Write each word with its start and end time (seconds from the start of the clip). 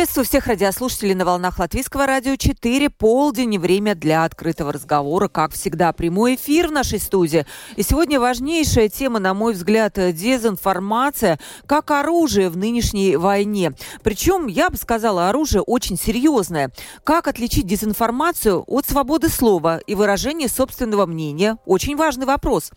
Приветствую 0.00 0.24
всех 0.24 0.46
радиослушателей 0.46 1.12
на 1.12 1.26
волнах 1.26 1.58
Латвийского 1.58 2.06
радио 2.06 2.34
4. 2.34 2.88
Полдень 2.88 3.52
и 3.52 3.58
время 3.58 3.94
для 3.94 4.24
открытого 4.24 4.72
разговора. 4.72 5.28
Как 5.28 5.52
всегда, 5.52 5.92
прямой 5.92 6.36
эфир 6.36 6.68
в 6.68 6.72
нашей 6.72 6.98
студии. 6.98 7.44
И 7.76 7.82
сегодня 7.82 8.18
важнейшая 8.18 8.88
тема, 8.88 9.18
на 9.18 9.34
мой 9.34 9.52
взгляд, 9.52 9.96
дезинформация 9.96 11.38
как 11.66 11.90
оружие 11.90 12.48
в 12.48 12.56
нынешней 12.56 13.16
войне. 13.16 13.74
Причем, 14.02 14.46
я 14.46 14.70
бы 14.70 14.78
сказала, 14.78 15.28
оружие 15.28 15.60
очень 15.60 15.98
серьезное. 15.98 16.72
Как 17.04 17.28
отличить 17.28 17.66
дезинформацию 17.66 18.64
от 18.66 18.86
свободы 18.86 19.28
слова 19.28 19.80
и 19.86 19.94
выражения 19.94 20.48
собственного 20.48 21.04
мнения? 21.04 21.58
Очень 21.66 21.96
важный 21.96 22.24
вопрос. 22.24 22.70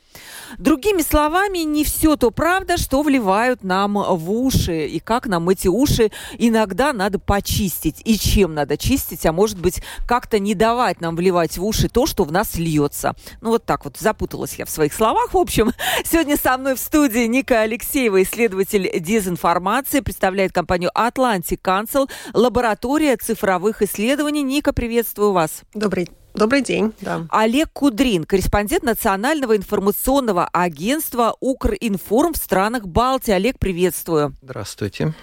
Другими 0.58 1.02
словами, 1.02 1.60
не 1.60 1.86
все 1.86 2.18
то 2.18 2.32
правда, 2.32 2.76
что 2.76 3.02
вливают 3.02 3.64
нам 3.64 3.94
в 3.94 4.30
уши. 4.30 4.88
И 4.88 5.00
как 5.00 5.26
нам 5.28 5.48
эти 5.48 5.70
уши 5.70 6.12
иногда 6.38 6.92
надо 6.92 7.13
почистить. 7.20 8.02
И 8.06 8.18
чем 8.18 8.54
надо 8.54 8.78
чистить, 8.78 9.26
а 9.26 9.32
может 9.32 9.60
быть, 9.60 9.82
как-то 10.08 10.40
не 10.40 10.56
давать 10.56 11.02
нам 11.02 11.16
вливать 11.16 11.58
в 11.58 11.66
уши 11.66 11.90
то, 11.90 12.06
что 12.06 12.24
в 12.24 12.32
нас 12.32 12.56
льется. 12.56 13.16
Ну, 13.42 13.50
вот 13.50 13.66
так 13.66 13.86
вот 13.86 13.98
запуталась 13.98 14.56
я 14.56 14.66
в 14.66 14.70
своих 14.70 14.94
словах. 14.94 15.34
В 15.34 15.38
общем, 15.38 15.72
сегодня 16.06 16.38
со 16.38 16.58
мной 16.58 16.76
в 16.76 16.80
студии 16.80 17.26
Ника 17.26 17.62
Алексеева, 17.62 18.24
исследователь 18.24 18.90
дезинформации, 19.00 20.00
представляет 20.00 20.52
компанию 20.52 20.92
Atlantic 20.96 21.60
Council, 21.64 22.10
лаборатория 22.34 23.18
цифровых 23.18 23.82
исследований. 23.82 24.44
Ника, 24.44 24.74
приветствую 24.74 25.32
вас. 25.32 25.62
Добрый 25.74 26.10
Добрый 26.34 26.64
день. 26.64 26.94
Да. 27.00 27.28
Олег 27.30 27.70
Кудрин, 27.74 28.24
корреспондент 28.24 28.84
Национального 28.84 29.56
информационного 29.56 30.50
агентства 30.52 31.36
Укринформ 31.40 32.34
в 32.34 32.38
странах 32.38 32.88
Балтии. 32.88 33.32
Олег, 33.32 33.60
приветствую. 33.60 34.36
Здравствуйте. 34.42 35.14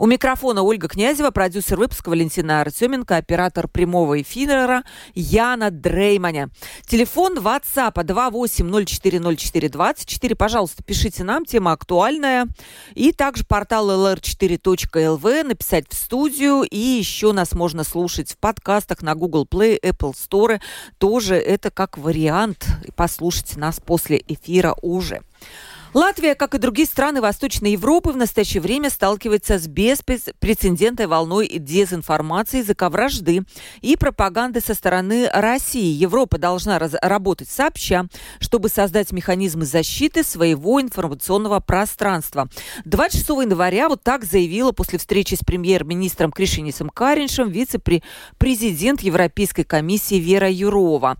У 0.00 0.06
микрофона 0.06 0.62
Ольга 0.62 0.88
Князева, 0.88 1.30
продюсер 1.30 1.78
выпуска 1.78 2.08
Валентина 2.08 2.62
Артеменко, 2.62 3.18
оператор 3.18 3.68
прямого 3.68 4.22
эфира 4.22 4.82
Яна 5.14 5.70
Дрейманя. 5.70 6.48
Телефон 6.86 7.36
WhatsApp 7.36 7.92
28040424. 7.92 10.36
Пожалуйста, 10.36 10.82
пишите 10.82 11.22
нам, 11.22 11.44
тема 11.44 11.72
актуальная. 11.72 12.46
И 12.94 13.12
также 13.12 13.44
портал 13.44 13.90
lr4.lv, 13.90 15.44
написать 15.44 15.84
в 15.90 15.94
студию. 15.94 16.62
И 16.62 16.78
еще 16.78 17.32
нас 17.32 17.52
можно 17.52 17.84
слушать 17.84 18.32
в 18.32 18.38
подкастах 18.38 19.02
на 19.02 19.14
Google 19.14 19.44
Play, 19.44 19.78
Apple 19.78 20.14
Store. 20.14 20.62
Тоже 20.96 21.34
это 21.34 21.70
как 21.70 21.98
вариант. 21.98 22.66
Послушайте 22.96 23.58
нас 23.58 23.78
после 23.84 24.24
эфира 24.26 24.74
уже. 24.80 25.20
Латвия, 25.92 26.36
как 26.36 26.54
и 26.54 26.58
другие 26.58 26.86
страны 26.86 27.20
Восточной 27.20 27.72
Европы, 27.72 28.12
в 28.12 28.16
настоящее 28.16 28.60
время 28.60 28.90
сталкивается 28.90 29.58
с 29.58 29.66
беспрецедентной 29.66 31.08
волной 31.08 31.48
дезинформации, 31.48 32.58
языка 32.58 32.88
вражды 32.90 33.42
и 33.80 33.96
пропаганды 33.96 34.60
со 34.60 34.74
стороны 34.74 35.28
России. 35.32 35.92
Европа 35.92 36.38
должна 36.38 36.78
работать 36.78 37.48
сообща, 37.48 38.06
чтобы 38.38 38.68
создать 38.68 39.10
механизмы 39.10 39.64
защиты 39.64 40.22
своего 40.22 40.80
информационного 40.80 41.58
пространства. 41.58 42.48
26 42.84 43.28
января 43.28 43.88
вот 43.88 44.00
так 44.04 44.24
заявила 44.24 44.70
после 44.70 45.00
встречи 45.00 45.34
с 45.34 45.40
премьер-министром 45.40 46.30
Кришинисом 46.30 46.90
Кариншем 46.90 47.48
вице-президент 47.48 49.00
Европейской 49.00 49.64
комиссии 49.64 50.20
Вера 50.20 50.48
Юрова. 50.48 51.16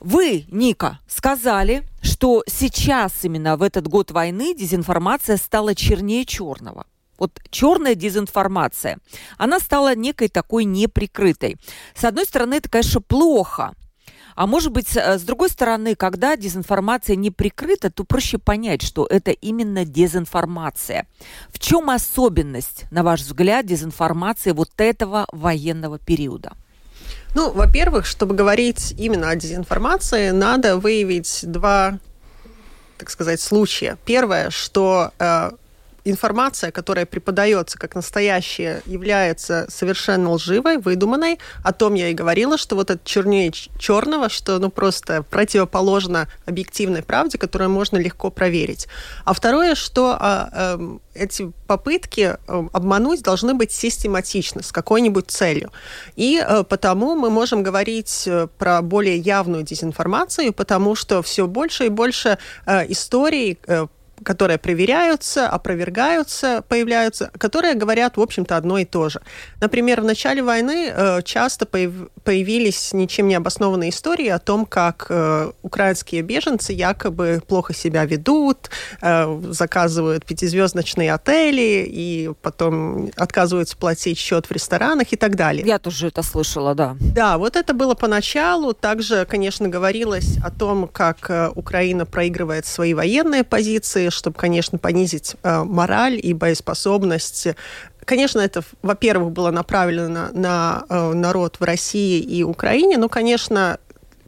Вы, 0.00 0.44
Ника, 0.50 1.00
сказали, 1.08 1.82
что 2.02 2.42
сейчас 2.46 3.12
именно 3.24 3.56
в 3.56 3.62
этот 3.62 3.88
год 3.88 4.10
войны 4.10 4.54
дезинформация 4.54 5.36
стала 5.36 5.74
чернее 5.74 6.24
черного. 6.24 6.86
Вот 7.18 7.40
черная 7.50 7.96
дезинформация, 7.96 8.98
она 9.38 9.58
стала 9.58 9.96
некой 9.96 10.28
такой 10.28 10.64
неприкрытой. 10.64 11.56
С 11.94 12.04
одной 12.04 12.24
стороны, 12.24 12.54
это, 12.54 12.68
конечно, 12.68 13.00
плохо. 13.00 13.74
А 14.36 14.46
может 14.46 14.70
быть, 14.70 14.96
с 14.96 15.22
другой 15.22 15.50
стороны, 15.50 15.96
когда 15.96 16.36
дезинформация 16.36 17.16
не 17.16 17.32
прикрыта, 17.32 17.90
то 17.90 18.04
проще 18.04 18.38
понять, 18.38 18.82
что 18.82 19.04
это 19.04 19.32
именно 19.32 19.84
дезинформация. 19.84 21.08
В 21.48 21.58
чем 21.58 21.90
особенность, 21.90 22.84
на 22.92 23.02
ваш 23.02 23.22
взгляд, 23.22 23.66
дезинформации 23.66 24.52
вот 24.52 24.70
этого 24.76 25.26
военного 25.32 25.98
периода? 25.98 26.52
Ну, 27.34 27.50
во-первых, 27.50 28.06
чтобы 28.06 28.34
говорить 28.34 28.94
именно 28.98 29.30
о 29.30 29.36
дезинформации, 29.36 30.30
надо 30.30 30.78
выявить 30.78 31.40
два, 31.42 31.98
так 32.96 33.10
сказать, 33.10 33.40
случая. 33.40 33.98
Первое, 34.04 34.50
что 34.50 35.12
э, 35.18 35.50
информация, 36.10 36.70
которая 36.70 37.06
преподается 37.06 37.78
как 37.78 37.94
настоящая, 37.94 38.82
является 38.86 39.66
совершенно 39.68 40.30
лживой, 40.30 40.78
выдуманной. 40.78 41.38
О 41.62 41.72
том 41.72 41.94
я 41.94 42.08
и 42.08 42.14
говорила, 42.14 42.58
что 42.58 42.76
вот 42.76 42.90
это 42.90 43.00
чернее 43.04 43.50
черного, 43.50 44.28
что 44.28 44.58
ну 44.58 44.70
просто 44.70 45.22
противоположно 45.22 46.28
объективной 46.46 47.02
правде, 47.02 47.38
которую 47.38 47.70
можно 47.70 47.96
легко 47.96 48.30
проверить. 48.30 48.88
А 49.24 49.32
второе, 49.32 49.74
что 49.74 50.16
а, 50.18 50.76
э, 50.78 50.98
эти 51.14 51.52
попытки 51.66 52.20
э, 52.20 52.68
обмануть 52.72 53.22
должны 53.22 53.54
быть 53.54 53.72
систематичны, 53.72 54.62
с 54.62 54.72
какой-нибудь 54.72 55.30
целью. 55.30 55.70
И 56.16 56.42
э, 56.44 56.64
потому 56.64 57.14
мы 57.14 57.30
можем 57.30 57.62
говорить 57.62 58.24
э, 58.26 58.48
про 58.58 58.82
более 58.82 59.18
явную 59.18 59.62
дезинформацию, 59.62 60.52
потому 60.52 60.94
что 60.94 61.22
все 61.22 61.46
больше 61.46 61.86
и 61.86 61.88
больше 61.88 62.38
э, 62.66 62.90
историй 62.90 63.58
э, 63.66 63.86
которые 64.24 64.58
проверяются, 64.58 65.48
опровергаются, 65.48 66.62
появляются, 66.68 67.30
которые 67.38 67.74
говорят, 67.74 68.16
в 68.16 68.20
общем-то, 68.20 68.56
одно 68.56 68.78
и 68.78 68.84
то 68.84 69.08
же. 69.08 69.20
Например, 69.60 70.00
в 70.00 70.04
начале 70.04 70.42
войны 70.42 70.92
э, 70.94 71.22
часто 71.22 71.66
появ, 71.66 71.92
появились 72.24 72.92
ничем 72.92 73.28
не 73.28 73.34
обоснованные 73.34 73.90
истории 73.90 74.28
о 74.28 74.38
том, 74.38 74.66
как 74.66 75.06
э, 75.08 75.52
украинские 75.62 76.22
беженцы 76.22 76.72
якобы 76.72 77.42
плохо 77.46 77.74
себя 77.74 78.04
ведут, 78.04 78.70
э, 79.00 79.40
заказывают 79.50 80.24
пятизвездочные 80.24 81.12
отели 81.12 81.86
и 81.88 82.30
потом 82.42 83.10
отказываются 83.16 83.76
платить 83.76 84.18
счет 84.18 84.46
в 84.46 84.52
ресторанах 84.52 85.12
и 85.12 85.16
так 85.16 85.36
далее. 85.36 85.66
Я 85.66 85.78
тоже 85.78 86.08
это 86.08 86.22
слышала, 86.22 86.74
да. 86.74 86.96
Да, 87.00 87.38
вот 87.38 87.56
это 87.56 87.74
было 87.74 87.94
поначалу. 87.94 88.74
Также, 88.74 89.26
конечно, 89.26 89.68
говорилось 89.68 90.36
о 90.44 90.50
том, 90.50 90.88
как 90.88 91.30
Украина 91.54 92.06
проигрывает 92.06 92.66
свои 92.66 92.94
военные 92.94 93.44
позиции, 93.44 94.07
чтобы, 94.10 94.36
конечно, 94.36 94.78
понизить 94.78 95.36
э, 95.42 95.64
мораль 95.64 96.18
и 96.22 96.32
боеспособность 96.32 97.48
Конечно, 98.04 98.40
это, 98.40 98.62
во-первых, 98.80 99.32
было 99.32 99.50
направлено 99.50 100.08
на, 100.08 100.30
на 100.32 100.84
э, 100.88 101.12
народ 101.12 101.56
в 101.60 101.62
России 101.62 102.18
и 102.18 102.42
Украине, 102.42 102.96
но, 102.96 103.10
конечно, 103.10 103.78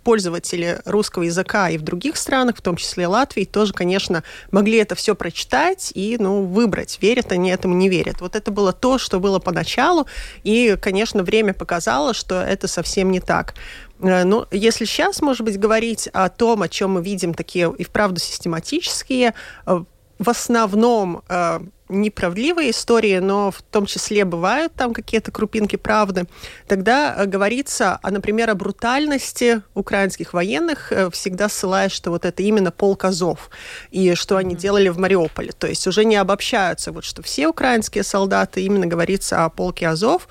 пользователи 0.00 0.80
русского 0.84 1.22
языка 1.24 1.70
и 1.70 1.78
в 1.78 1.82
других 1.82 2.16
странах, 2.16 2.56
в 2.56 2.62
том 2.62 2.76
числе 2.76 3.06
Латвии, 3.06 3.44
тоже, 3.44 3.72
конечно, 3.72 4.22
могли 4.50 4.78
это 4.78 4.94
все 4.94 5.14
прочитать 5.14 5.92
и 5.94 6.16
ну, 6.18 6.44
выбрать, 6.44 6.98
верят 7.00 7.32
они 7.32 7.50
этому, 7.50 7.74
не 7.74 7.88
верят. 7.88 8.20
Вот 8.20 8.36
это 8.36 8.50
было 8.50 8.72
то, 8.72 8.98
что 8.98 9.20
было 9.20 9.38
поначалу, 9.38 10.06
и, 10.42 10.76
конечно, 10.80 11.22
время 11.22 11.54
показало, 11.54 12.14
что 12.14 12.42
это 12.42 12.68
совсем 12.68 13.10
не 13.10 13.20
так. 13.20 13.54
Э, 14.00 14.24
ну, 14.24 14.46
если 14.50 14.84
сейчас, 14.84 15.20
может 15.22 15.42
быть, 15.42 15.58
говорить 15.58 16.08
о 16.12 16.28
том, 16.28 16.62
о 16.62 16.68
чем 16.68 16.92
мы 16.92 17.02
видим 17.02 17.34
такие 17.34 17.72
и 17.76 17.84
вправду 17.84 18.20
систематические, 18.20 19.34
э, 19.66 19.84
в 20.18 20.28
основном 20.28 21.22
э, 21.28 21.60
неправдивые 21.88 22.70
истории, 22.70 23.18
но 23.18 23.50
в 23.50 23.62
том 23.62 23.86
числе 23.86 24.26
бывают 24.26 24.74
там 24.74 24.92
какие-то 24.92 25.32
крупинки 25.32 25.76
правды, 25.76 26.26
тогда 26.68 27.24
говорится, 27.24 27.98
а, 28.02 28.10
например, 28.10 28.50
о 28.50 28.54
брутальности 28.54 29.62
украинских 29.74 30.34
военных, 30.34 30.92
всегда 31.10 31.48
ссылаясь, 31.48 31.90
что 31.90 32.10
вот 32.10 32.26
это 32.26 32.42
именно 32.42 32.70
полк 32.70 33.06
Азов, 33.06 33.50
и 33.90 34.14
что 34.14 34.36
они 34.36 34.54
делали 34.54 34.90
в 34.90 34.98
Мариуполе. 34.98 35.52
То 35.52 35.66
есть 35.66 35.86
уже 35.86 36.04
не 36.04 36.16
обобщаются, 36.16 36.92
вот 36.92 37.04
что 37.04 37.22
все 37.22 37.48
украинские 37.48 38.04
солдаты, 38.04 38.62
именно 38.62 38.86
говорится 38.86 39.44
о 39.44 39.48
полке 39.48 39.88
Азов. 39.88 40.28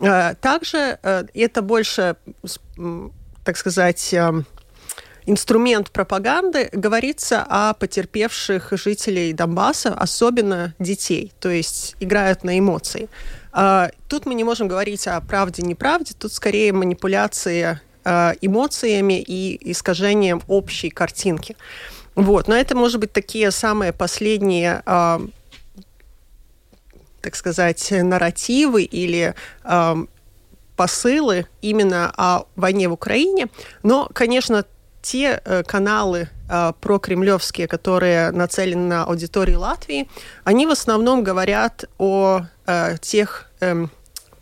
Э, 0.00 0.34
также 0.40 0.98
это 1.02 1.62
больше, 1.62 2.16
так 3.44 3.56
сказать, 3.56 4.14
инструмент 5.26 5.90
пропаганды, 5.90 6.68
говорится 6.72 7.46
о 7.48 7.74
потерпевших 7.74 8.72
жителей 8.72 9.32
Донбасса, 9.32 9.94
особенно 9.94 10.74
детей, 10.78 11.32
то 11.40 11.50
есть 11.50 11.94
играют 12.00 12.42
на 12.42 12.58
эмоции. 12.58 13.08
Тут 14.08 14.26
мы 14.26 14.34
не 14.34 14.44
можем 14.44 14.68
говорить 14.68 15.06
о 15.06 15.20
правде-неправде, 15.20 16.14
тут 16.18 16.32
скорее 16.32 16.72
манипуляция 16.72 17.82
э, 18.04 18.32
эмоциями 18.40 19.20
и 19.20 19.70
искажением 19.70 20.42
общей 20.48 20.90
картинки. 20.90 21.56
Вот. 22.14 22.48
Но 22.48 22.54
это, 22.54 22.76
может 22.76 23.00
быть, 23.00 23.12
такие 23.12 23.50
самые 23.50 23.92
последние 23.92 24.82
э, 24.84 25.18
так 27.22 27.36
сказать, 27.36 27.88
нарративы 27.90 28.82
или 28.82 29.34
э, 29.64 29.94
посылы 30.76 31.46
именно 31.60 32.12
о 32.16 32.44
войне 32.56 32.88
в 32.88 32.92
Украине. 32.92 33.48
Но, 33.82 34.08
конечно, 34.12 34.64
те 35.02 35.40
э, 35.44 35.62
каналы 35.62 36.28
э, 36.48 36.72
прокремлевские, 36.80 37.68
которые 37.68 38.30
нацелены 38.30 38.86
на 38.86 39.04
аудиторию 39.04 39.60
Латвии, 39.60 40.08
они 40.44 40.66
в 40.66 40.70
основном 40.70 41.22
говорят 41.22 41.84
о 41.98 42.42
э, 42.66 42.96
тех 43.00 43.50
э, 43.60 43.86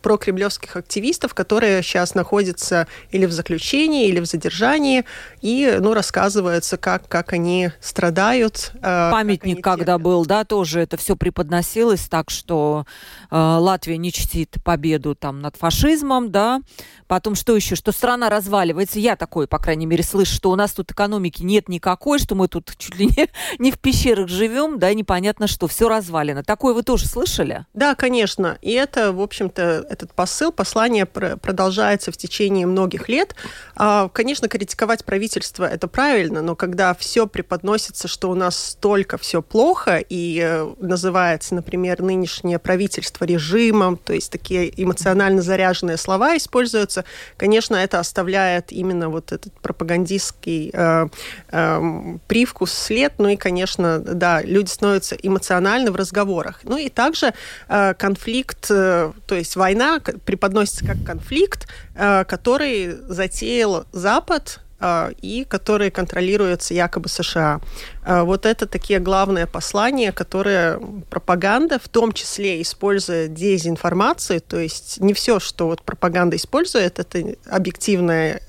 прокремлевских 0.02 0.76
активистов, 0.76 1.34
которые 1.34 1.82
сейчас 1.82 2.14
находятся 2.14 2.86
или 3.10 3.26
в 3.26 3.32
заключении, 3.32 4.08
или 4.08 4.20
в 4.20 4.26
задержании, 4.26 5.04
и 5.40 5.78
ну, 5.80 5.94
рассказывается, 5.94 6.76
как, 6.76 7.08
как 7.08 7.32
они 7.32 7.70
страдают. 7.80 8.72
Э, 8.82 9.10
Памятник, 9.10 9.62
как 9.62 9.78
когда 9.78 9.98
был, 9.98 10.26
да, 10.26 10.44
тоже 10.44 10.80
это 10.80 10.96
все 10.96 11.16
преподносилось 11.16 12.08
так, 12.08 12.30
что 12.30 12.84
э, 13.30 13.36
Латвия 13.36 13.96
не 13.96 14.12
чтит 14.12 14.56
победу 14.64 15.14
там 15.14 15.40
над 15.40 15.56
фашизмом, 15.56 16.32
да, 16.32 16.60
потом 17.06 17.36
что 17.36 17.54
еще, 17.54 17.76
что 17.76 17.92
страна 17.92 18.28
разваливается, 18.28 18.98
я 18.98 19.14
такое, 19.14 19.46
по 19.46 19.58
крайней 19.58 19.86
мере, 19.86 20.02
слышу, 20.02 20.34
что 20.34 20.50
у 20.50 20.56
нас 20.56 20.72
тут 20.72 20.90
экономики 20.90 21.42
нет 21.42 21.68
никакой, 21.68 22.18
что 22.18 22.34
мы 22.34 22.48
тут 22.48 22.72
чуть 22.78 22.96
ли 22.96 23.06
не, 23.06 23.28
не 23.58 23.70
в 23.70 23.78
пещерах 23.78 24.28
живем, 24.28 24.78
да, 24.78 24.92
непонятно 24.92 25.46
что, 25.46 25.68
все 25.68 25.88
развалено. 25.88 26.42
Такое 26.42 26.74
вы 26.74 26.82
тоже 26.82 27.06
слышали? 27.06 27.64
Да, 27.72 27.94
конечно, 27.94 28.58
и 28.60 28.72
это, 28.72 29.12
в 29.12 29.20
общем-то, 29.20 29.87
этот 29.88 30.12
посыл, 30.12 30.52
послание 30.52 31.06
продолжается 31.06 32.12
в 32.12 32.16
течение 32.16 32.66
многих 32.66 33.08
лет. 33.08 33.34
А, 33.76 34.08
конечно, 34.08 34.48
критиковать 34.48 35.04
правительство 35.04 35.64
это 35.64 35.88
правильно, 35.88 36.42
но 36.42 36.54
когда 36.56 36.94
все 36.94 37.26
преподносится, 37.26 38.08
что 38.08 38.30
у 38.30 38.34
нас 38.34 38.56
столько 38.56 39.18
все 39.18 39.42
плохо, 39.42 39.98
и 39.98 40.40
э, 40.44 40.74
называется, 40.78 41.54
например, 41.54 42.02
нынешнее 42.02 42.58
правительство 42.58 43.24
режимом, 43.24 43.96
то 43.96 44.12
есть 44.12 44.30
такие 44.30 44.70
эмоционально 44.82 45.42
заряженные 45.42 45.96
слова 45.96 46.36
используются, 46.36 47.04
конечно, 47.36 47.76
это 47.76 47.98
оставляет 47.98 48.72
именно 48.72 49.08
вот 49.08 49.32
этот 49.32 49.52
пропагандистский 49.60 50.70
э, 50.72 51.06
э, 51.50 52.18
привкус, 52.26 52.72
след, 52.72 53.14
ну 53.18 53.28
и, 53.28 53.36
конечно, 53.36 53.98
да, 53.98 54.42
люди 54.42 54.68
становятся 54.68 55.16
эмоциональны 55.16 55.90
в 55.90 55.96
разговорах. 55.96 56.60
Ну 56.64 56.76
и 56.76 56.88
также 56.88 57.32
э, 57.68 57.94
конфликт, 57.94 58.66
э, 58.70 59.12
то 59.26 59.34
есть 59.34 59.56
война 59.56 59.77
война 59.78 60.00
преподносится 60.24 60.84
как 60.84 60.96
конфликт, 61.04 61.68
э, 61.94 62.24
который 62.24 62.96
затеял 63.08 63.84
Запад 63.92 64.60
э, 64.80 65.12
и 65.22 65.44
который 65.44 65.90
контролируется 65.90 66.74
якобы 66.74 67.08
США. 67.08 67.60
Э, 68.04 68.22
вот 68.22 68.46
это 68.46 68.66
такие 68.66 68.98
главные 68.98 69.46
послания, 69.46 70.12
которые 70.12 70.80
пропаганда, 71.10 71.78
в 71.78 71.88
том 71.88 72.12
числе 72.12 72.60
используя 72.60 73.28
дезинформацию, 73.28 74.40
то 74.40 74.58
есть 74.58 75.00
не 75.00 75.12
все, 75.14 75.38
что 75.38 75.66
вот 75.66 75.82
пропаганда 75.82 76.36
использует, 76.36 76.98
это 76.98 77.36
объективная 77.50 78.40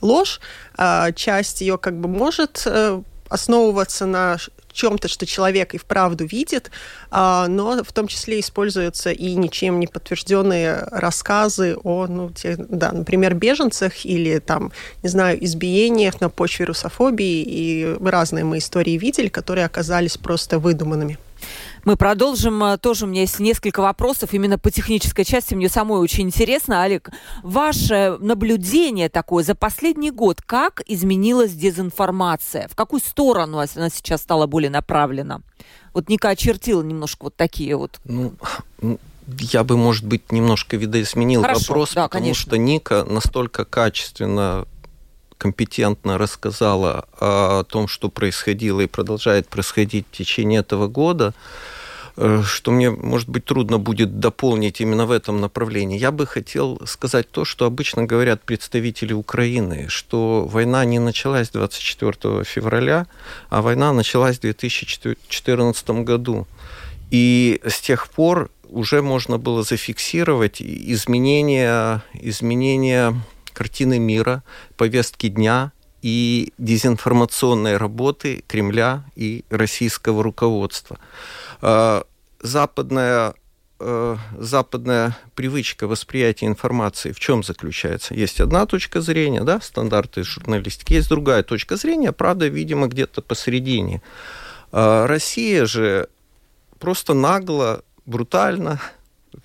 ложь, 0.00 0.40
часть 1.14 1.60
ее 1.60 1.78
как 1.78 1.94
бы 1.94 2.08
может 2.08 2.66
основываться 3.28 4.06
на 4.06 4.36
чем-то, 4.74 5.08
что 5.08 5.24
человек 5.24 5.74
и 5.74 5.78
вправду 5.78 6.26
видит, 6.26 6.70
а, 7.10 7.46
но 7.48 7.82
в 7.82 7.92
том 7.92 8.08
числе 8.08 8.40
используются 8.40 9.10
и 9.10 9.34
ничем 9.34 9.80
не 9.80 9.86
подтвержденные 9.86 10.86
рассказы 10.90 11.76
о, 11.82 12.06
ну, 12.06 12.30
тех, 12.30 12.58
да, 12.68 12.92
например, 12.92 13.34
беженцах 13.34 14.04
или 14.04 14.38
там, 14.38 14.72
не 15.02 15.08
знаю, 15.08 15.42
избиениях 15.42 16.20
на 16.20 16.28
почве 16.28 16.66
русофобии, 16.66 17.42
и 17.42 17.96
разные 18.04 18.44
мы 18.44 18.58
истории 18.58 18.98
видели, 18.98 19.28
которые 19.28 19.64
оказались 19.64 20.18
просто 20.18 20.58
выдуманными. 20.58 21.18
Мы 21.84 21.96
продолжим. 21.96 22.62
Э, 22.64 22.78
тоже 22.78 23.04
у 23.04 23.08
меня 23.08 23.22
есть 23.22 23.40
несколько 23.40 23.80
вопросов 23.80 24.32
именно 24.32 24.58
по 24.58 24.70
технической 24.70 25.24
части. 25.24 25.54
Мне 25.54 25.68
самой 25.68 26.00
очень 26.00 26.24
интересно. 26.24 26.82
Олег, 26.82 27.10
ваше 27.42 28.16
наблюдение 28.20 29.08
такое 29.08 29.44
за 29.44 29.54
последний 29.54 30.10
год, 30.10 30.40
как 30.40 30.82
изменилась 30.86 31.52
дезинформация? 31.52 32.68
В 32.68 32.74
какую 32.74 33.00
сторону 33.00 33.58
она 33.58 33.90
сейчас 33.90 34.22
стала 34.22 34.46
более 34.46 34.70
направлена? 34.70 35.40
Вот 35.92 36.08
Ника 36.08 36.30
очертила 36.30 36.82
немножко 36.82 37.24
вот 37.24 37.36
такие 37.36 37.76
вот. 37.76 38.00
Ну, 38.04 38.32
я 39.38 39.64
бы, 39.64 39.76
может 39.76 40.04
быть, 40.04 40.32
немножко 40.32 40.76
видоизменил 40.76 41.42
Хорошо, 41.42 41.64
вопрос, 41.68 41.94
да, 41.94 42.08
потому 42.08 42.24
конечно. 42.24 42.42
что 42.42 42.58
Ника 42.58 43.04
настолько 43.04 43.64
качественно 43.64 44.66
компетентно 45.38 46.16
рассказала 46.18 47.06
о 47.20 47.64
том, 47.64 47.88
что 47.88 48.08
происходило 48.08 48.80
и 48.80 48.86
продолжает 48.86 49.48
происходить 49.48 50.06
в 50.10 50.16
течение 50.16 50.60
этого 50.60 50.88
года, 50.88 51.34
что 52.16 52.70
мне, 52.70 52.90
может 52.90 53.28
быть, 53.28 53.44
трудно 53.44 53.78
будет 53.78 54.20
дополнить 54.20 54.80
именно 54.80 55.06
в 55.06 55.10
этом 55.10 55.40
направлении. 55.40 55.98
Я 55.98 56.12
бы 56.12 56.26
хотел 56.26 56.80
сказать 56.86 57.30
то, 57.30 57.44
что 57.44 57.66
обычно 57.66 58.04
говорят 58.04 58.42
представители 58.42 59.12
Украины, 59.12 59.86
что 59.88 60.46
война 60.46 60.84
не 60.84 61.00
началась 61.00 61.50
24 61.50 62.44
февраля, 62.44 63.06
а 63.48 63.62
война 63.62 63.92
началась 63.92 64.38
в 64.38 64.42
2014 64.42 65.90
году. 66.04 66.46
И 67.10 67.60
с 67.64 67.80
тех 67.80 68.08
пор 68.08 68.50
уже 68.68 69.02
можно 69.02 69.38
было 69.38 69.62
зафиксировать 69.62 70.60
изменения, 70.60 72.02
изменения 72.14 73.14
картины 73.52 73.98
мира, 73.98 74.42
повестки 74.76 75.28
дня 75.28 75.72
и 76.02 76.52
дезинформационной 76.58 77.76
работы 77.76 78.44
Кремля 78.46 79.04
и 79.16 79.44
российского 79.48 80.22
руководства. 80.22 80.98
Э, 81.62 82.02
западная 82.40 83.34
э, 83.80 84.16
западная 84.38 85.16
привычка 85.34 85.86
восприятия 85.86 86.46
информации 86.46 87.12
в 87.12 87.20
чем 87.20 87.42
заключается? 87.42 88.14
Есть 88.14 88.40
одна 88.40 88.66
точка 88.66 89.00
зрения, 89.00 89.42
да, 89.42 89.60
стандарты 89.60 90.22
журналистики, 90.22 90.94
есть 90.94 91.08
другая 91.08 91.42
точка 91.42 91.76
зрения, 91.76 92.12
правда, 92.12 92.46
видимо, 92.46 92.86
где-то 92.86 93.22
посередине. 93.22 94.02
Э, 94.72 95.06
Россия 95.06 95.66
же 95.66 96.08
просто 96.78 97.14
нагло, 97.14 97.82
брутально, 98.06 98.80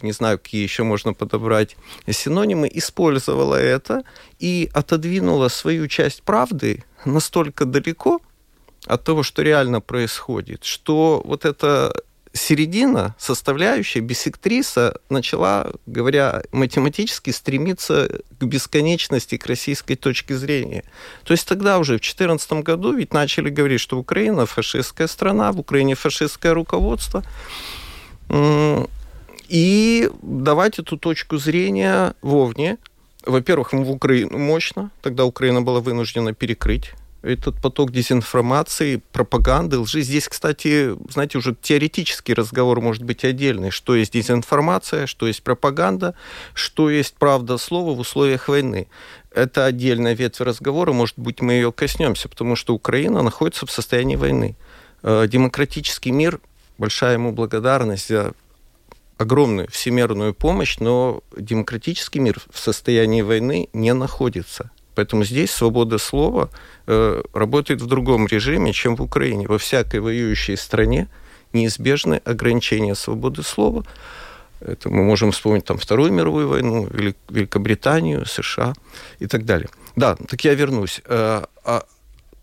не 0.02 0.12
знаю, 0.12 0.38
какие 0.38 0.64
еще 0.64 0.84
можно 0.84 1.14
подобрать 1.14 1.76
синонимы, 2.08 2.70
использовала 2.72 3.56
это 3.56 4.04
и 4.38 4.70
отодвинула 4.74 5.48
свою 5.48 5.88
часть 5.88 6.24
правды 6.24 6.84
настолько 7.06 7.66
далеко 7.66 8.22
от 8.86 9.04
того, 9.04 9.24
что 9.24 9.42
реально 9.42 9.82
происходит, 9.82 10.64
что 10.64 11.22
вот 11.26 11.46
это 11.46 11.94
середина, 12.34 13.16
составляющая, 13.18 14.02
бисектриса 14.02 15.00
начала, 15.10 15.72
говоря 15.86 16.44
математически, 16.52 17.32
стремиться 17.32 18.22
к 18.40 18.44
бесконечности, 18.44 19.38
к 19.38 19.46
российской 19.48 19.96
точке 19.96 20.36
зрения. 20.38 20.84
То 21.24 21.34
есть 21.34 21.48
тогда 21.48 21.80
уже 21.80 21.94
в 21.94 22.02
2014 22.02 22.52
году 22.64 22.94
ведь 22.94 23.14
начали 23.14 23.50
говорить, 23.50 23.82
что 23.82 23.98
Украина 23.98 24.46
фашистская 24.46 25.08
страна, 25.08 25.52
в 25.52 25.60
Украине 25.60 25.96
фашистское 25.96 26.54
руководство. 26.54 27.24
И 29.48 30.10
давать 30.22 30.78
эту 30.78 30.98
точку 30.98 31.38
зрения 31.38 32.14
вовне. 32.22 32.78
Во-первых, 33.26 33.74
в 33.74 33.92
Украину 33.92 34.38
мощно, 34.38 34.92
тогда 35.02 35.26
Украина 35.26 35.62
была 35.62 35.80
вынуждена 35.80 36.34
перекрыть 36.34 36.94
этот 37.22 37.62
поток 37.62 37.92
дезинформации, 37.92 39.02
пропаганды, 39.12 39.78
лжи. 39.78 40.02
Здесь, 40.02 40.28
кстати, 40.28 40.96
знаете, 41.12 41.38
уже 41.38 41.56
теоретический 41.62 42.34
разговор 42.34 42.80
может 42.80 43.04
быть 43.04 43.26
отдельный. 43.26 43.72
Что 43.72 43.96
есть 43.96 44.14
дезинформация, 44.14 45.06
что 45.06 45.28
есть 45.28 45.44
пропаганда, 45.44 46.16
что 46.54 46.90
есть 46.90 47.16
правда 47.16 47.58
слова 47.58 47.94
в 47.94 48.00
условиях 48.00 48.48
войны. 48.48 48.88
Это 49.32 49.66
отдельная 49.66 50.16
ветвь 50.16 50.42
разговора, 50.42 50.94
может 50.94 51.20
быть, 51.20 51.42
мы 51.42 51.54
ее 51.54 51.72
коснемся, 51.72 52.30
потому 52.30 52.56
что 52.56 52.74
Украина 52.74 53.22
находится 53.22 53.66
в 53.66 53.72
состоянии 53.72 54.16
войны. 54.16 54.56
Э, 55.04 55.28
демократический 55.28 56.12
мир, 56.12 56.40
большая 56.78 57.14
ему 57.14 57.32
благодарность 57.32 58.08
за 58.08 58.34
огромную 59.18 59.70
всемирную 59.70 60.34
помощь, 60.34 60.78
но 60.80 61.22
демократический 61.38 62.20
мир 62.20 62.42
в 62.50 62.58
состоянии 62.58 63.22
войны 63.22 63.68
не 63.74 63.94
находится. 63.94 64.72
Поэтому 65.00 65.24
здесь 65.24 65.52
свобода 65.52 65.98
слова 65.98 66.50
э, 66.86 67.22
работает 67.32 67.82
в 67.82 67.88
другом 67.88 68.28
режиме, 68.28 68.74
чем 68.74 68.98
в 68.98 69.02
Украине. 69.02 69.48
Во 69.48 69.58
всякой 69.58 70.02
воюющей 70.02 70.58
стране 70.58 71.08
неизбежны 71.54 72.16
ограничения 72.26 72.96
свободы 72.96 73.42
слова. 73.44 73.86
Это 74.60 74.90
мы 74.90 75.06
можем 75.06 75.32
вспомнить 75.32 75.64
там 75.64 75.78
Вторую 75.78 76.12
мировую 76.12 76.50
войну, 76.50 76.86
Велик, 76.92 77.16
Великобританию, 77.30 78.26
США 78.26 78.74
и 79.20 79.28
так 79.28 79.46
далее. 79.46 79.70
Да, 79.96 80.18
так 80.18 80.44
я 80.44 80.54
вернусь. 80.54 81.02
Э, 81.06 81.46
а 81.64 81.86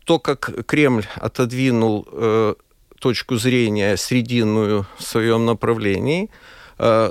то, 0.04 0.18
как 0.18 0.64
Кремль 0.64 1.04
отодвинул 1.16 2.08
э, 2.10 2.54
точку 2.98 3.36
зрения 3.36 3.98
срединную 3.98 4.86
в 4.96 5.02
своем 5.02 5.44
направлении, 5.44 6.30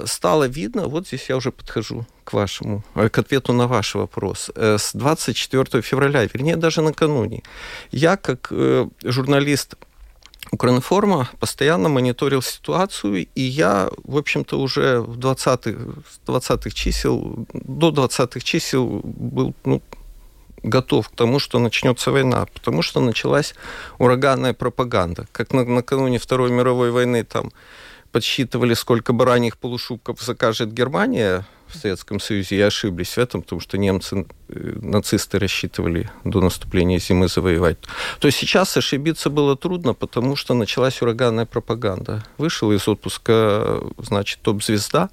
стало 0.06 0.48
видно, 0.48 0.88
вот 0.88 1.08
здесь 1.08 1.30
я 1.30 1.38
уже 1.38 1.52
подхожу 1.52 2.06
к 2.24 2.34
вашему, 2.34 2.84
к 2.94 3.18
ответу 3.18 3.54
на 3.54 3.68
ваш 3.68 3.96
вопрос. 3.96 4.52
С 4.56 4.94
24 4.94 5.82
февраля, 5.82 6.24
вернее, 6.26 6.56
даже 6.56 6.82
накануне, 6.82 7.44
я 7.92 8.18
как 8.18 8.52
журналист 9.04 9.76
Укринформа 10.52 11.28
постоянно 11.40 11.90
мониторил 11.90 12.42
ситуацию, 12.42 13.28
и 13.36 13.42
я, 13.42 13.90
в 14.04 14.16
общем-то, 14.16 14.60
уже 14.60 15.00
в 15.00 15.18
20-х 15.18 16.02
20 16.26 16.74
чисел, 16.74 17.48
до 17.54 17.90
20-х 17.90 18.40
чисел 18.42 19.02
был 19.04 19.56
ну, 19.66 19.82
готов 20.62 21.10
к 21.10 21.16
тому, 21.16 21.40
что 21.40 21.60
начнется 21.60 22.12
война, 22.12 22.46
потому 22.54 22.84
что 22.84 23.00
началась 23.00 23.56
ураганная 23.98 24.54
пропаганда. 24.54 25.28
Как 25.32 25.52
на, 25.52 25.64
накануне 25.64 26.20
Второй 26.20 26.52
мировой 26.52 26.92
войны 26.92 27.24
там 27.24 27.52
подсчитывали, 28.16 28.76
сколько 28.76 29.12
бараньих 29.12 29.58
полушубков 29.58 30.22
закажет 30.22 30.72
Германия 30.72 31.46
в 31.68 31.76
Советском 31.76 32.22
Союзе, 32.22 32.56
и 32.56 32.62
ошиблись 32.62 33.10
в 33.10 33.18
этом, 33.18 33.42
потому 33.42 33.60
что 33.60 33.78
немцы, 33.78 34.26
э, 34.48 34.74
нацисты 34.82 35.38
рассчитывали 35.38 36.10
до 36.24 36.40
наступления 36.40 36.98
зимы 36.98 37.28
завоевать. 37.28 37.78
То 38.22 38.28
есть 38.28 38.38
сейчас 38.38 38.78
ошибиться 38.78 39.30
было 39.30 39.58
трудно, 39.58 39.94
потому 39.94 40.38
что 40.38 40.54
началась 40.54 41.02
ураганная 41.02 41.46
пропаганда. 41.46 42.24
Вышел 42.38 42.72
из 42.72 42.88
отпуска, 42.88 43.82
значит, 43.98 44.40
топ-звезда 44.42 45.10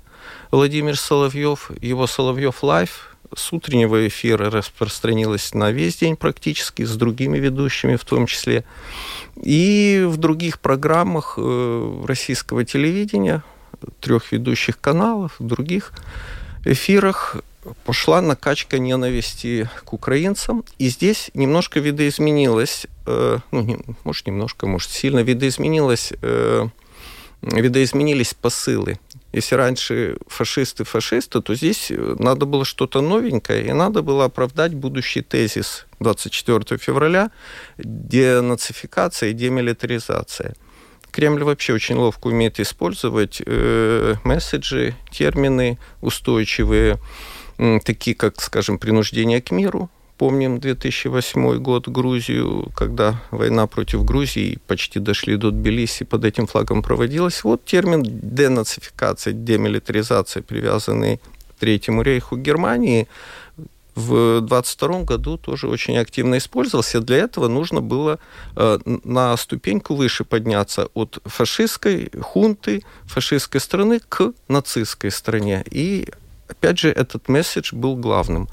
Владимир 0.52 0.97
Соловьев, 0.97 1.73
его 1.80 2.06
Соловьев 2.06 2.62
Live, 2.62 3.12
с 3.34 3.52
утреннего 3.52 4.06
эфира 4.06 4.50
распространилась 4.50 5.54
на 5.54 5.70
весь 5.70 5.96
день 5.96 6.16
практически, 6.16 6.84
с 6.84 6.96
другими 6.96 7.38
ведущими 7.38 7.96
в 7.96 8.04
том 8.04 8.26
числе. 8.26 8.64
И 9.36 10.04
в 10.06 10.16
других 10.16 10.60
программах 10.60 11.34
э, 11.36 12.04
российского 12.06 12.64
телевидения, 12.64 13.42
трех 14.00 14.32
ведущих 14.32 14.80
каналов, 14.80 15.36
других 15.38 15.92
эфирах 16.64 17.36
пошла 17.84 18.20
накачка 18.20 18.78
ненависти 18.78 19.68
к 19.84 19.92
украинцам. 19.92 20.64
И 20.78 20.88
здесь 20.88 21.30
немножко 21.34 21.80
видоизменилось, 21.80 22.86
э, 23.06 23.38
ну, 23.50 23.60
не, 23.62 23.78
может, 24.04 24.26
немножко, 24.26 24.66
может, 24.66 24.90
сильно 24.90 25.20
видоизменилось, 25.20 26.12
э, 26.22 26.66
видоизменились 27.42 28.34
посылы. 28.34 28.98
Если 29.32 29.54
раньше 29.54 30.18
фашисты 30.26 30.84
фашисты, 30.84 31.40
то 31.40 31.54
здесь 31.54 31.90
надо 31.90 32.44
было 32.44 32.64
что-то 32.64 33.00
новенькое, 33.00 33.66
и 33.66 33.72
надо 33.72 34.02
было 34.02 34.26
оправдать 34.26 34.74
будущий 34.74 35.22
тезис 35.22 35.86
24 36.00 36.78
февраля 36.78 37.30
денацификация 37.78 39.30
и 39.30 39.32
демилитаризация. 39.32 40.54
Кремль 41.10 41.44
вообще 41.44 41.72
очень 41.74 41.96
ловко 41.96 42.28
умеет 42.28 42.60
использовать 42.60 43.42
э, 43.44 44.14
месседжи, 44.24 44.94
термины 45.10 45.78
устойчивые, 46.00 46.98
э, 47.58 47.78
такие 47.84 48.16
как, 48.16 48.40
скажем, 48.40 48.78
принуждение 48.78 49.40
к 49.42 49.50
миру. 49.50 49.90
Помним 50.23 50.61
2008 50.61 51.59
год 51.59 51.88
Грузию, 51.88 52.71
когда 52.76 53.21
война 53.33 53.67
против 53.67 54.05
Грузии 54.05 54.61
почти 54.69 55.00
дошли 55.00 55.37
до 55.37 55.50
Тбилиси, 55.50 56.05
под 56.05 56.25
этим 56.25 56.47
флагом 56.47 56.81
проводилась. 56.81 57.43
Вот 57.43 57.64
термин 57.64 58.05
денацификация, 58.05 59.33
демилитаризация, 59.33 60.45
привязанный 60.45 61.17
к 61.17 61.59
Третьему 61.59 62.02
рейху 62.02 62.37
Германии, 62.37 63.09
в 63.97 64.41
22 64.43 65.02
году 65.02 65.38
тоже 65.38 65.67
очень 65.67 65.99
активно 65.99 66.37
использовался. 66.37 67.00
Для 67.00 67.17
этого 67.17 67.49
нужно 67.49 67.81
было 67.81 68.21
э, 68.55 68.79
на 69.02 69.37
ступеньку 69.37 69.97
выше 69.97 70.23
подняться 70.23 70.87
от 70.95 71.19
фашистской 71.25 72.12
хунты, 72.21 72.85
фашистской 73.07 73.61
страны 73.61 74.00
к 74.09 74.33
нацистской 74.47 75.11
стране. 75.11 75.64
И, 75.69 76.07
опять 76.47 76.79
же, 76.79 76.91
этот 76.91 77.29
месседж 77.29 77.75
был 77.75 77.97
главным. 77.97 78.49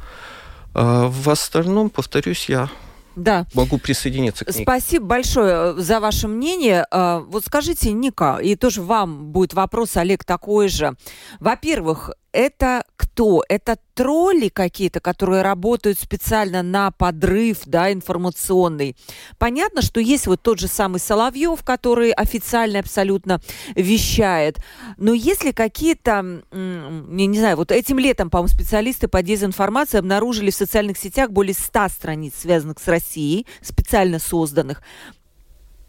Э, 0.79 1.07
в 1.09 1.29
остальном, 1.29 1.89
повторюсь, 1.89 2.45
я 2.47 2.69
да. 3.15 3.47
Могу 3.53 3.79
присоединиться 3.79 4.45
к 4.45 4.55
ней. 4.55 4.63
Спасибо 4.63 5.05
большое 5.05 5.73
э, 5.73 5.73
за 5.77 5.99
ваше 5.99 6.29
мнение. 6.29 6.85
Вот 6.91 7.43
скажите, 7.43 7.91
Ника, 7.91 8.37
и 8.41 8.55
тоже 8.55 8.81
вам 8.81 9.31
будет 9.33 9.53
вопрос, 9.53 9.97
Олег, 9.97 10.23
такой 10.23 10.69
же. 10.69 10.95
Во-первых, 11.41 12.11
это 12.31 12.83
кто? 12.95 13.43
Это 13.49 13.77
тролли 13.93 14.49
какие-то, 14.49 14.99
которые 14.99 15.41
работают 15.41 15.99
специально 15.99 16.63
на 16.63 16.91
подрыв, 16.91 17.59
да, 17.65 17.91
информационный. 17.91 18.95
Понятно, 19.37 19.81
что 19.81 19.99
есть 19.99 20.27
вот 20.27 20.41
тот 20.41 20.59
же 20.59 20.67
самый 20.67 20.99
Соловьев, 20.99 21.63
который 21.63 22.11
официально 22.11 22.79
абсолютно 22.79 23.41
вещает. 23.75 24.59
Но 24.97 25.13
если 25.13 25.51
какие-то, 25.51 26.43
не, 26.51 27.27
не 27.27 27.39
знаю, 27.39 27.57
вот 27.57 27.71
этим 27.71 27.99
летом, 27.99 28.29
по-моему, 28.29 28.47
специалисты 28.47 29.07
по 29.07 29.21
дезинформации 29.21 29.97
обнаружили 29.97 30.51
в 30.51 30.55
социальных 30.55 30.97
сетях 30.97 31.31
более 31.31 31.53
100 31.53 31.89
страниц, 31.89 32.35
связанных 32.37 32.79
с 32.79 32.87
Россией, 32.87 33.47
специально 33.61 34.19
созданных. 34.19 34.81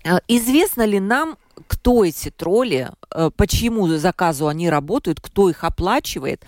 А 0.05 0.21
известно 0.29 0.85
ли 0.85 0.99
нам, 0.99 1.37
кто 1.67 2.05
эти 2.05 2.31
тролли, 2.31 2.91
э, 3.15 3.31
по 3.37 3.47
чьему 3.47 3.87
заказу 3.89 4.49
они 4.49 4.71
работают, 4.71 5.21
кто 5.21 5.51
их 5.51 5.65
оплачивает. 5.65 6.45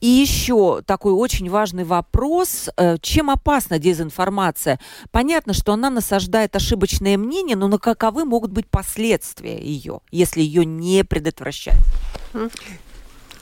И 0.00 0.06
еще 0.06 0.82
такой 0.86 1.12
очень 1.12 1.50
важный 1.50 1.84
вопрос, 1.84 2.70
э, 2.76 2.98
чем 3.00 3.30
опасна 3.30 3.78
дезинформация? 3.78 4.78
Понятно, 5.10 5.52
что 5.52 5.72
она 5.72 5.90
насаждает 5.90 6.54
ошибочное 6.56 7.16
мнение, 7.16 7.56
но 7.56 7.68
на 7.68 7.78
каковы 7.78 8.24
могут 8.24 8.52
быть 8.52 8.68
последствия 8.68 9.60
ее, 9.60 10.00
если 10.10 10.40
ее 10.40 10.64
не 10.64 11.04
предотвращать? 11.04 11.78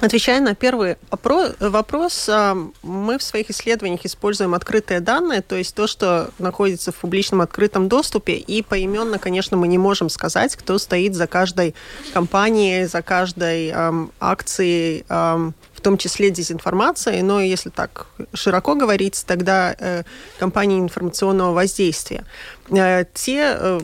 Отвечая 0.01 0.41
на 0.41 0.55
первый 0.55 0.97
вопрос, 1.11 2.27
а, 2.29 2.57
мы 2.83 3.19
в 3.19 3.23
своих 3.23 3.51
исследованиях 3.51 4.07
используем 4.07 4.55
открытые 4.55 5.01
данные, 5.01 5.43
то 5.43 5.57
есть 5.57 5.75
то, 5.75 5.87
что 5.87 6.31
находится 6.39 6.91
в 6.91 6.97
публичном 6.97 7.43
открытом 7.43 7.89
доступе, 7.89 8.35
и 8.35 8.63
поименно, 8.63 9.19
конечно, 9.19 9.59
мы 9.59 9.69
не 9.69 9.77
можем 9.77 10.09
сказать, 10.09 10.57
кто 10.57 10.79
стоит 10.79 11.15
за 11.15 11.27
каждой 11.27 11.75
компанией, 12.15 12.87
за 12.87 13.03
каждой 13.03 13.69
эм, 13.69 14.11
акцией, 14.21 15.05
эм, 15.09 15.55
в 15.75 15.83
том 15.83 15.99
числе 15.99 16.31
дезинформацией, 16.31 17.21
но 17.21 17.41
если 17.41 17.69
так 17.69 18.07
широко 18.33 18.75
говорить, 18.75 19.23
тогда 19.27 19.75
э, 19.79 20.05
компании 20.39 20.79
информационного 20.79 21.53
воздействия. 21.53 22.25
Э, 22.71 23.05
те 23.13 23.57
э, 23.59 23.81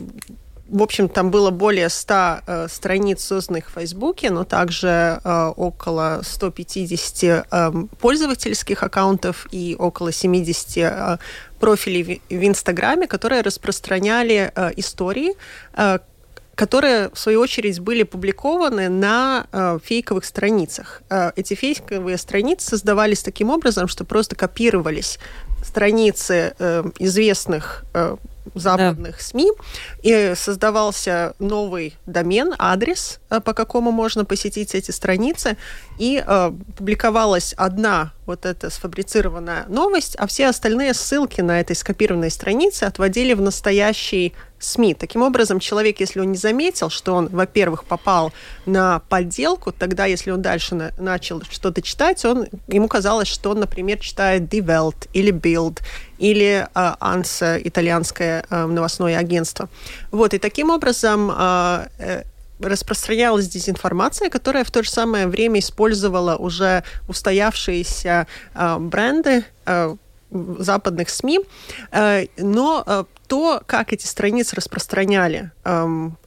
в 0.69 0.81
общем, 0.81 1.09
там 1.09 1.31
было 1.31 1.51
более 1.51 1.89
100 1.89 2.13
э, 2.45 2.67
страниц, 2.69 3.23
созданных 3.23 3.69
в 3.69 3.73
Фейсбуке, 3.73 4.29
но 4.29 4.43
также 4.43 5.21
э, 5.23 5.53
около 5.55 6.21
150 6.23 7.45
э, 7.49 7.71
пользовательских 7.99 8.83
аккаунтов 8.83 9.47
и 9.51 9.75
около 9.77 10.11
70 10.11 10.77
э, 10.77 11.17
профилей 11.59 12.21
в, 12.29 12.33
в 12.33 12.47
Инстаграме, 12.47 13.07
которые 13.07 13.41
распространяли 13.41 14.51
э, 14.53 14.71
истории, 14.75 15.35
э, 15.73 15.99
которые, 16.55 17.11
в 17.13 17.19
свою 17.19 17.39
очередь, 17.41 17.79
были 17.79 18.03
публикованы 18.03 18.89
на 18.89 19.45
э, 19.51 19.79
фейковых 19.83 20.25
страницах. 20.25 21.03
Э, 21.09 21.31
эти 21.35 21.53
фейковые 21.53 22.17
страницы 22.17 22.67
создавались 22.67 23.21
таким 23.21 23.51
образом, 23.51 23.87
что 23.87 24.03
просто 24.03 24.35
копировались 24.35 25.19
страницы 25.63 26.55
э, 26.57 26.83
известных 26.99 27.85
э, 27.93 28.15
западных 28.55 29.17
да. 29.17 29.23
СМИ, 29.23 29.51
и 30.03 30.33
создавался 30.35 31.33
новый 31.39 31.95
домен, 32.05 32.53
адрес, 32.57 33.19
э, 33.29 33.39
по 33.39 33.53
какому 33.53 33.91
можно 33.91 34.25
посетить 34.25 34.75
эти 34.75 34.91
страницы, 34.91 35.57
и 35.97 36.23
э, 36.25 36.51
публиковалась 36.77 37.53
одна 37.57 38.13
вот 38.27 38.45
эта 38.45 38.69
сфабрицированная 38.69 39.65
новость, 39.69 40.15
а 40.17 40.27
все 40.27 40.47
остальные 40.47 40.93
ссылки 40.93 41.41
на 41.41 41.59
этой 41.59 41.75
скопированной 41.75 42.29
странице 42.29 42.83
отводили 42.83 43.33
в 43.33 43.41
настоящий 43.41 44.33
СМИ. 44.59 44.95
Таким 44.95 45.21
образом, 45.21 45.59
человек, 45.59 45.99
если 45.99 46.19
он 46.19 46.31
не 46.31 46.37
заметил, 46.37 46.89
что 46.89 47.13
он, 47.13 47.27
во-первых, 47.27 47.85
попал 47.85 48.33
на 48.65 48.99
подделку, 49.07 49.71
тогда, 49.71 50.05
если 50.05 50.31
он 50.31 50.41
дальше 50.41 50.75
на, 50.75 50.91
начал 50.97 51.41
что-то 51.49 51.81
читать, 51.81 52.23
он, 52.25 52.47
ему 52.67 52.87
казалось, 52.87 53.27
что 53.27 53.51
он, 53.51 53.59
например, 53.59 53.99
читает 53.99 54.43
Die 54.53 54.61
Welt 54.61 55.07
или 55.13 55.31
Bild 55.31 55.79
или 56.17 56.67
э, 56.73 56.95
ANSA, 56.99 57.61
итальянское 57.63 58.45
э, 58.49 58.65
новостное 58.65 59.17
агентство. 59.17 59.69
Вот, 60.11 60.33
и 60.33 60.39
таким 60.39 60.69
образом 60.69 61.31
э, 61.31 62.23
распространялась 62.59 63.47
дезинформация, 63.47 64.29
которая 64.29 64.63
в 64.63 64.71
то 64.71 64.83
же 64.83 64.89
самое 64.89 65.27
время 65.27 65.59
использовала 65.59 66.35
уже 66.35 66.83
устоявшиеся 67.07 68.25
бренды 68.79 69.45
западных 70.31 71.09
СМИ, 71.09 71.41
но 72.37 73.05
то, 73.27 73.61
как 73.65 73.93
эти 73.93 74.07
страницы 74.07 74.55
распространяли 74.55 75.51
эм, 75.65 76.17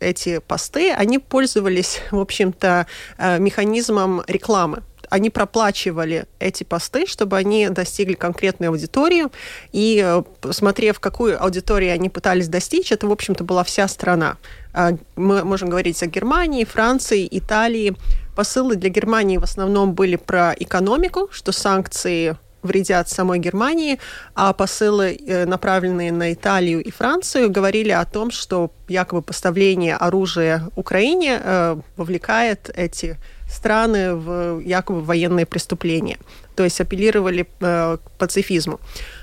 эти 0.00 0.38
посты, 0.38 0.92
они 0.92 1.18
пользовались, 1.18 2.02
в 2.10 2.20
общем-то, 2.20 2.86
механизмом 3.38 4.22
рекламы 4.26 4.82
они 5.10 5.28
проплачивали 5.28 6.24
эти 6.38 6.64
посты, 6.64 7.06
чтобы 7.06 7.36
они 7.36 7.68
достигли 7.68 8.14
конкретной 8.14 8.68
аудитории. 8.68 9.26
И 9.72 10.22
посмотрев, 10.40 11.00
какую 11.00 11.42
аудиторию 11.42 11.92
они 11.92 12.08
пытались 12.08 12.48
достичь, 12.48 12.92
это, 12.92 13.06
в 13.06 13.12
общем-то, 13.12 13.44
была 13.44 13.64
вся 13.64 13.86
страна. 13.88 14.36
Мы 15.16 15.44
можем 15.44 15.68
говорить 15.68 16.02
о 16.02 16.06
Германии, 16.06 16.64
Франции, 16.64 17.28
Италии, 17.30 17.96
посылы 18.40 18.76
для 18.76 18.88
Германии 18.88 19.36
в 19.36 19.44
основном 19.44 19.92
были 19.92 20.16
про 20.16 20.54
экономику, 20.58 21.28
что 21.30 21.52
санкции 21.52 22.36
вредят 22.62 23.08
самой 23.08 23.38
Германии, 23.38 23.98
а 24.34 24.52
посылы, 24.52 25.18
э, 25.26 25.46
направленные 25.46 26.12
на 26.12 26.32
Италию 26.32 26.82
и 26.82 26.90
Францию, 26.90 27.50
говорили 27.50 27.90
о 27.90 28.04
том, 28.04 28.30
что 28.30 28.70
якобы 28.88 29.22
поставление 29.22 29.96
оружия 29.96 30.68
Украине 30.76 31.40
э, 31.42 31.76
вовлекает 31.96 32.70
эти 32.74 33.18
страны 33.50 34.14
в 34.14 34.60
якобы 34.60 35.02
военные 35.02 35.46
преступления. 35.46 36.18
То 36.54 36.64
есть 36.64 36.80
апеллировали 36.80 37.46
э, 37.60 37.96
к 37.96 38.10
пацифизму. 38.18 38.80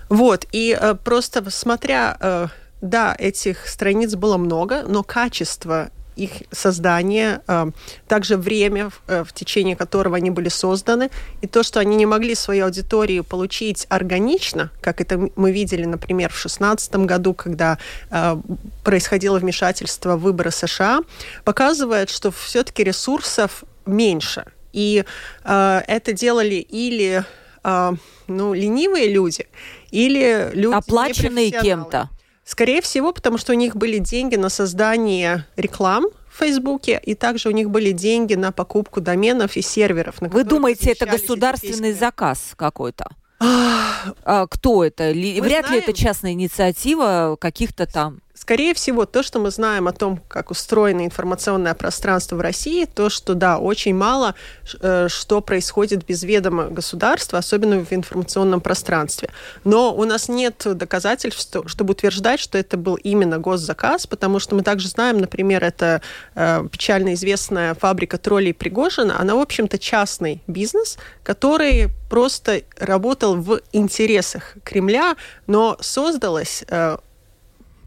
Вот, 0.09 0.45
и 0.51 0.77
э, 0.79 0.95
просто 0.95 1.49
смотря, 1.49 2.17
э, 2.19 2.47
да, 2.81 3.15
этих 3.17 3.67
страниц 3.67 4.15
было 4.15 4.37
много, 4.37 4.83
но 4.87 5.03
качество 5.03 5.89
их 6.17 6.31
создания, 6.51 7.41
э, 7.47 7.71
также 8.07 8.37
время, 8.37 8.89
э, 9.07 9.23
в 9.23 9.33
течение 9.33 9.75
которого 9.75 10.17
они 10.17 10.31
были 10.31 10.49
созданы, 10.49 11.09
и 11.41 11.47
то, 11.47 11.63
что 11.63 11.79
они 11.79 11.95
не 11.95 12.05
могли 12.05 12.35
свою 12.35 12.65
аудиторию 12.65 13.23
получить 13.23 13.85
органично, 13.89 14.71
как 14.81 14.99
это 14.99 15.29
мы 15.35 15.51
видели, 15.51 15.85
например, 15.85 16.29
в 16.29 16.41
2016 16.41 16.95
году, 17.05 17.33
когда 17.33 17.77
э, 18.09 18.35
происходило 18.83 19.37
вмешательство 19.39 20.17
в 20.17 20.21
выборы 20.21 20.51
США, 20.51 21.01
показывает, 21.43 22.09
что 22.09 22.31
все-таки 22.31 22.83
ресурсов 22.83 23.63
меньше. 23.87 24.45
И 24.73 25.03
это 25.43 26.13
делали 26.13 26.55
или 26.55 27.23
ну, 27.63 28.53
ленивые 28.53 29.09
люди, 29.09 29.47
или 29.91 30.51
люди 30.53 30.73
оплаченные 30.73 31.51
кем-то. 31.51 32.09
Скорее 32.43 32.81
всего, 32.81 33.11
потому 33.11 33.37
что 33.37 33.51
у 33.51 33.55
них 33.55 33.75
были 33.75 33.97
деньги 33.97 34.37
на 34.37 34.49
создание 34.49 35.45
реклам 35.57 36.05
в 36.29 36.39
Фейсбуке, 36.39 37.01
и 37.03 37.13
также 37.13 37.49
у 37.49 37.51
них 37.51 37.69
были 37.69 37.91
деньги 37.91 38.35
на 38.35 38.53
покупку 38.53 39.01
доменов 39.01 39.57
и 39.57 39.61
серверов. 39.61 40.15
Вы 40.19 40.43
думаете, 40.45 40.91
это 40.91 41.05
государственный 41.05 41.91
заказ 41.91 42.53
какой-то? 42.55 43.07
а, 43.39 44.47
кто 44.47 44.85
это? 44.85 45.11
Мы 45.13 45.41
Вряд 45.41 45.65
знаем... 45.67 45.73
ли 45.73 45.79
это 45.79 45.93
частная 45.93 46.31
инициатива 46.31 47.37
каких-то 47.39 47.85
там 47.85 48.21
Скорее 48.39 48.75
всего, 48.75 49.05
то, 49.05 49.23
что 49.23 49.39
мы 49.39 49.49
знаем 49.49 49.87
о 49.87 49.93
том, 49.93 50.21
как 50.27 50.51
устроено 50.51 51.03
информационное 51.03 51.73
пространство 51.73 52.35
в 52.35 52.41
России, 52.41 52.85
то, 52.85 53.09
что, 53.09 53.33
да, 53.33 53.57
очень 53.57 53.95
мало 53.95 54.35
э, 54.79 55.07
что 55.09 55.41
происходит 55.41 56.05
без 56.05 56.21
ведома 56.21 56.65
государства, 56.65 57.39
особенно 57.39 57.83
в 57.83 57.91
информационном 57.91 58.61
пространстве. 58.61 59.29
Но 59.63 59.93
у 59.93 60.03
нас 60.05 60.29
нет 60.29 60.61
доказательств, 60.65 61.57
чтобы 61.65 61.91
утверждать, 61.91 62.39
что 62.39 62.59
это 62.59 62.77
был 62.77 62.95
именно 62.95 63.39
госзаказ, 63.39 64.05
потому 64.05 64.37
что 64.37 64.53
мы 64.53 64.61
также 64.61 64.87
знаем, 64.87 65.17
например, 65.17 65.63
это 65.63 66.03
э, 66.35 66.63
печально 66.71 67.15
известная 67.15 67.73
фабрика 67.73 68.19
троллей 68.19 68.53
Пригожина, 68.53 69.19
она, 69.19 69.35
в 69.35 69.39
общем-то, 69.39 69.79
частный 69.79 70.43
бизнес, 70.45 70.99
который 71.23 71.89
просто 72.07 72.61
работал 72.77 73.35
в 73.35 73.61
интересах 73.73 74.57
Кремля, 74.63 75.15
но 75.47 75.75
создалась 75.81 76.63
э, 76.67 76.97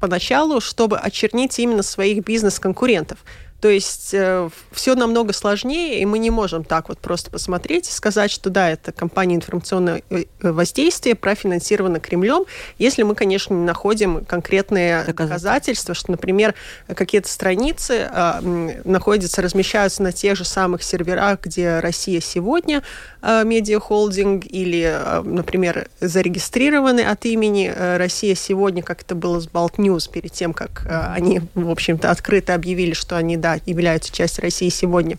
поначалу, 0.00 0.60
чтобы 0.60 0.98
очернить 0.98 1.58
именно 1.58 1.82
своих 1.82 2.24
бизнес-конкурентов. 2.24 3.18
То 3.60 3.68
есть 3.68 4.14
э, 4.14 4.48
все 4.72 4.94
намного 4.94 5.32
сложнее, 5.32 6.00
и 6.00 6.06
мы 6.06 6.18
не 6.18 6.30
можем 6.30 6.64
так 6.64 6.88
вот 6.88 6.98
просто 6.98 7.30
посмотреть 7.30 7.88
и 7.88 7.92
сказать, 7.92 8.30
что 8.30 8.50
да, 8.50 8.70
это 8.70 8.92
компания 8.92 9.36
информационного 9.36 10.00
э, 10.10 10.24
воздействия 10.40 11.14
профинансирована 11.14 12.00
Кремлем, 12.00 12.44
если 12.78 13.02
мы, 13.02 13.14
конечно, 13.14 13.54
не 13.54 13.64
находим 13.64 14.24
конкретные 14.24 15.04
доказательства, 15.04 15.94
что, 15.94 16.10
например, 16.10 16.54
какие-то 16.94 17.28
страницы 17.28 18.08
э, 18.10 18.80
находятся, 18.84 19.42
размещаются 19.42 20.02
на 20.02 20.12
тех 20.12 20.36
же 20.36 20.44
самых 20.44 20.82
серверах, 20.82 21.40
где 21.42 21.80
Россия 21.80 22.20
сегодня, 22.20 22.82
э, 23.22 23.44
медиахолдинг, 23.44 24.46
или, 24.46 24.84
э, 24.84 25.22
например, 25.22 25.88
зарегистрированы 26.00 27.00
от 27.00 27.24
имени 27.26 27.72
э, 27.74 27.96
Россия 27.98 28.34
сегодня, 28.34 28.82
как 28.82 29.02
это 29.02 29.14
было 29.14 29.38
с 29.40 29.46
Балтньюз 29.46 29.90
News 29.90 30.10
перед 30.10 30.32
тем, 30.32 30.52
как 30.52 30.86
э, 30.86 31.12
они, 31.14 31.42
в 31.54 31.70
общем-то, 31.70 32.10
открыто 32.10 32.54
объявили, 32.54 32.92
что 32.92 33.16
они, 33.16 33.36
да, 33.36 33.49
да, 33.50 33.60
являются 33.66 34.12
частью 34.12 34.42
России 34.42 34.68
сегодня. 34.68 35.16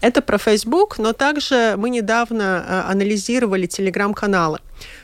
Это 0.00 0.22
про 0.22 0.38
Facebook, 0.38 0.98
но 0.98 1.12
также 1.12 1.74
мы 1.76 1.90
недавно 1.90 2.64
э, 2.66 2.90
анализировали 2.90 3.66
телеграм-каналы. 3.66 4.58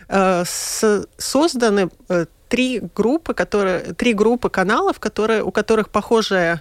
Э, 0.09 0.45
созданы 0.45 1.89
э, 2.09 2.27
три 2.49 2.81
группы, 2.95 3.35
которые, 3.35 3.95
три 3.95 4.13
группы 4.15 4.49
каналов, 4.49 4.99
которые, 4.99 5.43
у 5.43 5.51
которых 5.51 5.89
похожее 5.89 6.61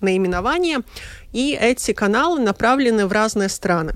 наименование, 0.00 0.80
и 1.32 1.56
эти 1.60 1.92
каналы 1.92 2.40
направлены 2.40 3.06
в 3.06 3.12
разные 3.12 3.48
страны. 3.48 3.92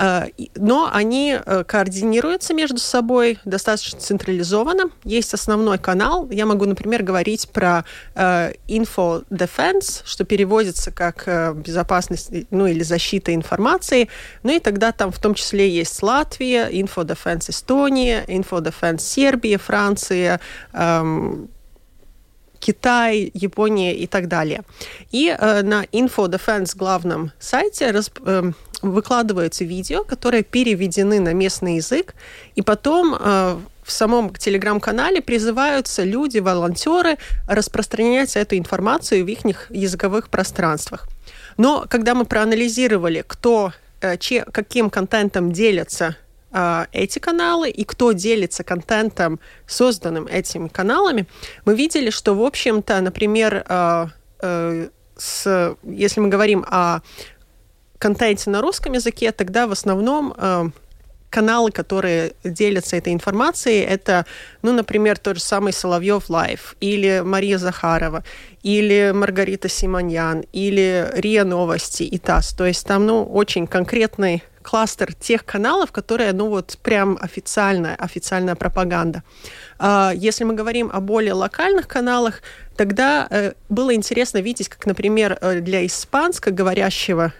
Э, 0.00 0.28
но 0.56 0.90
они 0.90 1.38
э, 1.44 1.64
координируются 1.64 2.54
между 2.54 2.78
собой 2.78 3.38
достаточно 3.44 4.00
централизованно. 4.00 4.90
Есть 5.04 5.34
основной 5.34 5.78
канал. 5.78 6.28
Я 6.30 6.46
могу, 6.46 6.64
например, 6.64 7.02
говорить 7.02 7.50
про 7.50 7.84
э, 8.14 8.52
Info 8.66 9.24
Defense, 9.30 10.02
что 10.04 10.24
переводится 10.24 10.90
как 10.90 11.28
безопасность 11.56 12.30
ну, 12.50 12.66
или 12.66 12.82
защита 12.82 13.34
информации. 13.34 14.08
Ну 14.42 14.56
и 14.56 14.58
тогда 14.58 14.92
там 14.92 15.12
в 15.12 15.18
том 15.18 15.34
числе 15.34 15.68
есть 15.68 16.02
Латвия, 16.02 16.70
Info 16.70 17.04
Defense 17.04 17.50
Эстония, 17.50 18.24
Info 18.26 18.62
Defense 18.62 19.00
Сербия, 19.00 19.58
Франция, 19.58 20.40
эм, 20.72 21.50
Китай, 22.60 23.30
Япония 23.34 23.96
и 23.96 24.06
так 24.06 24.28
далее. 24.28 24.62
И 25.10 25.28
э, 25.28 25.62
на 25.62 25.84
Info 25.84 26.28
Defense 26.28 26.76
главном 26.76 27.32
сайте 27.38 27.90
раз, 27.90 28.10
э, 28.24 28.52
выкладываются 28.82 29.64
видео, 29.64 30.04
которые 30.04 30.42
переведены 30.42 31.20
на 31.20 31.32
местный 31.32 31.76
язык, 31.76 32.14
и 32.54 32.62
потом 32.62 33.14
э, 33.18 33.56
в 33.82 33.92
самом 33.92 34.32
телеграм-канале 34.34 35.20
призываются 35.20 36.04
люди, 36.04 36.38
волонтеры 36.38 37.18
распространять 37.48 38.36
эту 38.36 38.56
информацию 38.56 39.24
в 39.24 39.28
их 39.28 39.70
языковых 39.70 40.28
пространствах. 40.28 41.08
Но 41.56 41.84
когда 41.88 42.14
мы 42.14 42.24
проанализировали, 42.24 43.24
кто, 43.26 43.72
э, 44.00 44.16
че, 44.16 44.44
каким 44.52 44.90
контентом 44.90 45.52
делятся 45.52 46.16
э, 46.52 46.86
эти 46.92 47.18
каналы 47.18 47.68
и 47.68 47.84
кто 47.84 48.12
делится 48.12 48.64
контентом, 48.64 49.40
созданным 49.66 50.26
этими 50.26 50.68
каналами, 50.68 51.26
мы 51.64 51.74
видели, 51.74 52.10
что, 52.10 52.34
в 52.34 52.42
общем-то, 52.42 53.00
например, 53.00 53.64
э, 53.68 54.06
э, 54.42 54.88
с, 55.16 55.76
если 55.82 56.20
мы 56.20 56.28
говорим 56.28 56.64
о 56.66 57.00
контенте 58.00 58.50
на 58.50 58.60
русском 58.60 58.94
языке, 58.94 59.30
тогда 59.30 59.66
в 59.66 59.72
основном 59.72 60.34
э, 60.36 60.70
каналы, 61.30 61.70
которые 61.70 62.32
делятся 62.42 62.96
этой 62.96 63.12
информацией, 63.12 63.80
это, 63.80 64.26
ну, 64.62 64.72
например, 64.72 65.18
тот 65.18 65.36
же 65.36 65.42
самый 65.42 65.72
Соловьев 65.72 66.28
Лайв, 66.28 66.76
или 66.80 67.22
Мария 67.24 67.58
Захарова, 67.58 68.24
или 68.62 69.12
Маргарита 69.14 69.68
Симоньян, 69.68 70.44
или 70.52 71.08
РИА 71.14 71.44
Новости 71.44 72.02
и 72.02 72.18
ТАСС. 72.18 72.54
То 72.54 72.66
есть 72.66 72.86
там, 72.86 73.06
ну, 73.06 73.22
очень 73.22 73.66
конкретный 73.66 74.42
кластер 74.62 75.14
тех 75.14 75.44
каналов, 75.44 75.92
которые, 75.92 76.32
ну, 76.32 76.48
вот 76.48 76.78
прям 76.82 77.18
официальная, 77.20 77.94
официальная 77.94 78.54
пропаганда. 78.54 79.22
А, 79.78 80.12
если 80.14 80.44
мы 80.44 80.54
говорим 80.54 80.90
о 80.92 81.00
более 81.00 81.32
локальных 81.32 81.88
каналах, 81.88 82.42
тогда 82.76 83.26
э, 83.30 83.52
было 83.68 83.94
интересно 83.94 84.38
видеть, 84.38 84.68
как, 84.68 84.84
например, 84.86 85.38
э, 85.40 85.60
для 85.60 85.86
испанско 85.86 86.50
говорящего 86.50 87.32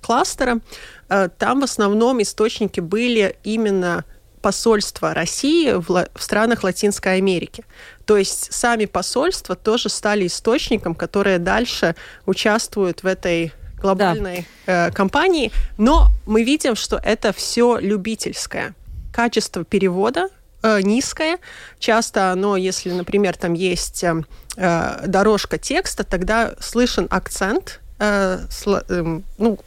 кластера, 0.00 0.60
э, 1.08 1.28
там 1.38 1.60
в 1.60 1.64
основном 1.64 2.22
источники 2.22 2.80
были 2.80 3.36
именно 3.44 4.04
посольства 4.40 5.12
России 5.14 5.72
в, 5.72 6.08
в 6.14 6.22
странах 6.22 6.64
Латинской 6.64 7.16
Америки. 7.16 7.64
То 8.06 8.16
есть 8.16 8.52
сами 8.52 8.86
посольства 8.86 9.54
тоже 9.54 9.88
стали 9.88 10.26
источником, 10.26 10.94
которые 10.94 11.38
дальше 11.38 11.94
участвуют 12.26 13.02
в 13.02 13.06
этой 13.06 13.52
глобальной 13.80 14.46
да. 14.66 14.88
э, 14.88 14.90
компании. 14.92 15.52
Но 15.78 16.08
мы 16.26 16.44
видим, 16.44 16.76
что 16.76 17.00
это 17.02 17.32
все 17.32 17.78
любительское. 17.78 18.74
Качество 19.12 19.64
перевода 19.64 20.28
э, 20.62 20.80
низкое. 20.82 21.38
Часто 21.78 22.32
оно, 22.32 22.56
если, 22.56 22.92
например, 22.92 23.36
там 23.36 23.54
есть 23.54 24.04
э, 24.04 24.22
э 24.56 25.06
дорожка 25.06 25.58
текста, 25.58 26.04
тогда 26.04 26.54
слышен 26.60 27.06
акцент 27.10 27.80
э, 28.00 28.38
эм, 28.88 29.24
ну, 29.38 29.58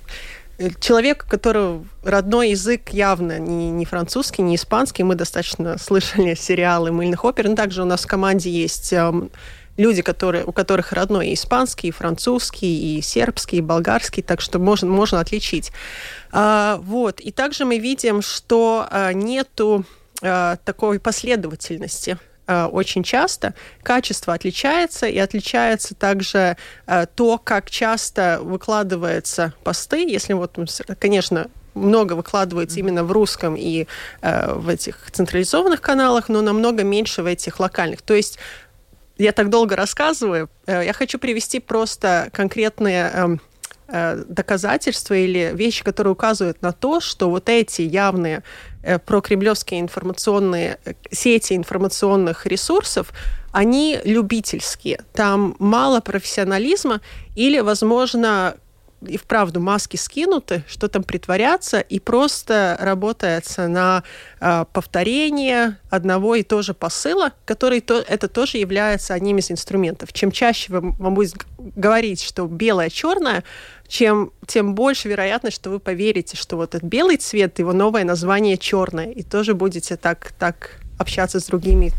человек, 0.80 1.26
которого 1.26 1.86
родной 2.04 2.52
язык 2.52 2.90
явно 2.90 3.40
не, 3.40 3.72
не 3.72 3.86
французский, 3.86 4.42
не 4.42 4.56
испанский. 4.56 5.04
Мы 5.04 5.16
достаточно 5.16 5.78
слышали 5.80 6.36
сериалы 6.36 6.92
мыльных 6.92 7.24
опер. 7.24 7.48
Но 7.48 7.56
также 7.56 7.82
у 7.82 7.86
нас 7.86 8.04
в 8.04 8.08
команде 8.08 8.50
есть 8.50 8.92
эм, 8.94 9.32
люди, 9.78 10.02
которые, 10.02 10.46
у 10.46 10.52
которых 10.52 10.92
родной 10.92 11.30
и 11.30 11.34
испанский, 11.34 11.88
и 11.88 11.92
французский, 11.92 12.98
и 12.98 13.02
сербский, 13.02 13.58
и 13.58 13.62
болгарский, 13.62 14.24
так 14.24 14.42
что 14.42 14.60
можно, 14.60 14.90
можно 14.90 15.20
отличить. 15.20 15.72
А, 16.32 16.78
вот. 16.84 17.20
И 17.20 17.32
также 17.32 17.66
мы 17.66 17.80
видим, 17.80 18.22
что 18.22 18.88
а, 18.90 19.14
нету 19.14 19.86
а, 20.22 20.58
такой 20.64 21.00
последовательности 21.00 22.12
э, 22.12 22.33
очень 22.48 23.04
часто. 23.04 23.54
Качество 23.84 24.34
отличается, 24.34 25.08
и 25.08 25.18
отличается 25.18 25.96
также 25.96 26.58
э, 26.88 27.06
то, 27.16 27.38
как 27.38 27.70
часто 27.70 28.40
выкладываются 28.42 29.54
посты. 29.64 30.10
Если 30.10 30.34
вот, 30.34 30.58
конечно, 31.00 31.48
много 31.74 32.14
выкладывается 32.14 32.80
именно 32.80 33.04
в 33.04 33.12
русском 33.12 33.56
и 33.56 33.88
э, 34.22 34.54
в 34.54 34.70
этих 34.70 35.12
централизованных 35.12 35.82
каналах, 35.82 36.30
но 36.30 36.42
намного 36.42 36.84
меньше 36.84 37.24
в 37.24 37.26
этих 37.26 37.60
локальных. 37.60 38.02
То 38.02 38.14
есть 38.14 38.40
я 39.18 39.32
так 39.32 39.50
долго 39.50 39.76
рассказываю. 39.76 40.50
Э, 40.66 40.84
я 40.86 40.94
хочу 40.94 41.20
привести 41.20 41.60
просто 41.60 42.30
конкретные 42.34 43.12
эм, 43.14 43.42
э, 43.88 44.24
доказательства 44.28 45.14
или 45.14 45.52
вещи, 45.54 45.84
которые 45.84 46.14
указывают 46.14 46.62
на 46.62 46.72
то, 46.72 47.00
что 47.00 47.30
вот 47.30 47.50
эти 47.50 47.82
явные 47.82 48.38
э, 48.38 48.42
прокремлевские 49.06 49.80
информационные 49.80 50.78
сети 51.12 51.54
информационных 51.56 52.46
ресурсов, 52.46 53.14
они 53.52 54.00
любительские. 54.04 55.02
Там 55.14 55.56
мало 55.60 56.00
профессионализма 56.00 57.02
или, 57.36 57.60
возможно, 57.60 58.56
и 59.08 59.18
вправду 59.18 59.60
маски 59.60 59.96
скинуты, 59.96 60.64
что 60.68 60.88
там 60.88 61.04
притворяться, 61.04 61.80
и 61.80 62.00
просто 62.00 62.78
работается 62.80 63.68
на 63.68 64.04
э, 64.40 64.66
повторение 64.72 65.78
одного 65.90 66.36
и 66.36 66.44
того 66.44 66.62
же 66.62 66.74
посыла, 66.74 67.34
который 67.46 67.82
то, 67.82 68.04
это 68.08 68.28
тоже 68.28 68.58
является 68.58 69.14
одним 69.14 69.38
из 69.38 69.52
инструментов. 69.52 70.14
Чем 70.14 70.32
чаще 70.32 70.72
вы, 70.72 70.92
вам 70.92 71.14
будет 71.14 71.36
говорить, 71.58 72.22
что 72.22 72.46
белое 72.48 72.90
черное, 72.90 73.44
чем, 73.88 74.32
тем 74.48 74.76
больше 74.76 75.10
вероятность, 75.10 75.56
что 75.56 75.70
вы 75.70 75.80
поверите, 75.80 76.38
что 76.38 76.58
вот 76.58 76.76
этот 76.76 76.88
белый 76.88 77.18
цвет, 77.18 77.60
его 77.60 77.74
новое 77.74 78.04
название 78.04 78.58
черное, 78.58 79.12
и 79.12 79.24
тоже 79.24 79.54
будете 79.54 79.98
так, 79.98 80.34
так 80.40 80.80
общаться 80.98 81.40
с 81.40 81.46
другими 81.46 81.92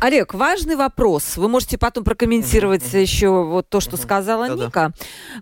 Олег, 0.00 0.32
важный 0.32 0.76
вопрос. 0.76 1.36
Вы 1.36 1.50
можете 1.50 1.76
потом 1.76 2.04
прокомментировать 2.04 2.82
uh-huh, 2.82 3.02
еще 3.02 3.44
вот 3.44 3.68
то, 3.68 3.80
что 3.80 3.96
uh-huh. 3.96 4.02
сказала 4.02 4.48
Да-да. 4.48 4.64
Ника. 4.64 4.92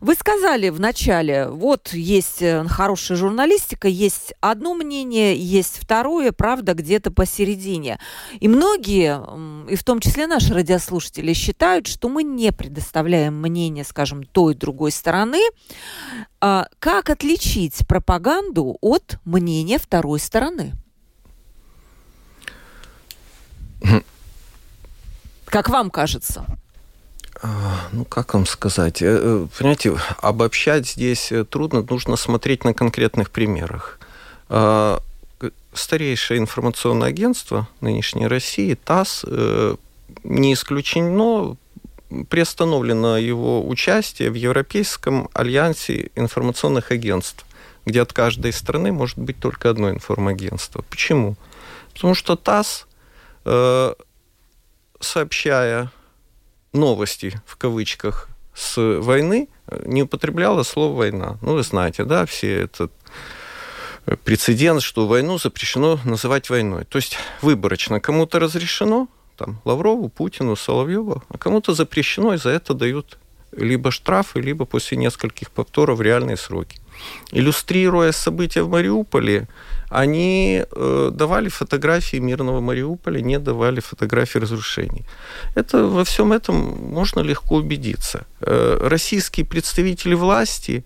Вы 0.00 0.16
сказали 0.16 0.70
в 0.70 0.80
начале, 0.80 1.46
вот 1.48 1.92
есть 1.92 2.42
э, 2.42 2.64
хорошая 2.64 3.16
журналистика, 3.16 3.86
есть 3.86 4.34
одно 4.40 4.74
мнение, 4.74 5.36
есть 5.36 5.78
второе, 5.80 6.32
правда, 6.32 6.74
где-то 6.74 7.12
посередине. 7.12 8.00
И 8.40 8.48
многие, 8.48 9.22
и 9.70 9.76
в 9.76 9.84
том 9.84 10.00
числе 10.00 10.26
наши 10.26 10.52
радиослушатели, 10.52 11.32
считают, 11.34 11.86
что 11.86 12.08
мы 12.08 12.24
не 12.24 12.50
предоставляем 12.50 13.40
мнение, 13.40 13.84
скажем, 13.84 14.24
той 14.24 14.54
и 14.54 14.56
другой 14.56 14.90
стороны. 14.90 15.40
А 16.40 16.66
как 16.80 17.10
отличить 17.10 17.86
пропаганду 17.86 18.76
от 18.80 19.20
мнения 19.24 19.78
второй 19.78 20.18
стороны? 20.18 20.72
Как 25.50 25.68
вам 25.68 25.90
кажется? 25.90 26.44
А, 27.40 27.88
ну, 27.92 28.04
как 28.04 28.34
вам 28.34 28.46
сказать? 28.46 29.00
Э, 29.00 29.06
э, 29.06 29.46
понимаете, 29.56 29.96
обобщать 30.20 30.88
здесь 30.88 31.30
э, 31.30 31.44
трудно, 31.44 31.84
нужно 31.88 32.16
смотреть 32.16 32.64
на 32.64 32.74
конкретных 32.74 33.30
примерах. 33.30 33.98
А, 34.48 35.00
старейшее 35.72 36.38
информационное 36.38 37.08
агентство 37.08 37.68
нынешней 37.80 38.26
России, 38.26 38.74
ТАСС, 38.74 39.24
не 40.24 40.54
исключено, 40.54 41.56
приостановлено 42.28 43.18
его 43.18 43.66
участие 43.68 44.30
в 44.30 44.34
Европейском 44.34 45.28
альянсе 45.34 46.10
информационных 46.16 46.90
агентств, 46.90 47.46
где 47.86 48.02
от 48.02 48.12
каждой 48.12 48.52
страны 48.52 48.90
может 48.90 49.18
быть 49.18 49.38
только 49.38 49.70
одно 49.70 49.90
информагентство. 49.90 50.82
Почему? 50.90 51.36
Потому 51.92 52.14
что 52.14 52.34
ТАСС 52.34 52.86
сообщая 55.00 55.90
новости 56.72 57.40
в 57.46 57.56
кавычках 57.56 58.28
с 58.54 58.76
войны, 59.00 59.48
не 59.84 60.02
употребляла 60.02 60.62
слово 60.62 60.96
война. 60.96 61.38
Ну, 61.42 61.54
вы 61.54 61.62
знаете, 61.62 62.04
да, 62.04 62.26
все 62.26 62.62
этот 62.62 62.92
прецедент, 64.24 64.82
что 64.82 65.06
войну 65.06 65.38
запрещено 65.38 66.00
называть 66.04 66.50
войной. 66.50 66.84
То 66.84 66.96
есть 66.96 67.18
выборочно 67.42 68.00
кому-то 68.00 68.38
разрешено, 68.38 69.08
там, 69.36 69.60
Лаврову, 69.64 70.08
Путину, 70.08 70.56
Соловьеву, 70.56 71.22
а 71.28 71.38
кому-то 71.38 71.74
запрещено, 71.74 72.34
и 72.34 72.38
за 72.38 72.50
это 72.50 72.74
дают 72.74 73.18
либо 73.52 73.90
штрафы, 73.90 74.40
либо 74.40 74.64
после 74.64 74.98
нескольких 74.98 75.50
повторов 75.50 76.00
реальные 76.00 76.36
сроки. 76.36 76.80
Иллюстрируя 77.32 78.12
события 78.12 78.62
в 78.62 78.70
Мариуполе, 78.70 79.48
они 79.90 80.64
э, 80.70 81.10
давали 81.12 81.48
фотографии 81.48 82.20
мирного 82.20 82.60
Мариуполя, 82.60 83.20
не 83.20 83.38
давали 83.38 83.80
фотографии 83.80 84.38
разрушений. 84.38 85.04
Это 85.54 85.86
во 85.86 86.04
всем 86.04 86.32
этом 86.32 86.56
можно 86.56 87.20
легко 87.20 87.56
убедиться. 87.56 88.26
Э, 88.40 88.78
российские 88.88 89.46
представители 89.46 90.14
власти 90.14 90.84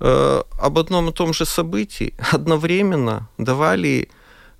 э, 0.00 0.42
об 0.58 0.78
одном 0.78 1.08
и 1.08 1.12
том 1.12 1.32
же 1.32 1.44
событии 1.44 2.14
одновременно 2.32 3.28
давали 3.38 4.08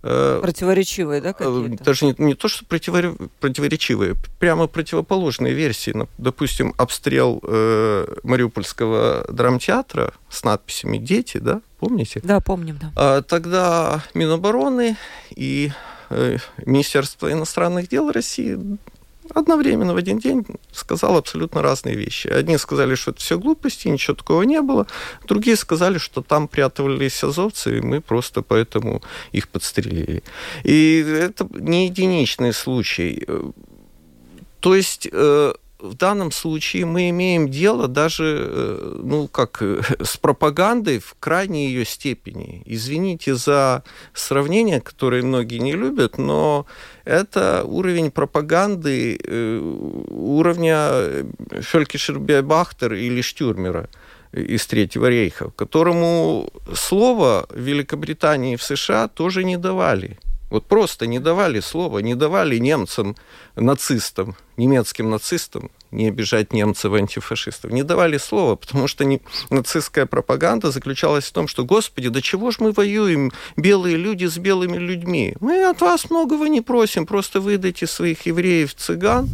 противоречивые, 0.03 1.21
да, 1.21 1.33
какие-то? 1.33 1.85
Даже 1.85 2.07
не, 2.07 2.15
не 2.19 2.35
то, 2.35 2.49
что 2.49 2.65
противоречивые, 2.67 4.15
прямо 4.39 4.67
противоположные 4.67 5.55
версии. 5.55 5.95
Допустим, 6.19 6.75
обстрел 6.77 7.41
э, 7.43 8.07
Мариупольского 8.25 9.25
драмтеатра 9.29 10.13
с 10.29 10.45
надписями 10.45 10.99
«Дети», 10.99 11.39
да, 11.39 11.61
помните? 11.79 12.21
Да, 12.25 12.41
помним, 12.41 12.79
да. 12.79 12.93
А, 12.97 13.23
тогда 13.23 14.03
Минобороны 14.15 14.97
и 15.31 15.71
э, 16.11 16.39
Министерство 16.67 17.31
иностранных 17.31 17.89
дел 17.89 18.11
России 18.11 18.59
одновременно 19.35 19.95
в 19.95 19.97
один 19.97 20.19
день 20.19 20.45
сказал 20.73 21.17
абсолютно 21.17 21.63
разные 21.63 21.97
вещи. 21.97 22.29
Одни 22.29 22.59
сказали, 22.59 22.95
что 22.95 23.11
это 23.11 23.21
все 23.21 23.39
глупости, 23.39 23.89
ничего 23.89 24.15
такого 24.15 24.43
не 24.43 24.61
было. 24.61 24.87
Другие 25.27 25.57
сказали, 25.57 25.99
что 25.99 26.23
там 26.23 26.49
прятывались 26.49 27.25
азовцы, 27.25 27.79
и 27.79 27.81
мы 27.81 28.01
просто 28.01 28.43
поэтому 28.43 29.03
их 29.33 29.49
подстрелили. 29.49 30.23
И 30.65 31.05
это 31.07 31.47
не 31.51 31.87
единичный 31.87 32.53
случай. 32.53 33.27
То 34.61 34.75
есть 34.77 35.09
э, 35.11 35.55
в 35.83 35.95
данном 35.95 36.31
случае 36.31 36.87
мы 36.87 37.11
имеем 37.11 37.51
дело 37.51 37.89
даже, 37.89 38.37
э, 38.41 39.01
ну, 39.03 39.27
как 39.29 39.59
э, 39.61 39.81
с 40.01 40.17
пропагандой 40.17 41.01
в 41.01 41.17
крайней 41.19 41.67
ее 41.67 41.85
степени. 41.85 42.63
Извините 42.67 43.35
за 43.35 43.83
сравнение, 44.15 44.81
которое 44.81 45.23
многие 45.23 45.59
не 45.59 45.73
любят, 45.73 46.19
но 46.19 46.67
это 47.05 47.65
уровень 47.65 48.11
пропаганды 48.13 49.19
э, 49.23 49.59
уровня 50.09 51.27
Фелькишербе-Бахтер 51.51 52.95
или 52.95 53.21
Штюрмера 53.21 53.89
из 54.33 54.67
Третьего 54.67 55.07
рейха, 55.07 55.51
которому 55.51 56.49
слово 56.75 57.47
Великобритании 57.53 58.55
и 58.55 58.57
в 58.57 58.63
США 58.63 59.09
тоже 59.09 59.45
не 59.45 59.57
давали. 59.57 60.19
Вот 60.53 60.67
просто 60.67 61.07
не 61.07 61.19
давали 61.19 61.61
слова, 61.61 62.01
не 62.01 62.15
давали 62.15 62.59
немцам, 62.59 63.17
нацистам, 63.57 64.37
немецким 64.59 65.09
нацистам, 65.09 65.71
не 65.91 66.09
обижать 66.09 66.53
немцев, 66.53 66.93
антифашистов, 66.93 67.71
не 67.71 67.83
давали 67.83 68.19
слова, 68.19 68.57
потому 68.57 68.87
что 68.87 69.07
не, 69.07 69.23
нацистская 69.49 70.05
пропаганда 70.05 70.71
заключалась 70.71 71.25
в 71.25 71.33
том, 71.33 71.49
что, 71.49 71.65
господи, 71.65 72.11
до 72.11 72.21
чего 72.21 72.51
же 72.51 72.59
мы 72.61 72.73
воюем, 72.73 73.33
белые 73.57 73.97
люди 73.97 74.27
с 74.27 74.37
белыми 74.37 74.77
людьми? 74.77 75.35
Мы 75.41 75.65
от 75.65 75.81
вас 75.81 76.11
многого 76.11 76.47
не 76.51 76.61
просим, 76.61 77.07
просто 77.07 77.41
выдайте 77.41 77.87
своих 77.87 78.27
евреев, 78.27 78.75
цыган, 78.75 79.31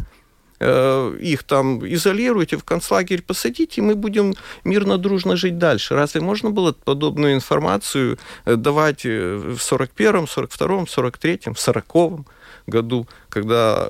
их 0.61 1.43
там 1.43 1.85
изолируйте, 1.85 2.57
в 2.57 2.63
концлагерь 2.63 3.21
посадите, 3.21 3.81
и 3.81 3.83
мы 3.83 3.95
будем 3.95 4.35
мирно, 4.63 4.97
дружно 4.97 5.35
жить 5.35 5.57
дальше. 5.57 5.95
Разве 5.95 6.21
можно 6.21 6.49
было 6.51 6.73
подобную 6.73 7.33
информацию 7.33 8.17
э, 8.45 8.55
давать 8.55 9.05
э, 9.05 9.35
в 9.35 9.57
41-м, 9.57 10.25
42-м, 10.25 10.83
43-м, 10.83 11.53
40-м 11.53 12.25
году, 12.67 13.07
когда 13.29 13.87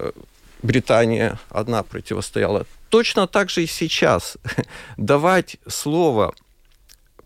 Британия 0.61 1.39
одна 1.49 1.83
противостояла? 1.83 2.65
Точно 2.89 3.27
так 3.27 3.49
же 3.49 3.63
и 3.63 3.67
сейчас. 3.67 4.37
Давать 4.97 5.57
слово 5.67 6.33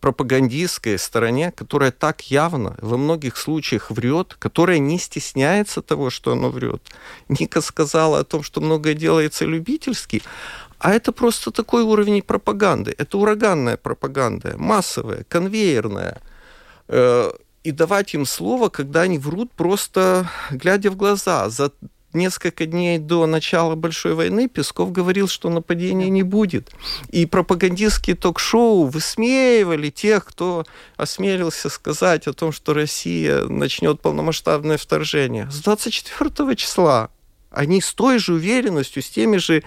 пропагандистской 0.04 1.00
стороне, 1.00 1.54
которая 1.54 1.92
так 1.92 2.30
явно 2.30 2.76
во 2.82 2.98
многих 2.98 3.38
случаях 3.38 3.89
врет, 3.89 4.36
которая 4.38 4.78
не 4.78 5.00
стесняется 5.00 5.82
того, 5.82 6.10
что 6.10 6.34
оно 6.34 6.50
врет. 6.50 6.82
Ника 7.30 7.62
сказала 7.62 8.20
о 8.20 8.24
том, 8.26 8.44
что 8.44 8.60
многое 8.60 8.96
делается 8.96 9.46
любительски, 9.46 10.22
а 10.78 10.92
это 10.92 11.13
просто 11.13 11.52
такой 11.52 11.84
уровень 11.84 12.22
пропаганды. 12.22 12.94
Это 12.98 13.18
ураганная 13.18 13.78
пропаганда, 13.78 14.56
массовая, 14.58 15.24
конвейерная. 15.30 16.22
Э, 16.89 17.32
и 17.63 17.72
давать 17.72 18.13
им 18.13 18.26
слово, 18.26 18.68
когда 18.68 19.04
они 19.04 19.18
врут, 19.18 19.52
просто 19.54 20.30
глядя 20.52 20.92
в 20.92 20.98
глаза. 20.98 21.50
За 21.50 21.72
несколько 22.13 22.65
дней 22.65 22.97
до 22.97 23.26
начала 23.26 23.76
Большой 23.76 24.13
войны 24.13 24.47
Песков 24.47 24.91
говорил, 24.91 25.28
что 25.28 25.49
нападения 25.49 26.10
не 26.10 26.23
будет. 26.23 26.71
И 27.10 27.26
пропагандистские 27.26 28.15
ток-шоу 28.15 28.86
высмеивали 28.86 29.89
тех, 29.89 30.26
кто 30.26 30.65
осмелился 30.97 31.69
сказать 31.69 32.28
о 32.28 32.34
том, 32.34 32.52
что 32.52 32.73
Россия 32.73 33.43
начнет 33.43 34.02
полномасштабное 34.02 34.78
вторжение. 34.78 35.49
С 35.52 35.62
24 35.62 36.56
числа 36.56 37.10
Они 37.52 37.82
с 37.82 37.93
той 37.93 38.19
же 38.19 38.34
уверенностью, 38.34 39.02
с 39.04 39.10
теми 39.10 39.38
же 39.38 39.63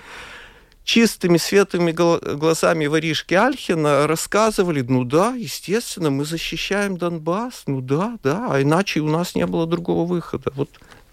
чистыми 0.86 1.36
светлыми 1.36 1.90
глазами 1.90 2.86
воришки 2.86 3.34
Альхина 3.34 4.06
рассказывали, 4.06 4.82
ну 4.82 5.04
да, 5.04 5.34
естественно, 5.34 6.10
мы 6.10 6.24
защищаем 6.24 6.96
Донбасс, 6.96 7.64
ну 7.66 7.80
да, 7.80 8.18
да, 8.22 8.46
а 8.48 8.62
иначе 8.62 9.00
у 9.00 9.08
нас 9.08 9.34
не 9.34 9.46
было 9.46 9.66
другого 9.66 10.06
выхода. 10.06 10.52
Вот 10.54 10.70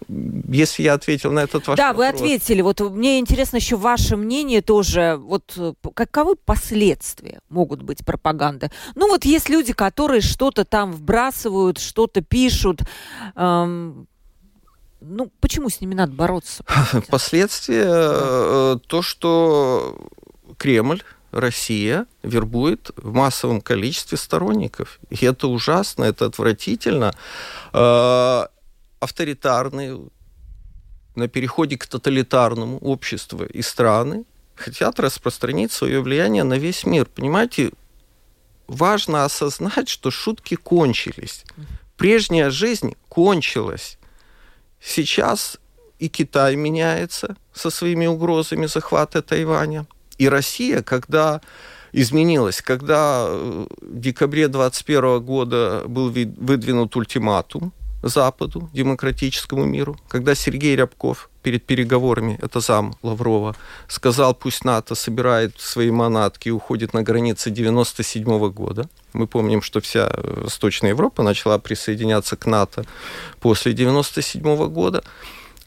если 0.08 0.82
я 0.82 0.94
ответил 0.94 1.32
на 1.32 1.40
этот 1.40 1.66
ваш 1.66 1.76
да, 1.76 1.92
вопрос. 1.92 2.06
Да, 2.06 2.12
вы 2.12 2.16
ответили. 2.16 2.62
Вот 2.62 2.80
мне 2.80 3.18
интересно 3.18 3.56
еще 3.56 3.76
ваше 3.76 4.16
мнение 4.16 4.62
тоже. 4.62 5.16
Вот 5.20 5.56
каковы 5.94 6.36
последствия 6.36 7.40
могут 7.48 7.82
быть 7.82 8.04
пропаганды? 8.04 8.70
Ну 8.94 9.08
вот 9.08 9.24
есть 9.24 9.48
люди, 9.48 9.72
которые 9.72 10.20
что-то 10.20 10.64
там 10.64 10.92
вбрасывают, 10.92 11.78
что-то 11.78 12.20
пишут. 12.20 12.80
Эм, 13.36 14.06
ну, 15.00 15.30
почему 15.40 15.68
с 15.68 15.80
ними 15.80 15.94
надо 15.94 16.12
бороться? 16.12 16.64
Последствия 17.08 17.84
да. 17.84 18.20
Э, 18.22 18.78
то, 18.86 19.02
что 19.02 19.98
Кремль 20.56 21.02
Россия 21.34 22.06
вербует 22.22 22.90
в 22.96 23.12
массовом 23.12 23.60
количестве 23.60 24.16
сторонников. 24.16 25.00
И 25.10 25.26
это 25.26 25.48
ужасно, 25.48 26.04
это 26.04 26.26
отвратительно. 26.26 27.12
Э, 29.04 29.06
авторитарные, 29.06 30.00
на 31.14 31.28
переходе 31.28 31.76
к 31.76 31.86
тоталитарному 31.86 32.78
обществу 32.78 33.44
и 33.44 33.62
страны 33.62 34.24
хотят 34.56 35.00
распространить 35.00 35.72
свое 35.72 36.00
влияние 36.00 36.44
на 36.44 36.58
весь 36.58 36.86
мир. 36.86 37.06
Понимаете, 37.06 37.70
важно 38.66 39.24
осознать, 39.24 39.88
что 39.88 40.10
шутки 40.10 40.56
кончились. 40.56 41.44
Прежняя 41.96 42.50
жизнь 42.50 42.94
кончилась. 43.08 43.98
Сейчас 44.80 45.58
и 46.00 46.08
Китай 46.08 46.56
меняется 46.56 47.36
со 47.52 47.70
своими 47.70 48.06
угрозами 48.06 48.66
захвата 48.66 49.22
Тайваня. 49.22 49.86
И 50.18 50.28
Россия, 50.28 50.82
когда 50.82 51.40
изменилась, 51.92 52.62
когда 52.62 53.26
в 53.28 53.68
декабре 53.82 54.48
2021 54.48 55.20
года 55.20 55.84
был 55.86 56.10
выдвинут 56.10 56.96
ультиматум 56.96 57.72
Западу, 58.08 58.68
демократическому 58.74 59.64
миру, 59.64 59.96
когда 60.08 60.34
Сергей 60.34 60.76
Рябков 60.76 61.30
перед 61.42 61.64
переговорами, 61.64 62.38
это 62.42 62.60
зам 62.60 62.94
Лаврова, 63.02 63.56
сказал, 63.88 64.34
пусть 64.34 64.64
НАТО 64.64 64.94
собирает 64.94 65.58
свои 65.58 65.90
манатки 65.90 66.48
и 66.48 66.52
уходит 66.52 66.94
на 66.94 67.02
границы 67.02 67.50
97 67.50 68.24
-го 68.24 68.50
года. 68.50 68.88
Мы 69.14 69.26
помним, 69.26 69.62
что 69.62 69.80
вся 69.80 70.10
Восточная 70.16 70.90
Европа 70.90 71.22
начала 71.22 71.58
присоединяться 71.58 72.36
к 72.36 72.46
НАТО 72.46 72.84
после 73.40 73.72
97 73.72 74.42
-го 74.42 74.68
года. 74.68 75.02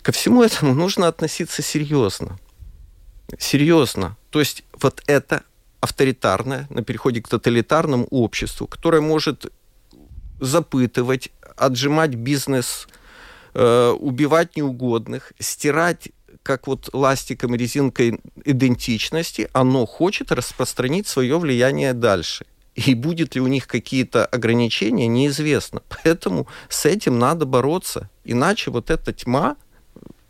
Ко 0.03 0.11
всему 0.11 0.43
этому 0.43 0.73
нужно 0.73 1.07
относиться 1.07 1.61
серьезно. 1.61 2.37
Серьезно. 3.39 4.15
То 4.29 4.39
есть 4.39 4.63
вот 4.81 5.01
это 5.07 5.41
авторитарное, 5.79 6.67
на 6.69 6.83
переходе 6.83 7.21
к 7.21 7.27
тоталитарному 7.27 8.05
обществу, 8.11 8.67
которое 8.67 9.01
может 9.01 9.51
запытывать, 10.39 11.29
отжимать 11.57 12.15
бизнес, 12.15 12.87
э, 13.53 13.89
убивать 13.99 14.55
неугодных, 14.55 15.33
стирать 15.39 16.09
как 16.43 16.67
вот 16.67 16.89
ластиком 16.93 17.55
резинкой 17.55 18.21
идентичности, 18.45 19.49
оно 19.51 19.85
хочет 19.85 20.31
распространить 20.31 21.07
свое 21.07 21.37
влияние 21.37 21.93
дальше. 21.93 22.45
И 22.75 22.93
будет 22.93 23.35
ли 23.35 23.41
у 23.41 23.47
них 23.47 23.67
какие-то 23.67 24.25
ограничения, 24.25 25.07
неизвестно. 25.07 25.81
Поэтому 25.89 26.47
с 26.69 26.85
этим 26.85 27.19
надо 27.19 27.45
бороться. 27.45 28.09
Иначе 28.23 28.71
вот 28.71 28.91
эта 28.91 29.11
тьма, 29.11 29.57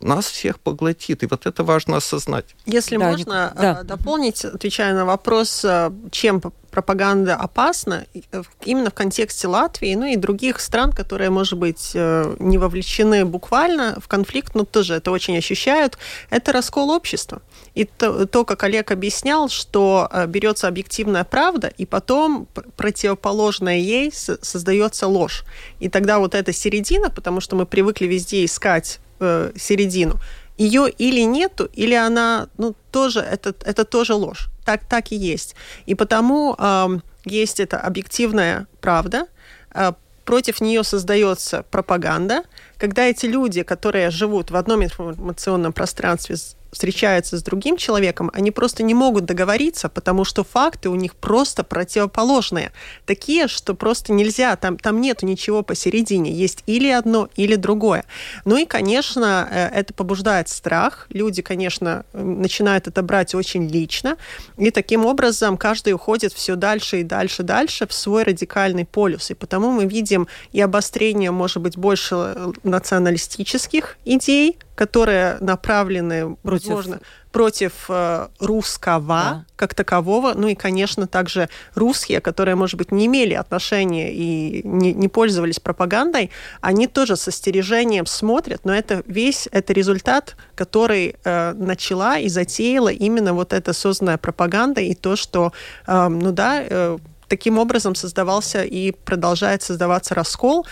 нас 0.00 0.26
всех 0.26 0.60
поглотит. 0.60 1.22
И 1.22 1.26
вот 1.26 1.46
это 1.46 1.64
важно 1.64 1.96
осознать. 1.96 2.46
Если 2.66 2.96
да, 2.96 3.08
можно 3.08 3.52
да. 3.56 3.82
дополнить, 3.82 4.44
отвечая 4.44 4.94
на 4.94 5.04
вопрос, 5.04 5.64
э, 5.64 5.90
чем 6.10 6.40
пропаганда 6.70 7.34
опасна, 7.34 8.06
э, 8.14 8.42
именно 8.64 8.90
в 8.90 8.94
контексте 8.94 9.48
Латвии, 9.48 9.94
ну 9.94 10.06
и 10.06 10.16
других 10.16 10.60
стран, 10.60 10.92
которые, 10.92 11.30
может 11.30 11.58
быть, 11.58 11.92
э, 11.94 12.36
не 12.38 12.58
вовлечены 12.58 13.24
буквально 13.24 13.98
в 14.00 14.06
конфликт, 14.06 14.54
но 14.54 14.64
тоже 14.64 14.94
это 14.94 15.10
очень 15.10 15.36
ощущают, 15.36 15.98
это 16.30 16.52
раскол 16.52 16.90
общества. 16.90 17.42
И 17.74 17.84
то, 17.84 18.26
то 18.26 18.44
как 18.44 18.62
Олег 18.64 18.90
объяснял, 18.92 19.48
что 19.48 20.10
берется 20.28 20.68
объективная 20.68 21.24
правда, 21.24 21.68
и 21.68 21.86
потом 21.86 22.46
противоположная 22.76 23.78
ей 23.78 24.12
создается 24.12 25.06
ложь. 25.06 25.44
И 25.78 25.88
тогда 25.88 26.18
вот 26.18 26.34
эта 26.34 26.52
середина, 26.52 27.10
потому 27.10 27.40
что 27.40 27.56
мы 27.56 27.66
привыкли 27.66 28.06
везде 28.06 28.44
искать 28.44 29.00
э, 29.20 29.52
середину. 29.56 30.18
Ее 30.56 30.90
или 30.90 31.20
нету, 31.20 31.68
или 31.72 31.94
она, 31.94 32.48
ну, 32.58 32.74
тоже, 32.90 33.20
это, 33.20 33.54
это 33.64 33.84
тоже 33.84 34.14
ложь. 34.14 34.48
Так, 34.64 34.84
так 34.88 35.12
и 35.12 35.16
есть. 35.16 35.54
И 35.86 35.94
потому 35.94 36.56
э, 36.58 36.98
есть 37.24 37.60
эта 37.60 37.78
объективная 37.78 38.66
правда, 38.80 39.26
э, 39.74 39.92
против 40.24 40.60
нее 40.60 40.84
создается 40.84 41.62
пропаганда, 41.70 42.42
когда 42.76 43.06
эти 43.06 43.26
люди, 43.26 43.62
которые 43.62 44.10
живут 44.10 44.50
в 44.50 44.56
одном 44.56 44.84
информационном 44.84 45.72
пространстве 45.72 46.36
встречаются 46.70 47.38
с 47.38 47.42
другим 47.42 47.76
человеком, 47.76 48.30
они 48.34 48.50
просто 48.50 48.82
не 48.82 48.94
могут 48.94 49.24
договориться, 49.24 49.88
потому 49.88 50.24
что 50.24 50.44
факты 50.44 50.88
у 50.88 50.94
них 50.94 51.14
просто 51.14 51.64
противоположные. 51.64 52.72
Такие, 53.06 53.48
что 53.48 53.74
просто 53.74 54.12
нельзя, 54.12 54.56
там, 54.56 54.78
там 54.78 55.00
нету 55.00 55.26
ничего 55.26 55.62
посередине. 55.62 56.32
Есть 56.32 56.62
или 56.66 56.88
одно, 56.88 57.28
или 57.36 57.56
другое. 57.56 58.04
Ну 58.44 58.56
и, 58.56 58.64
конечно, 58.66 59.48
э, 59.50 59.68
это 59.68 59.94
побуждает 59.94 60.48
страх. 60.48 61.06
Люди, 61.10 61.42
конечно, 61.42 62.04
начинают 62.12 62.86
это 62.86 63.02
брать 63.02 63.34
очень 63.34 63.66
лично. 63.66 64.16
И 64.56 64.70
таким 64.70 65.06
образом 65.06 65.56
каждый 65.56 65.92
уходит 65.92 66.32
все 66.32 66.56
дальше 66.56 67.00
и 67.00 67.02
дальше, 67.02 67.42
дальше 67.42 67.86
в 67.86 67.92
свой 67.92 68.24
радикальный 68.24 68.84
полюс. 68.84 69.30
И 69.30 69.34
потому 69.34 69.70
мы 69.70 69.86
видим 69.86 70.28
и 70.52 70.60
обострение, 70.60 71.30
может 71.30 71.62
быть, 71.62 71.76
больше 71.76 72.14
э, 72.14 72.52
националистических 72.62 73.96
идей, 74.04 74.58
которые 74.78 75.38
направлены, 75.40 76.36
против, 76.58 76.68
возможно, 76.68 77.00
против 77.32 77.72
э, 77.88 78.28
русского 78.40 79.06
да. 79.06 79.44
как 79.56 79.74
такового, 79.74 80.34
ну 80.34 80.48
и, 80.48 80.54
конечно, 80.54 81.06
также 81.06 81.48
русские, 81.74 82.20
которые, 82.20 82.54
может 82.54 82.76
быть, 82.76 82.92
не 82.92 83.06
имели 83.06 83.34
отношения 83.34 84.12
и 84.12 84.62
не, 84.64 84.92
не 84.92 85.08
пользовались 85.08 85.60
пропагандой, 85.60 86.30
они 86.60 86.86
тоже 86.86 87.16
со 87.16 87.30
стережением 87.30 88.06
смотрят, 88.06 88.64
но 88.64 88.74
это 88.74 89.02
весь 89.06 89.48
это 89.52 89.72
результат, 89.72 90.36
который 90.54 91.16
э, 91.24 91.52
начала 91.54 92.18
и 92.18 92.28
затеяла 92.28 92.88
именно 92.88 93.34
вот 93.34 93.52
эта 93.52 93.72
созданная 93.72 94.18
пропаганда 94.18 94.80
и 94.80 94.94
то, 94.94 95.16
что, 95.16 95.52
э, 95.86 96.08
ну 96.08 96.32
да, 96.32 96.62
э, 96.62 96.98
таким 97.28 97.58
образом 97.58 97.94
создавался 97.94 98.64
и 98.64 98.92
продолжает 98.92 99.62
создаваться 99.62 100.14
раскол. 100.14 100.66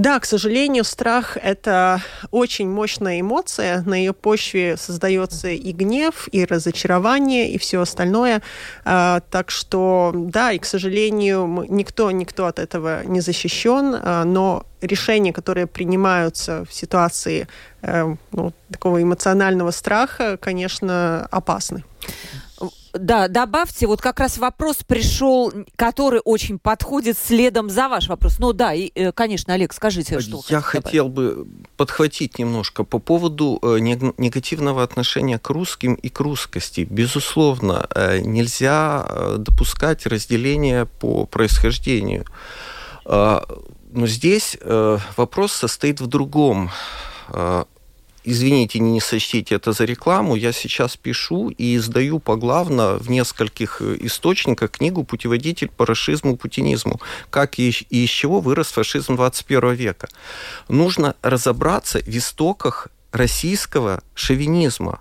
Да, 0.00 0.18
к 0.18 0.24
сожалению, 0.24 0.84
страх– 0.84 1.36
это 1.42 2.00
очень 2.30 2.70
мощная 2.70 3.20
эмоция. 3.20 3.82
На 3.82 3.92
ее 3.92 4.14
почве 4.14 4.78
создается 4.78 5.48
и 5.48 5.72
гнев, 5.72 6.26
и 6.32 6.46
разочарование, 6.46 7.50
и 7.50 7.58
все 7.58 7.82
остальное. 7.82 8.40
А, 8.86 9.20
так 9.30 9.50
что, 9.50 10.12
да, 10.14 10.52
и, 10.52 10.58
к 10.58 10.64
сожалению, 10.64 11.66
никто, 11.68 12.10
никто 12.12 12.46
от 12.46 12.58
этого 12.58 13.04
не 13.04 13.20
защищен, 13.20 13.94
а, 13.94 14.24
но 14.24 14.64
решения, 14.80 15.34
которые 15.34 15.66
принимаются 15.66 16.64
в 16.64 16.72
ситуации 16.72 17.46
э, 17.82 18.16
ну, 18.32 18.54
такого 18.72 19.02
эмоционального 19.02 19.70
страха, 19.70 20.38
конечно, 20.38 21.28
опасны. 21.30 21.84
Да, 22.92 23.28
добавьте, 23.28 23.86
вот 23.86 24.00
как 24.00 24.18
раз 24.18 24.38
вопрос 24.38 24.78
пришел, 24.86 25.52
который 25.76 26.20
очень 26.24 26.58
подходит 26.58 27.16
следом 27.16 27.70
за 27.70 27.88
ваш 27.88 28.08
вопрос. 28.08 28.38
Ну 28.38 28.52
да, 28.52 28.74
и, 28.74 28.90
э, 28.94 29.12
конечно, 29.12 29.54
Олег, 29.54 29.72
скажите, 29.72 30.18
что 30.20 30.42
Я 30.48 30.60
хотел 30.60 31.08
бы 31.08 31.46
подхватить 31.76 32.38
немножко 32.38 32.82
по 32.82 32.98
поводу 32.98 33.58
э, 33.62 33.78
негативного 33.78 34.82
отношения 34.82 35.38
к 35.38 35.48
русским 35.50 35.94
и 35.94 36.08
к 36.08 36.18
русскости. 36.20 36.86
Безусловно, 36.88 37.86
э, 37.94 38.18
нельзя 38.20 39.06
допускать 39.38 40.06
разделение 40.06 40.86
по 40.86 41.26
происхождению. 41.26 42.24
Но 43.04 44.06
здесь 44.06 44.56
вопрос 45.16 45.52
состоит 45.52 46.00
в 46.00 46.06
другом 46.06 46.70
извините, 48.24 48.78
не 48.78 49.00
сочтите 49.00 49.54
это 49.54 49.72
за 49.72 49.84
рекламу, 49.84 50.36
я 50.36 50.52
сейчас 50.52 50.96
пишу 50.96 51.50
и 51.50 51.76
издаю 51.76 52.18
поглавно 52.18 52.98
в 52.98 53.10
нескольких 53.10 53.80
э, 53.80 53.96
источниках 54.00 54.70
книгу 54.70 55.04
«Путеводитель 55.04 55.68
по 55.68 55.86
расизму, 55.86 56.36
путинизму. 56.36 57.00
Как 57.30 57.58
и, 57.58 57.68
из 57.68 58.10
чего 58.10 58.40
вырос 58.40 58.68
фашизм 58.68 59.16
21 59.16 59.74
века». 59.74 60.08
Нужно 60.68 61.14
разобраться 61.22 61.98
в 61.98 62.08
истоках 62.08 62.88
российского 63.12 64.02
шовинизма. 64.14 65.00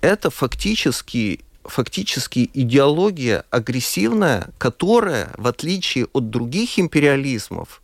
Это 0.00 0.30
фактически 0.30 1.40
фактически 1.64 2.50
идеология 2.54 3.44
агрессивная, 3.50 4.48
которая, 4.58 5.34
в 5.36 5.46
отличие 5.46 6.06
от 6.12 6.30
других 6.30 6.78
империализмов, 6.78 7.82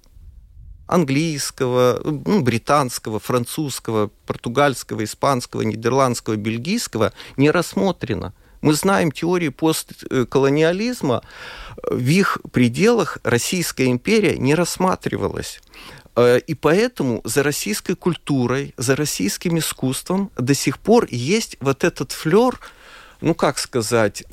английского, 0.87 2.01
ну, 2.05 2.43
британского, 2.43 3.19
французского, 3.19 4.11
португальского, 4.27 5.05
испанского, 5.05 5.63
нидерландского, 5.63 6.37
бельгийского 6.37 7.13
не 7.37 7.51
рассмотрено. 7.51 8.33
Мы 8.61 8.73
знаем 8.75 9.13
теории 9.13 9.51
постколониализма, 9.51 11.23
в 11.83 12.09
их 12.09 12.39
пределах 12.51 13.19
Российская 13.23 13.87
империя 13.87 14.39
не 14.39 14.55
рассматривалась. 14.55 15.61
Э, 16.17 16.39
и 16.39 16.55
поэтому 16.55 17.21
за 17.25 17.43
российской 17.43 17.95
культурой, 17.95 18.75
за 18.77 18.97
российским 18.97 19.59
искусством 19.59 20.31
до 20.37 20.55
сих 20.55 20.79
пор 20.79 21.07
есть 21.11 21.57
вот 21.61 21.85
этот 21.85 22.13
флер, 22.13 22.59
ну 23.21 23.35
как 23.35 23.59
сказать, 23.59 24.25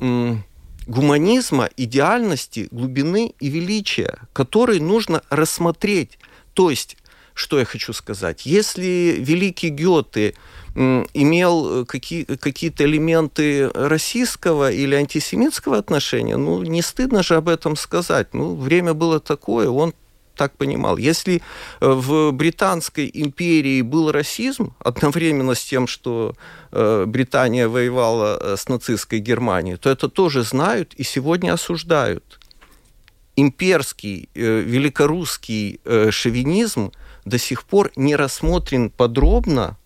гуманизма, 0.86 1.68
идеальности, 1.76 2.68
глубины 2.70 3.34
и 3.40 3.48
величия, 3.48 4.18
который 4.32 4.80
нужно 4.80 5.22
рассмотреть. 5.30 6.18
То 6.54 6.70
есть, 6.70 6.96
что 7.34 7.58
я 7.58 7.64
хочу 7.64 7.92
сказать, 7.92 8.46
если 8.46 9.16
великий 9.18 9.70
Гёте 9.70 10.34
имел 10.74 11.82
э, 11.82 11.84
какие, 11.84 12.24
какие-то 12.24 12.84
элементы 12.84 13.68
российского 13.74 14.70
или 14.70 14.94
антисемитского 14.94 15.76
отношения, 15.76 16.36
ну, 16.36 16.62
не 16.62 16.82
стыдно 16.82 17.22
же 17.22 17.36
об 17.36 17.48
этом 17.48 17.76
сказать. 17.76 18.32
Ну, 18.32 18.54
время 18.54 18.94
было 18.94 19.20
такое, 19.20 19.68
он 19.68 19.92
так 20.34 20.56
понимал. 20.56 20.96
Если 20.96 21.42
э, 21.80 21.86
в 21.86 22.32
Британской 22.32 23.10
империи 23.12 23.82
был 23.82 24.12
расизм, 24.12 24.74
одновременно 24.78 25.54
с 25.54 25.62
тем, 25.62 25.86
что 25.86 26.34
э, 26.70 27.04
Британия 27.06 27.68
воевала 27.68 28.56
с 28.56 28.66
нацистской 28.68 29.18
Германией, 29.18 29.76
то 29.76 29.90
это 29.90 30.08
тоже 30.08 30.42
знают 30.42 30.94
и 30.94 31.02
сегодня 31.02 31.52
осуждают. 31.52 32.40
Имперский, 33.36 34.28
великорусский 34.34 35.80
шовинизм 36.10 36.92
до 37.24 37.38
сих 37.38 37.64
пор 37.64 37.90
не 37.96 38.16
рассмотрен 38.16 38.90
подробно 38.90 39.78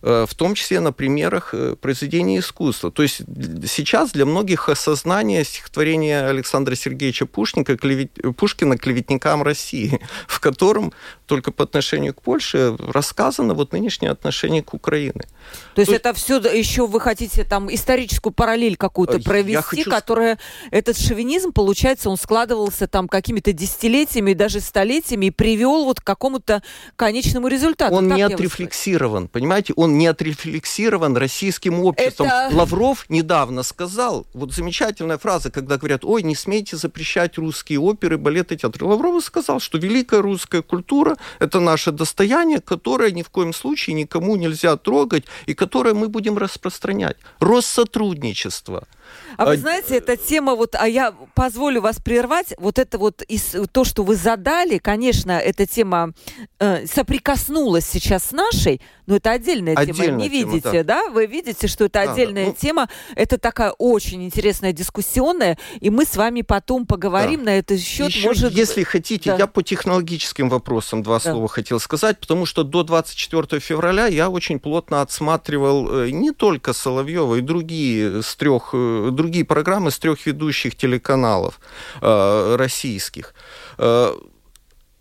Э, 0.00 0.26
в 0.28 0.34
том 0.34 0.54
числе 0.54 0.80
на 0.80 0.92
примерах 0.92 1.54
э, 1.54 1.74
произведений 1.80 2.38
искусства. 2.38 2.90
То 2.90 3.02
есть 3.02 3.22
сейчас 3.66 4.12
для 4.12 4.26
многих 4.26 4.68
осознание 4.68 5.44
стихотворения 5.44 6.28
Александра 6.28 6.74
Сергеевича 6.74 7.26
Пушника, 7.26 7.76
клевет... 7.76 8.12
Пушкина 8.36 8.78
«Клеветникам 8.78 9.42
России», 9.42 10.00
в 10.28 10.38
котором 10.40 10.92
только 11.26 11.50
по 11.50 11.64
отношению 11.64 12.14
к 12.14 12.22
Польше 12.22 12.76
рассказано 12.78 13.54
вот 13.54 13.72
нынешнее 13.72 14.10
отношение 14.10 14.62
к 14.62 14.72
Украине. 14.72 15.26
То 15.74 15.80
есть 15.80 15.90
То... 15.90 15.96
это 15.96 16.14
все 16.14 16.38
еще 16.38 16.86
вы 16.86 17.00
хотите 17.00 17.44
там 17.44 17.72
историческую 17.74 18.32
параллель 18.32 18.76
какую-то 18.76 19.18
э, 19.18 19.22
провести, 19.22 19.82
хочу... 19.82 19.90
которая 19.90 20.38
этот 20.70 20.96
шовинизм, 20.96 21.52
получается, 21.52 22.08
он 22.08 22.16
складывался 22.16 22.86
там 22.86 23.08
какими-то 23.08 23.52
десятилетиями, 23.52 24.32
даже 24.32 24.60
столетиями 24.60 25.26
и 25.26 25.30
привел 25.30 25.84
вот 25.84 26.00
к 26.00 26.04
какому-то 26.04 26.62
конечному 26.96 27.48
результату. 27.48 27.94
Он 27.94 28.08
не 28.08 28.22
отрефлексирован, 28.22 29.26
понимаете? 29.28 29.72
Он 29.76 29.88
он 29.88 29.98
не 29.98 30.06
отрефлексирован 30.06 31.16
российским 31.16 31.82
обществом. 31.82 32.26
Это... 32.26 32.50
Лавров 32.52 33.06
недавно 33.08 33.62
сказал, 33.62 34.26
вот 34.34 34.52
замечательная 34.52 35.18
фраза, 35.18 35.50
когда 35.50 35.78
говорят, 35.78 36.04
ой, 36.04 36.22
не 36.22 36.34
смейте 36.34 36.76
запрещать 36.76 37.38
русские 37.38 37.80
оперы, 37.80 38.18
балеты, 38.18 38.56
театры. 38.56 38.86
Лавров 38.86 39.24
сказал, 39.24 39.60
что 39.60 39.78
великая 39.78 40.20
русская 40.20 40.62
культура– 40.62 41.16
это 41.38 41.60
наше 41.60 41.90
достояние, 41.90 42.60
которое 42.60 43.10
ни 43.10 43.22
в 43.22 43.30
коем 43.30 43.52
случае 43.52 43.94
никому 43.94 44.36
нельзя 44.36 44.76
трогать 44.76 45.24
и 45.46 45.54
которое 45.54 45.94
мы 45.94 46.08
будем 46.08 46.38
распространять. 46.38 47.16
Россотрудничество– 47.40 48.86
а 49.36 49.46
вы 49.46 49.56
знаете, 49.56 49.96
эта 49.96 50.16
тема, 50.16 50.54
вот, 50.54 50.74
а 50.74 50.88
я 50.88 51.12
позволю 51.34 51.80
вас 51.80 51.96
прервать, 52.00 52.54
вот 52.58 52.78
это 52.78 52.98
вот 52.98 53.22
из, 53.22 53.54
то, 53.72 53.84
что 53.84 54.02
вы 54.02 54.16
задали, 54.16 54.78
конечно, 54.78 55.32
эта 55.32 55.66
тема 55.66 56.12
э, 56.58 56.86
соприкоснулась 56.86 57.86
сейчас 57.86 58.26
с 58.26 58.32
нашей, 58.32 58.80
но 59.06 59.16
это 59.16 59.30
отдельная, 59.30 59.74
отдельная 59.74 60.06
тема, 60.06 60.22
не 60.22 60.28
тема, 60.28 60.52
видите, 60.52 60.82
да. 60.82 61.02
да? 61.06 61.10
Вы 61.10 61.26
видите, 61.26 61.66
что 61.66 61.86
это 61.86 62.00
отдельная 62.00 62.46
да, 62.46 62.50
да. 62.50 62.56
Ну, 62.60 62.68
тема, 62.68 62.88
это 63.16 63.38
такая 63.38 63.70
очень 63.70 64.22
интересная 64.24 64.72
дискуссионная, 64.72 65.58
и 65.80 65.88
мы 65.88 66.04
с 66.04 66.14
вами 66.16 66.42
потом 66.42 66.86
поговорим 66.86 67.40
да. 67.40 67.52
на 67.52 67.58
этот 67.58 67.80
счет. 67.80 68.08
Еще, 68.08 68.28
может... 68.28 68.52
Если 68.52 68.82
хотите, 68.82 69.30
да. 69.30 69.38
я 69.38 69.46
по 69.46 69.62
технологическим 69.62 70.48
вопросам 70.48 71.02
два 71.02 71.20
да. 71.20 71.32
слова 71.32 71.48
хотел 71.48 71.80
сказать, 71.80 72.18
потому 72.18 72.44
что 72.44 72.64
до 72.64 72.82
24 72.82 73.60
февраля 73.60 74.06
я 74.06 74.28
очень 74.28 74.60
плотно 74.60 75.00
отсматривал 75.00 76.02
э, 76.02 76.10
не 76.10 76.32
только 76.32 76.72
Соловьева 76.72 77.36
и 77.36 77.40
другие 77.40 78.22
с 78.22 78.36
трех 78.36 78.70
э, 78.74 78.97
другие 79.10 79.44
программы 79.44 79.90
с 79.90 79.98
трех 79.98 80.26
ведущих 80.26 80.76
телеканалов 80.76 81.60
э, 82.00 82.56
российских. 82.56 83.34
Э, 83.78 84.14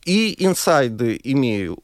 и 0.05 0.35
инсайды 0.45 1.19
имею. 1.23 1.77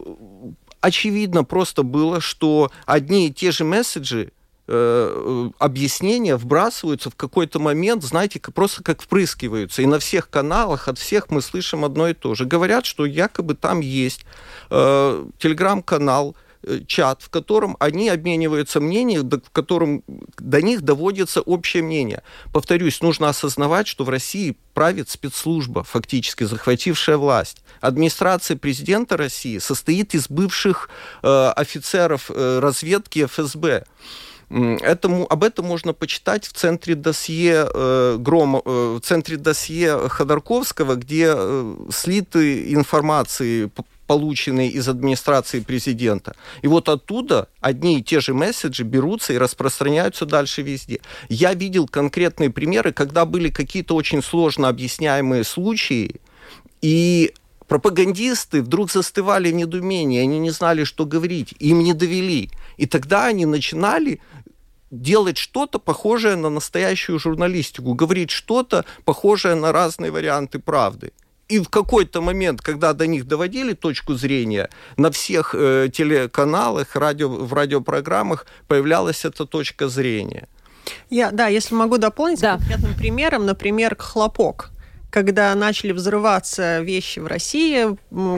Очевидно 0.81 1.43
просто 1.43 1.83
было, 1.83 2.21
что 2.21 2.71
одни 2.85 3.27
и 3.27 3.33
те 3.33 3.51
же 3.51 3.63
месседжи 3.63 4.31
э, 4.67 5.49
объяснения 5.59 6.35
вбрасываются 6.37 7.09
в 7.09 7.15
какой-то 7.15 7.59
момент, 7.59 8.03
знаете, 8.03 8.39
просто 8.39 8.83
как 8.83 9.01
впрыскиваются. 9.01 9.81
И 9.81 9.85
на 9.85 9.99
всех 9.99 10.29
каналах 10.29 10.87
от 10.87 10.97
всех 10.97 11.29
мы 11.29 11.41
слышим 11.41 11.85
одно 11.85 12.09
и 12.09 12.13
то 12.13 12.35
же. 12.35 12.45
Говорят, 12.45 12.85
что 12.85 13.05
якобы 13.05 13.55
там 13.55 13.81
есть 13.81 14.25
э, 14.69 15.25
телеграм-канал 15.37 16.35
чат, 16.87 17.21
в 17.21 17.29
котором 17.29 17.77
они 17.79 18.09
обмениваются 18.09 18.79
мнением, 18.79 19.29
в 19.29 19.51
котором 19.51 20.03
до 20.37 20.61
них 20.61 20.81
доводится 20.81 21.41
общее 21.41 21.83
мнение. 21.83 22.23
Повторюсь, 22.51 23.01
нужно 23.01 23.29
осознавать, 23.29 23.87
что 23.87 24.03
в 24.03 24.09
России 24.09 24.57
правит 24.73 25.09
спецслужба, 25.09 25.83
фактически 25.83 26.43
захватившая 26.43 27.17
власть. 27.17 27.63
Администрация 27.81 28.57
президента 28.57 29.17
России 29.17 29.57
состоит 29.57 30.15
из 30.15 30.29
бывших 30.29 30.89
э, 31.21 31.53
офицеров 31.55 32.29
э, 32.29 32.59
разведки 32.59 33.25
ФСБ. 33.25 33.83
Этому, 34.49 35.25
об 35.31 35.43
этом 35.43 35.65
можно 35.65 35.93
почитать 35.93 36.45
в 36.45 36.53
центре 36.53 36.93
досье 36.93 37.67
э, 37.73 38.17
Грома, 38.19 38.61
э, 38.63 38.97
в 38.99 39.01
центре 39.01 39.37
досье 39.37 40.09
Ходорковского, 40.09 40.95
где 40.95 41.33
э, 41.35 41.75
слиты 41.91 42.71
информации 42.71 43.71
полученные 44.13 44.69
из 44.69 44.87
администрации 44.87 45.59
президента. 45.59 46.35
И 46.61 46.67
вот 46.67 46.87
оттуда 46.87 47.47
одни 47.61 47.97
и 47.97 48.03
те 48.03 48.19
же 48.19 48.35
месседжи 48.35 48.83
берутся 48.83 49.33
и 49.33 49.39
распространяются 49.39 50.27
дальше 50.27 50.61
везде. 50.61 50.99
Я 51.29 51.55
видел 51.55 51.87
конкретные 51.87 52.51
примеры, 52.51 52.93
когда 52.93 53.25
были 53.25 53.49
какие-то 53.49 53.95
очень 53.95 54.21
сложно 54.21 54.67
объясняемые 54.67 55.43
случаи, 55.43 56.21
и 56.83 57.33
пропагандисты 57.67 58.61
вдруг 58.61 58.91
застывали 58.91 59.51
в 59.51 59.55
недоумении, 59.55 60.21
они 60.21 60.37
не 60.37 60.51
знали, 60.51 60.83
что 60.83 61.05
говорить, 61.05 61.55
им 61.57 61.79
не 61.79 61.93
довели. 61.93 62.51
И 62.77 62.85
тогда 62.85 63.25
они 63.25 63.47
начинали 63.47 64.19
делать 64.91 65.39
что-то 65.39 65.79
похожее 65.79 66.35
на 66.35 66.49
настоящую 66.49 67.17
журналистику, 67.17 67.95
говорить 67.95 68.29
что-то 68.29 68.85
похожее 69.05 69.55
на 69.55 69.71
разные 69.71 70.11
варианты 70.11 70.59
правды. 70.59 71.13
И 71.53 71.59
в 71.59 71.69
какой-то 71.69 72.21
момент, 72.21 72.61
когда 72.61 72.93
до 72.93 73.05
них 73.05 73.27
доводили 73.27 73.73
точку 73.73 74.15
зрения, 74.15 74.69
на 74.97 75.11
всех 75.11 75.53
э, 75.53 75.87
телеканалах, 75.93 76.95
радио, 76.95 77.29
в 77.29 77.53
радиопрограммах 77.53 78.47
появлялась 78.67 79.23
эта 79.23 79.45
точка 79.45 79.87
зрения. 79.87 80.47
Я, 81.11 81.29
да, 81.29 81.45
если 81.45 81.75
могу 81.75 81.99
дополнить 81.99 82.41
да. 82.41 82.57
конкретным 82.57 82.95
примером, 82.95 83.45
например, 83.45 83.95
хлопок 83.99 84.71
когда 85.11 85.53
начали 85.53 85.91
взрываться 85.91 86.79
вещи 86.81 87.19
в 87.19 87.27
России, 87.27 87.85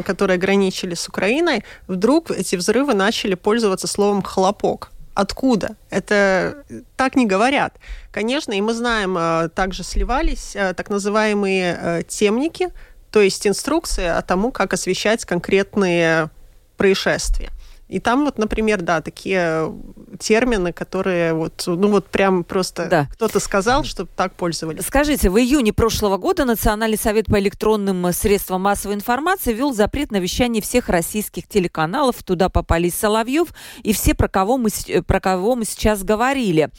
которые 0.03 0.37
граничили 0.37 0.93
с 0.93 1.07
Украиной, 1.07 1.63
вдруг 1.87 2.31
эти 2.31 2.57
взрывы 2.57 2.93
начали 2.93 3.35
пользоваться 3.35 3.87
словом 3.87 4.21
«хлопок». 4.21 4.91
Откуда? 5.13 5.77
Это 5.89 6.65
так 6.97 7.15
не 7.15 7.25
говорят. 7.25 7.77
Конечно, 8.11 8.51
и 8.51 8.59
мы 8.59 8.73
знаем, 8.73 9.17
э, 9.17 9.47
также 9.55 9.83
сливались 9.83 10.53
э, 10.57 10.73
так 10.73 10.89
называемые 10.89 11.79
э, 11.81 12.03
темники, 12.05 12.67
то 13.15 13.21
есть 13.21 13.47
инструкция 13.47 14.17
о 14.17 14.21
тому, 14.21 14.51
как 14.51 14.73
освещать 14.73 15.23
конкретные 15.23 16.29
происшествия. 16.75 17.49
И 17.87 17.99
там 17.99 18.25
вот, 18.25 18.39
например, 18.39 18.81
да, 18.81 19.01
такие 19.01 19.71
термины, 20.19 20.73
которые 20.73 21.33
вот, 21.33 21.63
ну 21.67 21.89
вот 21.89 22.07
прям 22.07 22.43
просто 22.43 22.87
да. 22.87 23.07
кто-то 23.11 23.39
сказал, 23.39 23.83
что 23.83 24.05
так 24.05 24.33
пользовались. 24.33 24.85
Скажите, 24.85 25.29
в 25.29 25.37
июне 25.37 25.71
прошлого 25.71 26.17
года 26.17 26.45
Национальный 26.45 26.97
совет 26.97 27.27
по 27.27 27.39
электронным 27.39 28.11
средствам 28.11 28.61
массовой 28.61 28.95
информации 28.95 29.53
ввел 29.53 29.71
запрет 29.71 30.11
на 30.11 30.17
вещание 30.17 30.63
всех 30.63 30.89
российских 30.89 31.47
телеканалов. 31.47 32.23
Туда 32.23 32.49
попали 32.49 32.89
Соловьев 32.89 33.49
и 33.83 33.93
все, 33.93 34.15
про 34.15 34.29
кого 34.29 34.57
мы, 34.57 34.69
про 35.05 35.19
кого 35.19 35.55
мы 35.55 35.65
сейчас 35.65 36.03
говорили. 36.03 36.69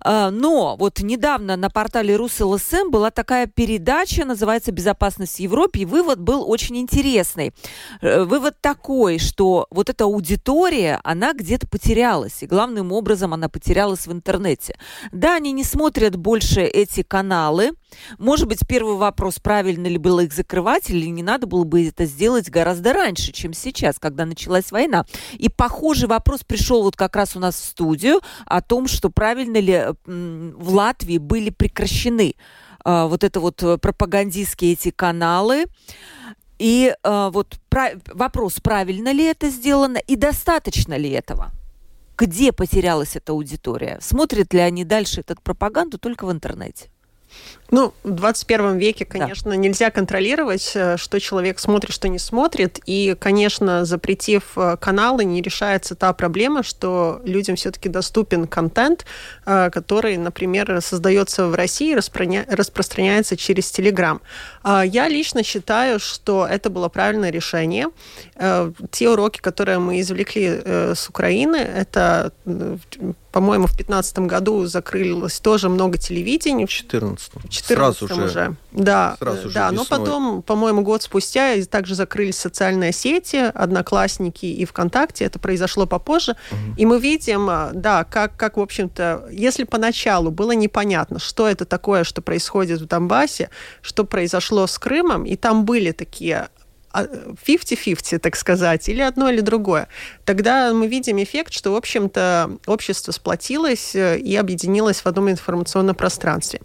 А, 0.00 0.30
но 0.30 0.76
вот 0.76 1.00
недавно 1.00 1.56
на 1.56 1.70
портале 1.70 2.16
РусЛСМ 2.16 2.90
была 2.90 3.12
такая 3.12 3.46
передача, 3.46 4.24
называется 4.24 4.72
«Безопасность 4.72 5.36
в 5.36 5.40
Европе», 5.40 5.82
и 5.82 5.84
вывод 5.84 6.18
был 6.18 6.48
очень 6.50 6.76
интересный. 6.78 7.52
Э, 8.00 8.24
вывод 8.24 8.56
такой, 8.60 9.18
что 9.18 9.68
вот 9.70 9.88
эта 9.90 10.04
аудитория 10.04 10.39
аудитория, 10.40 11.00
она 11.04 11.32
где-то 11.32 11.66
потерялась. 11.66 12.42
И 12.42 12.46
главным 12.46 12.92
образом 12.92 13.34
она 13.34 13.48
потерялась 13.48 14.06
в 14.06 14.12
интернете. 14.12 14.76
Да, 15.12 15.36
они 15.36 15.52
не 15.52 15.64
смотрят 15.64 16.16
больше 16.16 16.62
эти 16.62 17.02
каналы. 17.02 17.72
Может 18.18 18.48
быть, 18.48 18.66
первый 18.66 18.96
вопрос, 18.96 19.38
правильно 19.38 19.86
ли 19.86 19.98
было 19.98 20.20
их 20.20 20.32
закрывать, 20.32 20.90
или 20.90 21.06
не 21.06 21.22
надо 21.22 21.46
было 21.46 21.64
бы 21.64 21.86
это 21.86 22.06
сделать 22.06 22.48
гораздо 22.48 22.92
раньше, 22.92 23.32
чем 23.32 23.52
сейчас, 23.52 23.98
когда 23.98 24.24
началась 24.24 24.70
война. 24.72 25.04
И 25.34 25.48
похожий 25.48 26.08
вопрос 26.08 26.40
пришел 26.44 26.82
вот 26.82 26.96
как 26.96 27.16
раз 27.16 27.36
у 27.36 27.40
нас 27.40 27.56
в 27.56 27.64
студию 27.64 28.20
о 28.46 28.62
том, 28.62 28.88
что 28.88 29.10
правильно 29.10 29.58
ли 29.58 29.86
в 30.06 30.74
Латвии 30.74 31.18
были 31.18 31.50
прекращены 31.50 32.34
э, 32.84 33.06
вот 33.06 33.24
это 33.24 33.40
вот 33.40 33.56
пропагандистские 33.56 34.72
эти 34.72 34.90
каналы. 34.90 35.66
И 36.60 36.94
э, 36.94 37.30
вот 37.32 37.58
про, 37.70 37.92
вопрос, 38.08 38.60
правильно 38.60 39.12
ли 39.12 39.24
это 39.24 39.48
сделано 39.48 39.96
и 39.96 40.14
достаточно 40.14 40.94
ли 40.94 41.08
этого? 41.08 41.52
Где 42.18 42.52
потерялась 42.52 43.16
эта 43.16 43.32
аудитория? 43.32 43.96
Смотрят 44.02 44.52
ли 44.52 44.60
они 44.60 44.84
дальше 44.84 45.22
эту 45.22 45.36
пропаганду 45.40 45.96
только 45.96 46.26
в 46.26 46.32
интернете? 46.32 46.90
Ну, 47.70 47.94
в 48.02 48.10
21 48.10 48.78
веке, 48.78 49.04
конечно, 49.04 49.52
да. 49.52 49.56
нельзя 49.56 49.90
контролировать, 49.90 50.72
э, 50.74 50.96
что 50.96 51.20
человек 51.20 51.58
смотрит, 51.60 51.92
что 51.92 52.08
не 52.08 52.18
смотрит. 52.18 52.80
И, 52.84 53.16
конечно, 53.18 53.84
запретив 53.84 54.42
э, 54.56 54.76
каналы, 54.76 55.24
не 55.24 55.40
решается 55.40 55.94
та 55.94 56.12
проблема, 56.12 56.62
что 56.62 57.20
людям 57.24 57.56
все-таки 57.56 57.88
доступен 57.88 58.46
контент, 58.46 59.06
э, 59.46 59.70
который, 59.70 60.16
например, 60.16 60.80
создается 60.82 61.46
в 61.46 61.54
России, 61.54 61.94
распространяется 61.94 63.36
через 63.36 63.70
Телеграм. 63.70 64.20
А 64.62 64.84
я 64.84 65.08
лично 65.08 65.44
считаю, 65.44 66.00
что 66.00 66.46
это 66.50 66.70
было 66.70 66.88
правильное 66.88 67.30
решение. 67.30 67.88
Те 68.90 69.08
уроки, 69.08 69.40
которые 69.40 69.78
мы 69.78 70.00
извлекли 70.00 70.60
с 70.94 71.08
Украины, 71.08 71.56
это 71.56 72.32
по-моему, 73.32 73.66
в 73.66 73.76
2015 73.76 74.18
году 74.20 74.66
закрылось 74.66 75.38
тоже 75.40 75.68
много 75.68 75.98
телевидений. 75.98 76.66
В 76.66 76.70
2014. 76.70 77.28
В 77.28 77.40
2014 77.40 77.98
Сразу 77.98 78.14
же. 78.14 78.24
уже. 78.24 78.56
Да, 78.72 79.16
Сразу 79.18 79.48
же 79.48 79.54
да. 79.54 79.70
но 79.70 79.84
потом, 79.84 80.42
по-моему, 80.42 80.82
год 80.82 81.02
спустя 81.02 81.54
также 81.64 81.94
закрылись 81.94 82.36
социальные 82.36 82.92
сети, 82.92 83.36
Одноклассники 83.54 84.46
и 84.46 84.64
ВКонтакте. 84.64 85.24
Это 85.24 85.38
произошло 85.38 85.86
попозже. 85.86 86.36
Угу. 86.50 86.58
И 86.76 86.86
мы 86.86 86.98
видим, 86.98 87.48
а, 87.48 87.70
да, 87.72 88.04
как, 88.04 88.36
как, 88.36 88.56
в 88.56 88.60
общем-то, 88.60 89.28
если 89.30 89.64
поначалу 89.64 90.30
было 90.30 90.52
непонятно, 90.52 91.18
что 91.18 91.46
это 91.46 91.64
такое, 91.64 92.04
что 92.04 92.22
происходит 92.22 92.80
в 92.80 92.86
Донбассе, 92.86 93.50
что 93.80 94.04
произошло 94.04 94.66
с 94.66 94.78
Крымом, 94.78 95.24
и 95.24 95.36
там 95.36 95.64
были 95.64 95.92
такие 95.92 96.48
50-50, 96.92 98.18
так 98.18 98.36
сказать, 98.36 98.88
или 98.88 99.00
одно, 99.00 99.30
или 99.30 99.40
другое, 99.40 99.88
тогда 100.24 100.72
мы 100.72 100.86
видим 100.86 101.22
эффект, 101.22 101.52
что, 101.52 101.72
в 101.72 101.76
общем-то, 101.76 102.58
общество 102.66 103.12
сплотилось 103.12 103.94
э, 103.94 104.18
и 104.18 104.36
объединилось 104.36 105.00
в 105.00 105.06
одном 105.06 105.30
информационном 105.30 105.94
пространстве 105.94 106.60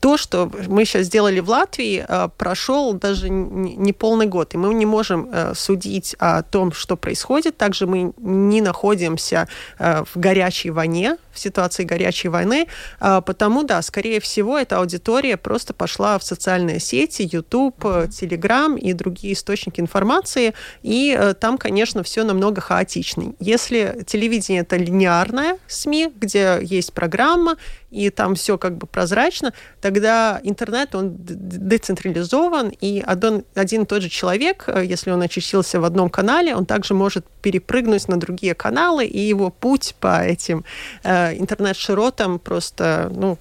то, 0.00 0.16
что 0.16 0.50
мы 0.66 0.86
сейчас 0.86 1.06
сделали 1.06 1.40
в 1.40 1.50
Латвии, 1.50 2.02
э, 2.08 2.28
прошел 2.38 2.94
даже 2.94 3.28
не 3.28 3.92
полный 3.92 4.24
год, 4.24 4.54
и 4.54 4.56
мы 4.56 4.72
не 4.72 4.86
можем 4.86 5.28
э, 5.30 5.52
судить 5.54 6.16
о 6.18 6.42
том, 6.42 6.72
что 6.72 6.96
происходит. 6.96 7.58
Также 7.58 7.86
мы 7.86 8.14
не 8.16 8.62
находимся 8.62 9.46
в 9.78 10.08
горячей 10.14 10.70
войне, 10.70 11.18
ситуации 11.40 11.84
горячей 11.84 12.28
войны, 12.28 12.66
потому, 12.98 13.62
да, 13.62 13.82
скорее 13.82 14.20
всего, 14.20 14.58
эта 14.58 14.78
аудитория 14.78 15.36
просто 15.36 15.74
пошла 15.74 16.18
в 16.18 16.22
социальные 16.22 16.80
сети, 16.80 17.28
YouTube, 17.30 17.84
Telegram 17.84 18.78
и 18.78 18.92
другие 18.92 19.34
источники 19.34 19.80
информации, 19.80 20.54
и 20.82 21.34
там, 21.40 21.58
конечно, 21.58 22.02
все 22.02 22.24
намного 22.24 22.60
хаотичнее. 22.60 23.34
Если 23.40 24.04
телевидение 24.06 24.62
это 24.62 24.76
линеарное 24.76 25.58
СМИ, 25.66 26.12
где 26.16 26.58
есть 26.62 26.92
программа, 26.92 27.56
и 27.90 28.10
там 28.10 28.34
все 28.34 28.56
как 28.56 28.76
бы 28.76 28.86
прозрачно, 28.86 29.52
тогда 29.80 30.40
интернет, 30.44 30.94
он 30.94 31.16
децентрализован, 31.18 32.72
и 32.80 33.02
один, 33.04 33.44
один 33.54 33.82
и 33.82 33.86
тот 33.86 34.02
же 34.02 34.08
человек, 34.08 34.64
э, 34.68 34.84
если 34.84 35.10
он 35.10 35.22
очутился 35.22 35.80
в 35.80 35.84
одном 35.84 36.08
канале, 36.08 36.54
он 36.54 36.66
также 36.66 36.94
может 36.94 37.26
перепрыгнуть 37.42 38.08
на 38.08 38.18
другие 38.18 38.54
каналы, 38.54 39.06
и 39.06 39.18
его 39.18 39.50
путь 39.50 39.96
по 40.00 40.22
этим 40.22 40.64
э, 41.02 41.29
интернет-широтам 41.36 42.38
просто 42.38 43.10
ну, 43.14 43.38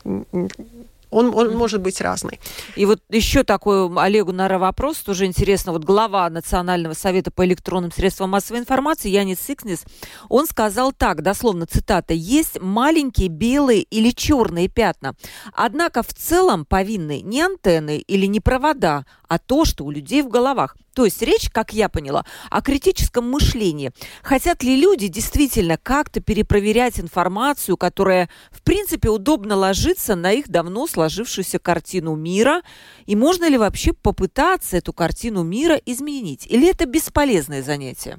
он, 1.12 1.34
он 1.34 1.56
может 1.56 1.82
быть 1.82 2.02
разный. 2.02 2.40
И 2.76 2.86
вот 2.86 3.00
еще 3.10 3.44
такой 3.44 3.90
Олегу 3.98 4.32
Нара 4.32 4.60
вопрос, 4.60 4.98
тоже 4.98 5.26
интересно. 5.26 5.72
Вот 5.72 5.84
глава 5.84 6.30
Национального 6.30 6.94
совета 6.94 7.32
по 7.32 7.46
электронным 7.46 7.92
средствам 7.92 8.32
массовой 8.32 8.60
информации 8.60 9.10
Янис 9.10 9.40
Сикнис, 9.40 9.86
он 10.28 10.46
сказал 10.46 10.92
так, 10.92 11.22
дословно 11.22 11.66
цитата, 11.66 12.14
«Есть 12.14 12.60
маленькие 12.62 13.30
белые 13.30 13.82
или 13.82 14.12
черные 14.12 14.68
пятна. 14.68 15.16
Однако 15.54 16.04
в 16.04 16.14
целом 16.14 16.66
повинны 16.66 17.22
не 17.22 17.42
антенны 17.42 17.98
или 17.98 18.26
не 18.26 18.40
провода, 18.40 19.06
а 19.28 19.40
то, 19.40 19.66
что 19.66 19.86
у 19.86 19.92
людей 19.92 20.22
в 20.22 20.28
головах. 20.28 20.76
То 20.94 21.06
есть 21.06 21.22
речь, 21.22 21.50
как 21.50 21.74
я 21.74 21.90
поняла, 21.90 22.26
о 22.50 22.62
критическом 22.62 23.30
мышлении. 23.30 23.92
Хотят 24.24 24.64
ли 24.64 24.76
люди 24.80 25.08
действительно 25.08 25.78
как-то 25.78 26.20
перепроверять 26.20 27.00
информацию, 27.00 27.78
которая, 27.78 28.30
в 28.52 28.62
принципе, 28.62 29.10
удобно 29.10 29.56
ложится 29.56 30.16
на 30.16 30.32
их 30.32 30.50
давно 30.50 30.88
сложившуюся 30.88 31.60
картину 31.60 32.16
мира? 32.16 32.62
И 33.06 33.16
можно 33.16 33.48
ли 33.50 33.58
вообще 33.58 33.94
попытаться 33.94 34.78
эту 34.78 34.94
картину 34.94 35.44
мира 35.44 35.80
изменить? 35.86 36.46
Или 36.48 36.70
это 36.70 36.86
бесполезное 36.86 37.64
занятие? 37.64 38.18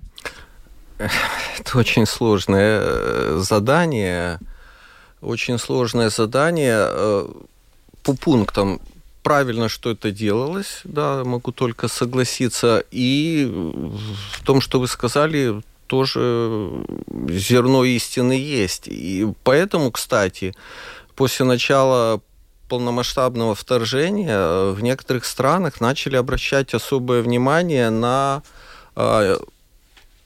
Это 0.99 1.79
очень 1.79 2.07
сложное 2.07 2.81
э, 2.83 3.39
задание. 3.43 4.39
Очень 5.23 5.59
сложное 5.59 6.11
задание 6.11 6.79
э, 6.79 7.29
по 8.03 8.15
пунктам 8.15 8.81
правильно, 9.23 9.69
что 9.69 9.91
это 9.91 10.11
делалось, 10.11 10.81
да, 10.85 11.25
могу 11.25 11.53
только 11.53 11.89
согласиться. 11.89 12.85
И 12.91 13.51
в 14.33 14.45
том, 14.45 14.61
что 14.61 14.81
вы 14.81 14.89
сказали, 14.89 15.63
тоже 15.87 16.71
зерно 17.29 17.85
истины 17.85 18.33
есть. 18.33 18.87
И 18.87 19.27
поэтому, 19.43 19.91
кстати, 19.91 20.55
после 21.17 21.45
начала 21.45 22.21
полномасштабного 22.69 23.57
вторжения 23.57 24.71
в 24.71 24.81
некоторых 24.81 25.25
странах 25.25 25.81
начали 25.81 26.17
обращать 26.17 26.73
особое 26.73 27.23
внимание 27.23 27.91
на 27.91 28.43
а, 28.95 29.37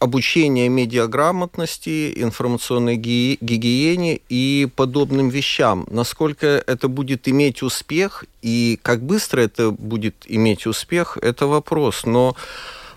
обучение 0.04 0.68
медиаграмотности, 0.68 2.12
информационной 2.22 2.96
гигиене 2.96 4.20
и 4.28 4.68
подобным 4.76 5.30
вещам. 5.30 5.86
Насколько 5.90 6.46
это 6.46 6.88
будет 6.88 7.26
иметь 7.26 7.62
успех 7.62 8.24
и 8.42 8.78
как 8.82 9.00
быстро 9.02 9.40
это 9.40 9.70
будет 9.70 10.14
иметь 10.26 10.66
успех, 10.66 11.16
это 11.22 11.46
вопрос. 11.46 12.04
Но 12.04 12.36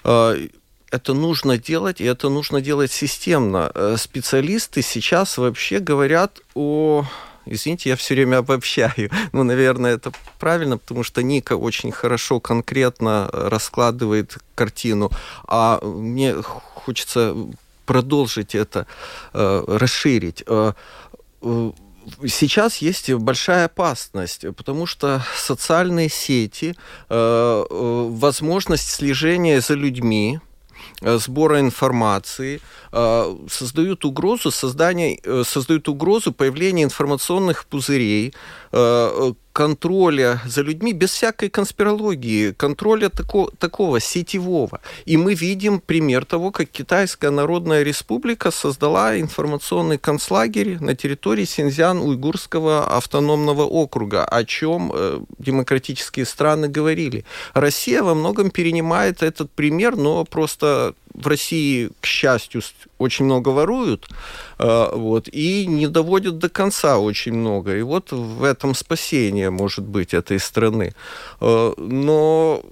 э, 0.03 0.47
это 0.91 1.13
нужно 1.13 1.57
делать, 1.57 2.01
и 2.01 2.03
это 2.03 2.27
нужно 2.27 2.59
делать 2.59 2.91
системно. 2.91 3.71
Э, 3.73 3.95
специалисты 3.97 4.81
сейчас 4.81 5.37
вообще 5.37 5.79
говорят 5.79 6.41
о 6.55 7.05
Извините, 7.49 7.89
я 7.89 7.95
все 7.95 8.13
время 8.13 8.37
обобщаю. 8.37 9.09
Ну, 9.33 9.43
наверное, 9.43 9.95
это 9.95 10.11
правильно, 10.39 10.77
потому 10.77 11.03
что 11.03 11.21
Ника 11.21 11.57
очень 11.57 11.91
хорошо, 11.91 12.39
конкретно 12.39 13.29
раскладывает 13.31 14.37
картину. 14.55 15.11
А 15.47 15.79
мне 15.83 16.33
хочется 16.41 17.35
продолжить 17.85 18.55
это, 18.55 18.85
э, 19.33 19.63
расширить. 19.67 20.43
Э, 20.47 20.73
э, 21.41 21.71
сейчас 22.27 22.77
есть 22.77 23.11
большая 23.11 23.65
опасность, 23.65 24.45
потому 24.55 24.85
что 24.85 25.21
социальные 25.35 26.09
сети, 26.09 26.75
возможность 27.09 28.89
слежения 28.89 29.59
за 29.61 29.73
людьми, 29.73 30.39
сбора 31.01 31.59
информации 31.59 32.59
создают 32.91 34.05
угрозу 34.05 34.51
создания, 34.51 35.19
создают 35.43 35.87
угрозу 35.89 36.31
появления 36.31 36.83
информационных 36.83 37.65
пузырей, 37.65 38.33
контроля 39.57 40.39
за 40.45 40.61
людьми 40.61 40.93
без 40.93 41.09
всякой 41.09 41.49
конспирологии, 41.49 42.51
контроля 42.51 43.09
тако, 43.09 43.49
такого 43.57 43.99
сетевого. 43.99 44.81
И 45.05 45.17
мы 45.17 45.33
видим 45.33 45.79
пример 45.79 46.25
того, 46.25 46.51
как 46.51 46.69
Китайская 46.69 47.31
Народная 47.31 47.81
Республика 47.81 48.51
создала 48.51 49.19
информационный 49.19 49.97
концлагерь 49.97 50.77
на 50.79 50.93
территории 50.93 51.45
Синьцзян-Уйгурского 51.45 52.95
автономного 52.97 53.63
округа, 53.63 54.25
о 54.25 54.43
чем 54.43 54.91
э, 54.93 55.21
демократические 55.39 56.25
страны 56.25 56.67
говорили. 56.67 57.25
Россия 57.55 58.03
во 58.03 58.13
многом 58.13 58.51
перенимает 58.51 59.23
этот 59.23 59.49
пример, 59.49 59.95
но 59.95 60.23
просто 60.23 60.93
в 61.17 61.27
России, 61.27 61.89
к 61.99 62.05
счастью, 62.05 62.61
очень 62.99 63.25
много 63.25 63.49
воруют, 63.49 64.07
э, 64.59 64.89
вот, 64.93 65.27
и 65.27 65.65
не 65.65 65.87
доводят 65.87 66.37
до 66.37 66.49
конца 66.49 66.99
очень 66.99 67.33
много. 67.33 67.75
И 67.75 67.81
вот 67.81 68.11
в 68.11 68.43
этом 68.43 68.75
спасение, 68.75 69.49
может 69.49 69.85
быть, 69.85 70.13
этой 70.13 70.39
страны. 70.39 70.93
Э, 71.41 71.73
но 71.77 72.63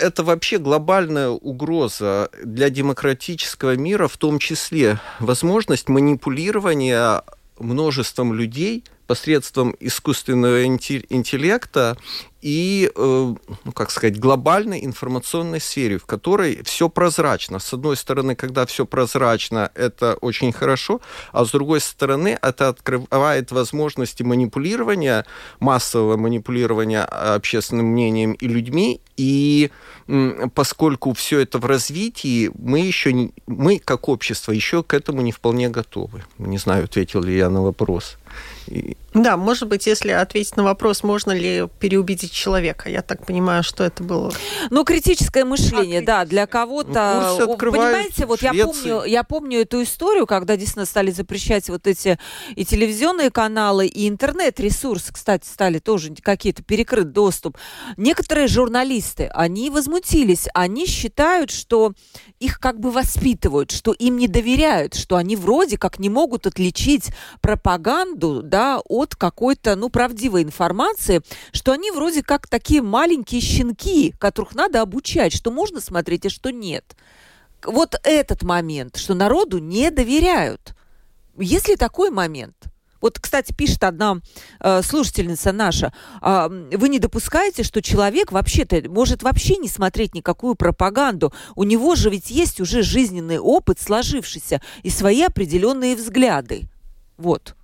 это 0.00 0.24
вообще 0.24 0.58
глобальная 0.58 1.28
угроза 1.28 2.30
для 2.42 2.70
демократического 2.70 3.76
мира, 3.76 4.08
в 4.08 4.16
том 4.16 4.38
числе 4.38 4.98
возможность 5.20 5.88
манипулирования 5.88 7.22
множеством 7.58 8.32
людей 8.32 8.84
посредством 9.06 9.74
искусственного 9.80 10.64
интеллекта 10.66 11.96
и, 12.40 12.90
э, 12.94 13.34
ну, 13.64 13.72
как 13.72 13.90
сказать, 13.90 14.18
глобальной 14.18 14.84
информационной 14.84 15.60
серии, 15.60 15.96
в 15.96 16.06
которой 16.06 16.62
все 16.64 16.88
прозрачно. 16.88 17.58
С 17.58 17.72
одной 17.72 17.96
стороны, 17.96 18.34
когда 18.34 18.64
все 18.66 18.86
прозрачно, 18.86 19.70
это 19.74 20.14
очень 20.20 20.52
хорошо, 20.52 21.00
а 21.32 21.44
с 21.44 21.50
другой 21.50 21.80
стороны, 21.80 22.38
это 22.40 22.68
открывает 22.68 23.52
возможности 23.52 24.22
манипулирования, 24.22 25.24
массового 25.60 26.16
манипулирования 26.16 27.02
общественным 27.02 27.86
мнением 27.86 28.32
и 28.32 28.48
людьми, 28.48 29.00
и 29.16 29.70
поскольку 30.54 31.12
все 31.12 31.40
это 31.40 31.58
в 31.58 31.66
развитии, 31.66 32.50
мы 32.56 32.80
еще, 32.80 33.12
не, 33.12 33.32
мы 33.46 33.78
как 33.78 34.08
общество 34.08 34.52
еще 34.52 34.82
к 34.82 34.94
этому 34.94 35.22
не 35.22 35.32
вполне 35.32 35.68
готовы. 35.68 36.22
Не 36.38 36.58
знаю, 36.58 36.84
ответил 36.84 37.22
ли 37.22 37.36
я 37.36 37.50
на 37.50 37.62
вопрос. 37.62 38.16
Да, 39.14 39.38
может 39.38 39.68
быть, 39.68 39.86
если 39.86 40.10
ответить 40.10 40.56
на 40.56 40.64
вопрос, 40.64 41.02
можно 41.02 41.32
ли 41.32 41.66
переубедить 41.80 42.30
человека. 42.30 42.90
Я 42.90 43.00
так 43.00 43.24
понимаю, 43.24 43.62
что 43.62 43.82
это 43.82 44.02
было... 44.02 44.32
Ну, 44.68 44.84
критическое 44.84 45.44
мышление, 45.44 46.00
а, 46.00 46.04
да, 46.04 46.24
для 46.26 46.46
кого-то... 46.46 47.36
Ну, 47.38 47.56
Понимаете, 47.56 48.26
вот 48.26 48.42
я 48.42 48.52
помню, 48.52 49.04
я 49.04 49.24
помню 49.24 49.60
эту 49.60 49.82
историю, 49.82 50.26
когда 50.26 50.56
действительно 50.56 50.84
стали 50.84 51.10
запрещать 51.10 51.70
вот 51.70 51.86
эти 51.86 52.18
и 52.54 52.66
телевизионные 52.66 53.30
каналы, 53.30 53.86
и 53.86 54.08
интернет-ресурсы, 54.08 55.12
кстати, 55.12 55.46
стали 55.46 55.78
тоже 55.78 56.14
какие-то 56.14 56.62
перекрыт 56.62 57.10
доступ. 57.12 57.56
Некоторые 57.96 58.46
журналисты, 58.46 59.30
они 59.32 59.70
возмутились, 59.70 60.48
они 60.52 60.86
считают, 60.86 61.50
что 61.50 61.94
их 62.40 62.60
как 62.60 62.78
бы 62.78 62.90
воспитывают, 62.90 63.70
что 63.70 63.92
им 63.92 64.18
не 64.18 64.28
доверяют, 64.28 64.94
что 64.94 65.16
они 65.16 65.34
вроде 65.34 65.78
как 65.78 65.98
не 65.98 66.10
могут 66.10 66.46
отличить 66.46 67.10
пропаганду, 67.40 68.42
да, 68.42 68.80
от 68.84 68.97
какой-то, 69.14 69.76
ну, 69.76 69.88
правдивой 69.88 70.42
информации, 70.42 71.22
что 71.52 71.72
они 71.72 71.90
вроде 71.90 72.22
как 72.22 72.46
такие 72.46 72.82
маленькие 72.82 73.40
щенки, 73.40 74.12
которых 74.18 74.54
надо 74.54 74.80
обучать, 74.80 75.32
что 75.32 75.50
можно 75.50 75.80
смотреть, 75.80 76.26
а 76.26 76.30
что 76.30 76.50
нет. 76.50 76.96
Вот 77.64 78.00
этот 78.04 78.42
момент, 78.42 78.96
что 78.96 79.14
народу 79.14 79.58
не 79.58 79.90
доверяют. 79.90 80.74
Есть 81.36 81.68
ли 81.68 81.76
такой 81.76 82.10
момент? 82.10 82.54
Вот, 83.00 83.18
кстати, 83.18 83.52
пишет 83.52 83.84
одна 83.84 84.18
э, 84.60 84.82
слушательница 84.82 85.52
наша, 85.52 85.92
э, 86.20 86.48
вы 86.72 86.88
не 86.88 86.98
допускаете, 86.98 87.62
что 87.62 87.80
человек 87.80 88.32
вообще-то 88.32 88.82
может 88.90 89.22
вообще 89.22 89.56
не 89.56 89.68
смотреть 89.68 90.14
никакую 90.14 90.56
пропаганду. 90.56 91.32
У 91.54 91.64
него 91.64 91.94
же 91.94 92.10
ведь 92.10 92.30
есть 92.30 92.60
уже 92.60 92.82
жизненный 92.82 93.38
опыт 93.38 93.80
сложившийся 93.80 94.60
и 94.82 94.90
свои 94.90 95.22
определенные 95.22 95.94
взгляды. 95.94 96.68
Вот. 97.16 97.54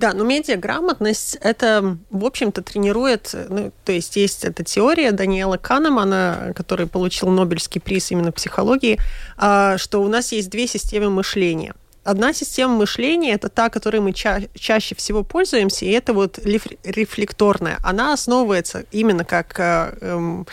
Да, 0.00 0.14
но 0.14 0.24
медиаграмотность 0.24 1.36
это, 1.42 1.98
в 2.08 2.24
общем-то, 2.24 2.62
тренирует, 2.62 3.34
ну, 3.50 3.70
то 3.84 3.92
есть 3.92 4.16
есть 4.16 4.46
эта 4.46 4.64
теория 4.64 5.12
Даниэла 5.12 5.58
Канемана, 5.58 6.54
который 6.56 6.86
получил 6.86 7.28
Нобелевский 7.28 7.82
приз 7.82 8.10
именно 8.10 8.32
психологии, 8.32 8.98
а, 9.36 9.76
что 9.76 10.02
у 10.02 10.08
нас 10.08 10.32
есть 10.32 10.48
две 10.48 10.66
системы 10.66 11.10
мышления. 11.10 11.74
Одна 12.02 12.32
система 12.32 12.76
мышления– 12.76 13.32
это 13.34 13.50
та, 13.50 13.68
которой 13.68 14.00
мы 14.00 14.14
ча- 14.14 14.40
чаще 14.54 14.94
всего 14.94 15.22
пользуемся, 15.22 15.84
и 15.84 15.90
это 15.90 16.14
вот 16.14 16.38
рефлекторная. 16.38 17.76
Она 17.84 18.14
основывается 18.14 18.86
именно 18.92 19.26
как 19.26 19.60
э, 19.60 19.98
эм, 20.00 20.46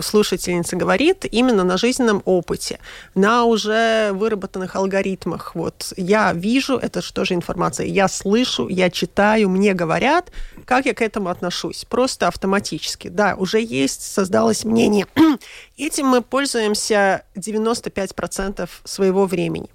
слушательница 0.00 0.76
говорит, 0.76 1.24
именно 1.30 1.64
на 1.64 1.76
жизненном 1.76 2.22
опыте, 2.24 2.78
на 3.14 3.44
уже 3.44 4.10
выработанных 4.12 4.76
алгоритмах. 4.76 5.54
Вот 5.54 5.92
я 5.96 6.32
вижу, 6.32 6.76
это 6.76 7.02
же 7.02 7.34
информация, 7.34 7.86
я 7.86 8.08
слышу, 8.08 8.68
я 8.68 8.90
читаю, 8.90 9.48
мне 9.48 9.74
говорят, 9.74 10.30
как 10.64 10.86
я 10.86 10.94
к 10.94 11.02
этому 11.02 11.28
отношусь, 11.28 11.84
просто 11.84 12.28
автоматически. 12.28 13.08
Да, 13.08 13.34
уже 13.36 13.60
есть, 13.60 14.02
создалось 14.02 14.64
мнение. 14.64 15.06
Этим 15.76 16.06
мы 16.06 16.22
пользуемся 16.22 17.24
95% 17.34 18.68
своего 18.84 19.26
времени. 19.26 19.68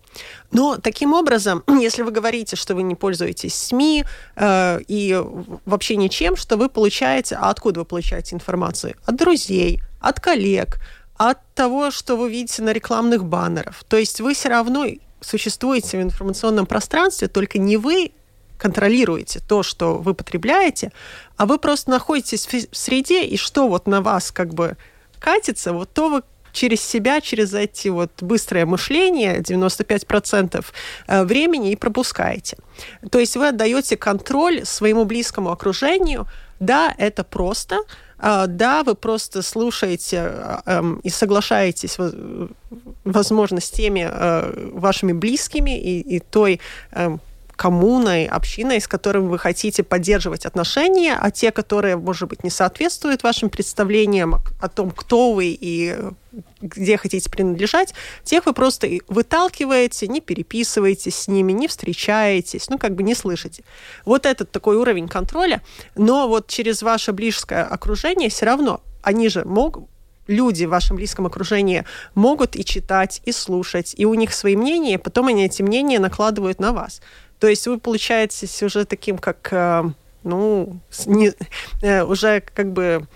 Но 0.51 0.77
таким 0.77 1.13
образом, 1.13 1.63
если 1.67 2.03
вы 2.03 2.11
говорите, 2.11 2.55
что 2.55 2.75
вы 2.75 2.83
не 2.83 2.95
пользуетесь 2.95 3.55
СМИ 3.55 4.05
э, 4.35 4.79
и 4.87 5.21
вообще 5.65 5.95
ничем, 5.95 6.35
что 6.35 6.57
вы 6.57 6.69
получаете, 6.69 7.35
а 7.35 7.49
откуда 7.49 7.81
вы 7.81 7.85
получаете 7.85 8.35
информацию? 8.35 8.95
От 9.05 9.15
друзей, 9.15 9.81
от 9.99 10.19
коллег, 10.19 10.79
от 11.17 11.39
того, 11.53 11.91
что 11.91 12.17
вы 12.17 12.29
видите 12.29 12.61
на 12.61 12.73
рекламных 12.73 13.25
баннерах. 13.25 13.83
То 13.83 13.97
есть 13.97 14.21
вы 14.21 14.33
все 14.33 14.49
равно 14.49 14.85
существуете 15.21 15.97
в 15.97 16.01
информационном 16.01 16.65
пространстве, 16.65 17.27
только 17.27 17.57
не 17.57 17.77
вы 17.77 18.11
контролируете 18.57 19.41
то, 19.45 19.63
что 19.63 19.97
вы 19.97 20.13
потребляете, 20.13 20.91
а 21.37 21.45
вы 21.45 21.57
просто 21.57 21.91
находитесь 21.91 22.47
в 22.47 22.75
среде, 22.75 23.23
и 23.25 23.37
что 23.37 23.67
вот 23.67 23.87
на 23.87 24.01
вас 24.01 24.31
как 24.31 24.53
бы 24.53 24.77
катится, 25.19 25.73
вот 25.73 25.91
то 25.91 26.09
вы 26.09 26.23
через 26.55 26.81
себя, 26.81 27.21
через 27.21 27.53
эти 27.53 27.89
вот 27.89 28.23
быстрое 28.23 28.65
мышление 28.65 29.39
95% 29.41 30.65
э, 31.07 31.23
времени 31.23 31.71
и 31.71 31.75
пропускаете. 31.75 32.57
То 33.11 33.19
есть 33.19 33.35
вы 33.37 33.49
отдаете 33.49 33.97
контроль 33.97 34.65
своему 34.65 35.05
близкому 35.05 35.51
окружению. 35.51 36.27
Да, 36.59 36.95
это 36.97 37.23
просто, 37.23 37.79
а, 38.17 38.47
да, 38.47 38.83
вы 38.83 38.95
просто 38.95 39.41
слушаете 39.41 40.17
э, 40.17 40.57
эм, 40.65 40.99
и 41.03 41.09
соглашаетесь, 41.09 41.97
возможно, 43.03 43.59
с 43.59 43.69
теми 43.69 44.07
э, 44.09 44.69
вашими 44.73 45.11
близкими 45.11 45.77
и, 45.77 45.99
и 46.15 46.19
той 46.19 46.61
эм, 46.91 47.19
коммуной, 47.55 48.25
общиной, 48.25 48.81
с 48.81 48.87
которым 48.87 49.29
вы 49.29 49.39
хотите 49.39 49.83
поддерживать 49.83 50.45
отношения, 50.45 51.17
а 51.19 51.31
те, 51.31 51.51
которые, 51.51 51.95
может 51.95 52.29
быть, 52.29 52.43
не 52.43 52.49
соответствуют 52.49 53.23
вашим 53.23 53.49
представлениям 53.49 54.35
о 54.59 54.69
том, 54.69 54.91
кто 54.91 55.33
вы 55.33 55.57
и 55.59 55.95
где 56.61 56.97
хотите 56.97 57.29
принадлежать, 57.29 57.93
тех 58.23 58.45
вы 58.45 58.53
просто 58.53 58.89
выталкиваете, 59.07 60.07
не 60.07 60.19
переписываетесь 60.19 61.15
с 61.15 61.27
ними, 61.29 61.53
не 61.53 61.67
встречаетесь, 61.67 62.69
ну, 62.69 62.77
как 62.77 62.93
бы 62.93 63.03
не 63.03 63.15
слышите. 63.15 63.63
Вот 64.03 64.25
этот 64.25 64.51
такой 64.51 64.75
уровень 64.75 65.07
контроля, 65.07 65.61
но 65.95 66.27
вот 66.27 66.47
через 66.47 66.81
ваше 66.81 67.13
близкое 67.13 67.63
окружение 67.63 68.29
все 68.29 68.45
равно 68.45 68.81
они 69.01 69.29
же 69.29 69.45
могут, 69.45 69.85
люди 70.27 70.65
в 70.65 70.69
вашем 70.69 70.95
близком 70.95 71.25
окружении 71.25 71.85
могут 72.15 72.55
и 72.55 72.65
читать, 72.65 73.21
и 73.25 73.31
слушать, 73.31 73.93
и 73.97 74.05
у 74.05 74.13
них 74.13 74.33
свои 74.33 74.55
мнения, 74.55 74.97
потом 74.97 75.27
они 75.27 75.45
эти 75.45 75.61
мнения 75.61 75.99
накладывают 75.99 76.59
на 76.59 76.73
вас. 76.73 77.01
То 77.39 77.47
есть 77.47 77.67
вы 77.67 77.79
получаетесь 77.79 78.63
уже 78.63 78.85
таким, 78.85 79.17
как, 79.17 79.49
э, 79.51 79.83
ну, 80.23 80.79
не, 81.05 81.33
э, 81.81 82.03
уже 82.03 82.41
как 82.41 82.71
бы 82.71 83.07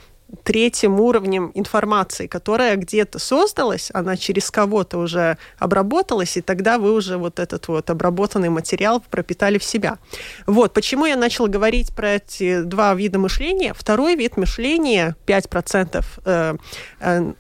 третьим 0.43 0.99
уровнем 0.99 1.51
информации, 1.55 2.28
которая 2.28 2.76
где-то 2.76 3.20
создалась, 3.20 3.89
она 3.93 4.15
через 4.15 4.51
кого-то 4.51 4.99
уже 4.99 5.38
обработалась, 5.57 6.38
и 6.38 6.41
тогда 6.41 6.78
вы 6.78 6.93
уже 6.93 7.17
вот 7.17 7.39
этот 7.39 7.67
вот 7.67 7.89
обработанный 7.89 8.49
материал 8.49 9.03
пропитали 9.09 9.57
в 9.57 9.63
себя. 9.63 9.97
Вот, 10.45 10.74
почему 10.74 11.05
я 11.05 11.15
начала 11.15 11.47
говорить 11.47 11.95
про 11.95 12.15
эти 12.15 12.61
два 12.61 12.93
вида 12.93 13.17
мышления. 13.20 13.74
Второй 13.74 14.15
вид 14.15 14.38
мышления, 14.38 15.15
5% 15.26 16.05
э, 16.26 16.55
э, 16.99 17.34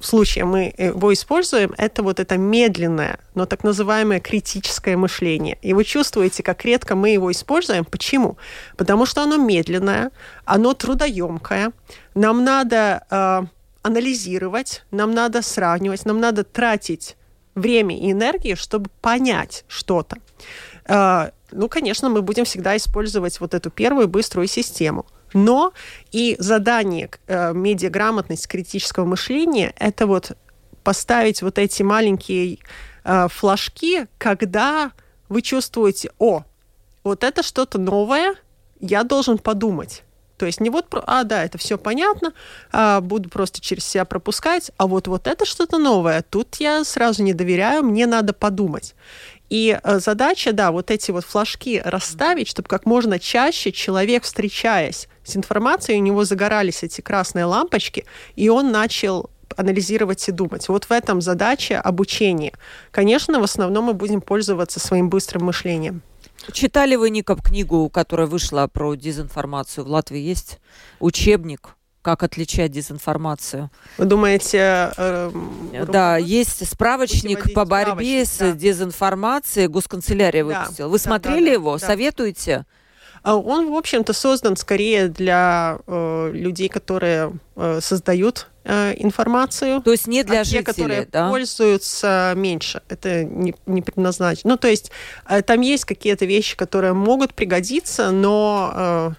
случае 0.00 0.44
мы 0.44 0.74
его 0.76 1.12
используем, 1.12 1.74
это 1.76 2.02
вот 2.02 2.20
это 2.20 2.36
медленное, 2.36 3.18
но 3.34 3.46
так 3.46 3.64
называемое 3.64 4.20
критическое 4.20 4.96
мышление. 4.96 5.58
И 5.62 5.72
вы 5.74 5.84
чувствуете, 5.84 6.42
как 6.42 6.64
редко 6.64 6.94
мы 6.94 7.10
его 7.10 7.30
используем. 7.32 7.84
Почему? 7.84 8.36
Потому 8.76 9.06
что 9.06 9.22
оно 9.22 9.36
медленное, 9.36 10.10
оно 10.44 10.74
трудоемкое. 10.74 11.72
Нам 12.14 12.44
надо 12.44 13.04
э, 13.10 13.42
анализировать, 13.82 14.84
нам 14.90 15.12
надо 15.12 15.42
сравнивать, 15.42 16.06
нам 16.06 16.20
надо 16.20 16.44
тратить 16.44 17.16
время 17.54 17.98
и 17.98 18.12
энергию, 18.12 18.56
чтобы 18.56 18.90
понять 19.00 19.64
что-то. 19.68 20.16
Э, 20.86 21.30
ну, 21.50 21.68
конечно, 21.68 22.08
мы 22.08 22.22
будем 22.22 22.44
всегда 22.44 22.76
использовать 22.76 23.40
вот 23.40 23.54
эту 23.54 23.70
первую 23.70 24.08
быструю 24.08 24.46
систему. 24.48 25.06
Но 25.34 25.72
и 26.12 26.36
задание 26.38 27.10
э, 27.26 27.52
медиаграмотность 27.52 28.48
критического 28.48 29.04
мышления– 29.04 29.74
это 29.78 30.06
вот 30.06 30.32
поставить 30.82 31.42
вот 31.42 31.58
эти 31.58 31.82
маленькие 31.82 32.58
э, 33.04 33.28
флажки, 33.28 34.06
когда 34.16 34.92
вы 35.28 35.42
чувствуете, 35.42 36.10
о, 36.18 36.44
вот 37.02 37.24
это 37.24 37.42
что-то 37.42 37.78
новое, 37.78 38.36
я 38.80 39.02
должен 39.02 39.38
подумать. 39.38 40.04
То 40.36 40.46
есть 40.46 40.60
не 40.60 40.68
вот, 40.68 40.86
а, 41.06 41.24
да, 41.24 41.44
это 41.44 41.58
все 41.58 41.78
понятно, 41.78 42.32
а, 42.72 43.00
буду 43.00 43.28
просто 43.28 43.60
через 43.60 43.84
себя 43.84 44.04
пропускать, 44.04 44.72
а 44.76 44.86
вот, 44.86 45.06
вот 45.06 45.26
это 45.26 45.44
что-то 45.44 45.78
новое, 45.78 46.22
тут 46.22 46.56
я 46.56 46.84
сразу 46.84 47.22
не 47.22 47.34
доверяю, 47.34 47.84
мне 47.84 48.06
надо 48.06 48.32
подумать. 48.32 48.94
И 49.50 49.78
э, 49.82 49.98
задача, 49.98 50.52
да, 50.52 50.72
вот 50.72 50.90
эти 50.90 51.10
вот 51.10 51.24
флажки 51.24 51.80
расставить, 51.84 52.48
чтобы 52.48 52.68
как 52.68 52.86
можно 52.86 53.18
чаще 53.18 53.72
человек, 53.72 54.24
встречаясь 54.24 55.08
с 55.22 55.36
информацией, 55.36 55.98
у 55.98 56.02
него 56.02 56.24
загорались 56.24 56.82
эти 56.82 57.00
красные 57.00 57.44
лампочки, 57.44 58.04
и 58.36 58.48
он 58.48 58.72
начал 58.72 59.30
анализировать 59.56 60.26
и 60.28 60.32
думать. 60.32 60.68
Вот 60.68 60.84
в 60.84 60.90
этом 60.90 61.20
задача 61.20 61.80
обучения. 61.80 62.52
Конечно, 62.90 63.38
в 63.40 63.44
основном 63.44 63.84
мы 63.84 63.94
будем 63.94 64.20
пользоваться 64.20 64.80
своим 64.80 65.08
быстрым 65.08 65.44
мышлением. 65.44 66.02
Читали 66.52 66.96
вы, 66.96 67.10
Никоп, 67.10 67.42
книгу, 67.42 67.88
которая 67.88 68.26
вышла 68.26 68.66
про 68.66 68.94
дезинформацию? 68.94 69.84
В 69.84 69.88
Латвии 69.88 70.18
есть 70.18 70.58
учебник 71.00 71.76
как 72.04 72.22
отличать 72.22 72.70
дезинформацию. 72.70 73.70
Вы 73.96 74.04
думаете... 74.04 74.92
Э, 74.96 75.32
да, 75.88 76.18
есть 76.18 76.68
справочник 76.68 77.54
по 77.54 77.64
борьбе 77.64 78.26
с 78.26 78.38
да. 78.38 78.52
дезинформацией. 78.52 79.68
Госканцелярия 79.68 80.44
да, 80.44 80.60
выпустила. 80.60 80.88
Вы 80.88 80.98
да, 80.98 81.02
смотрели 81.02 81.46
да, 81.46 81.52
его? 81.52 81.78
Да. 81.78 81.86
Советуете? 81.86 82.66
А 83.22 83.36
он, 83.36 83.70
в 83.70 83.74
общем-то, 83.74 84.12
создан 84.12 84.54
скорее 84.54 85.08
для 85.08 85.78
э, 85.86 86.30
людей, 86.34 86.68
которые 86.68 87.32
э, 87.56 87.80
создают 87.80 88.48
э, 88.64 88.92
информацию. 88.98 89.80
То 89.80 89.92
есть 89.92 90.06
не 90.06 90.22
для 90.24 90.40
а 90.40 90.44
жителей, 90.44 90.58
те, 90.58 90.64
которые 90.64 91.08
да? 91.10 91.30
пользуются 91.30 92.34
меньше. 92.36 92.82
Это 92.90 93.24
не, 93.24 93.54
не 93.64 93.80
предназначено. 93.80 94.50
Ну, 94.50 94.56
то 94.58 94.68
есть 94.68 94.90
э, 95.26 95.40
там 95.40 95.62
есть 95.62 95.86
какие-то 95.86 96.26
вещи, 96.26 96.54
которые 96.54 96.92
могут 96.92 97.32
пригодиться, 97.32 98.10
но 98.10 98.72
э, 98.74 99.10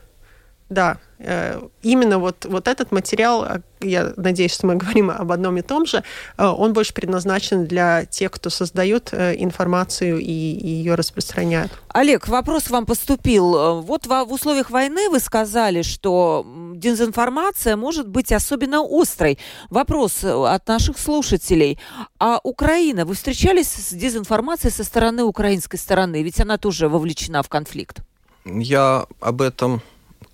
да, 0.70 0.98
Э, 1.18 1.62
именно 1.82 2.20
вот, 2.20 2.46
вот 2.46 2.68
этот 2.68 2.92
материал, 2.92 3.46
э, 3.46 3.62
я 3.80 4.14
надеюсь, 4.18 4.54
что 4.54 4.68
мы 4.68 4.76
говорим 4.82 5.10
об 5.10 5.32
одном 5.32 5.58
и 5.58 5.62
том 5.62 5.86
же, 5.86 6.04
э, 6.38 6.46
он 6.46 6.74
больше 6.74 6.94
предназначен 6.94 7.66
для 7.66 8.06
тех, 8.06 8.32
кто 8.32 8.50
создает 8.50 9.14
информацию 9.14 10.20
и, 10.20 10.24
и 10.24 10.68
ее 10.68 10.96
распространяет. 10.96 11.72
Олег, 11.90 12.28
вопрос 12.28 12.70
вам 12.70 12.86
поступил. 12.86 13.82
Вот 13.82 14.08
в, 14.08 14.26
в 14.26 14.32
условиях 14.32 14.70
войны 14.70 15.10
вы 15.10 15.20
сказали, 15.20 15.84
что 15.84 16.46
дезинформация 16.76 17.78
может 17.78 18.08
быть 18.08 18.32
особенно 18.32 18.82
острой. 18.82 19.40
Вопрос 19.70 20.24
от 20.24 20.68
наших 20.68 20.98
слушателей. 20.98 21.80
А 22.20 22.40
Украина, 22.44 23.06
вы 23.06 23.16
встречались 23.16 23.68
с 23.68 23.94
дезинформацией 23.94 24.72
со 24.72 24.84
стороны 24.84 25.24
украинской 25.24 25.78
стороны? 25.78 26.24
Ведь 26.24 26.40
она 26.42 26.58
тоже 26.58 26.90
вовлечена 26.90 27.42
в 27.42 27.50
конфликт. 27.50 28.02
Я 28.46 29.06
об 29.22 29.42
этом 29.42 29.82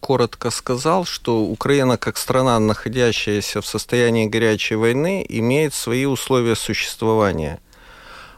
коротко 0.02 0.50
сказал, 0.50 1.06
что 1.06 1.44
Украина 1.44 1.98
как 1.98 2.18
страна, 2.18 2.60
находящаяся 2.60 3.62
в 3.62 3.66
состоянии 3.66 4.26
горячей 4.26 4.76
войны, 4.76 5.26
имеет 5.30 5.74
свои 5.74 6.06
условия 6.06 6.56
существования. 6.56 7.62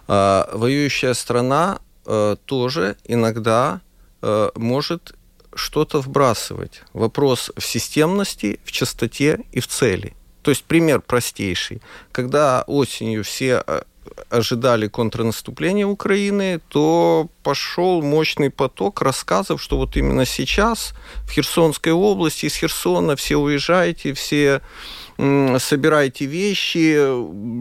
А, 0.08 0.50
воюющая 0.54 1.14
страна 1.14 1.80
а, 2.06 2.36
тоже 2.46 2.98
иногда 3.06 3.82
а, 4.22 4.52
может 4.56 5.16
что-то 5.56 6.02
вбрасывать. 6.02 6.84
Вопрос 6.94 7.52
в 7.56 7.64
системности, 7.66 8.60
в 8.66 8.72
частоте 8.72 9.40
и 9.52 9.60
в 9.60 9.68
цели. 9.68 10.14
То 10.42 10.52
есть 10.52 10.66
пример 10.66 11.02
простейший. 11.02 11.82
Когда 12.12 12.64
осенью 12.68 13.24
все 13.24 13.64
ожидали 14.30 14.88
контрнаступления 14.88 15.86
Украины, 15.86 16.60
то 16.68 17.28
пошел 17.44 18.02
мощный 18.02 18.50
поток 18.50 19.02
рассказов, 19.02 19.62
что 19.62 19.78
вот 19.78 19.98
именно 19.98 20.26
сейчас 20.26 20.94
в 21.28 21.32
Херсонской 21.32 21.92
области, 21.92 22.46
из 22.46 22.56
Херсона 22.56 23.16
все 23.16 23.38
уезжаете, 23.38 24.14
все 24.14 24.62
собирайте 25.18 26.26
вещи, 26.26 26.98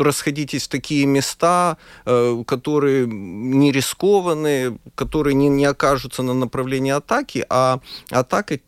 расходитесь 0.03 0.65
в 0.65 0.69
такие 0.69 1.05
места, 1.05 1.77
э, 2.07 2.43
которые 2.47 3.07
не 3.07 3.73
рискованные, 3.73 4.79
которые 4.95 5.35
не, 5.35 5.49
не 5.49 5.67
окажутся 5.67 6.23
на 6.23 6.33
направлении 6.33 6.93
атаки, 6.93 7.45
а 7.51 7.81
атака 8.11 8.59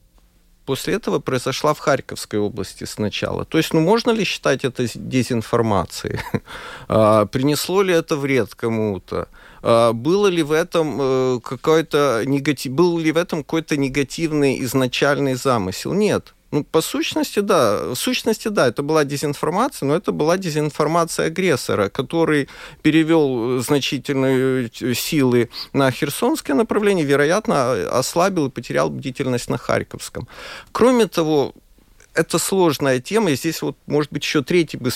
после 0.65 0.95
этого 0.95 1.19
произошла 1.19 1.75
в 1.75 1.79
Харьковской 1.79 2.39
области 2.39 2.85
сначала. 2.85 3.45
То 3.45 3.59
есть, 3.59 3.73
ну, 3.73 3.81
можно 3.81 4.11
ли 4.11 4.25
считать 4.25 4.65
это 4.65 4.87
дезинформацией? 4.95 6.21
А, 6.87 7.27
принесло 7.27 7.83
ли 7.83 7.95
это 7.95 8.17
вред 8.17 8.55
кому-то? 8.55 9.29
А, 9.63 9.93
было 9.93 10.27
ли 10.27 10.43
в 10.43 10.53
этом 10.53 10.99
э, 11.01 11.41
какой-то 11.43 12.23
негатив, 12.27 12.73
был 12.73 12.99
ли 12.99 13.13
в 13.13 13.17
этом 13.17 13.43
какой-то 13.43 13.77
негативный 13.77 14.63
изначальный 14.65 15.35
замысел? 15.35 15.95
Нет. 15.95 16.35
Ну, 16.55 16.63
по 16.63 16.83
сущности, 16.83 17.41
да. 17.41 17.89
В 17.89 17.97
сущности, 17.97 18.47
да, 18.47 18.69
это 18.69 18.85
была 18.85 19.05
дезинформация, 19.05 19.89
но 19.89 19.97
это 19.97 20.13
была 20.13 20.37
дезинформация 20.37 21.27
агрессора, 21.27 21.89
который 21.89 22.49
перевел 22.81 23.59
значительные 23.59 24.71
силы 24.95 25.51
на 25.73 25.91
Херсонское 25.91 26.55
направление, 26.55 27.05
вероятно, 27.05 27.73
ослабил 27.99 28.47
и 28.47 28.51
потерял 28.51 28.89
бдительность 28.89 29.51
на 29.51 29.59
Харьковском. 29.59 30.29
Кроме 30.71 31.09
того, 31.09 31.55
это 32.15 32.39
сложная 32.39 33.01
тема, 33.01 33.33
и 33.33 33.35
здесь 33.35 33.61
вот, 33.61 33.77
может 33.87 34.13
быть, 34.13 34.23
еще 34.23 34.45
третий 34.45 34.77
бы 34.77 34.93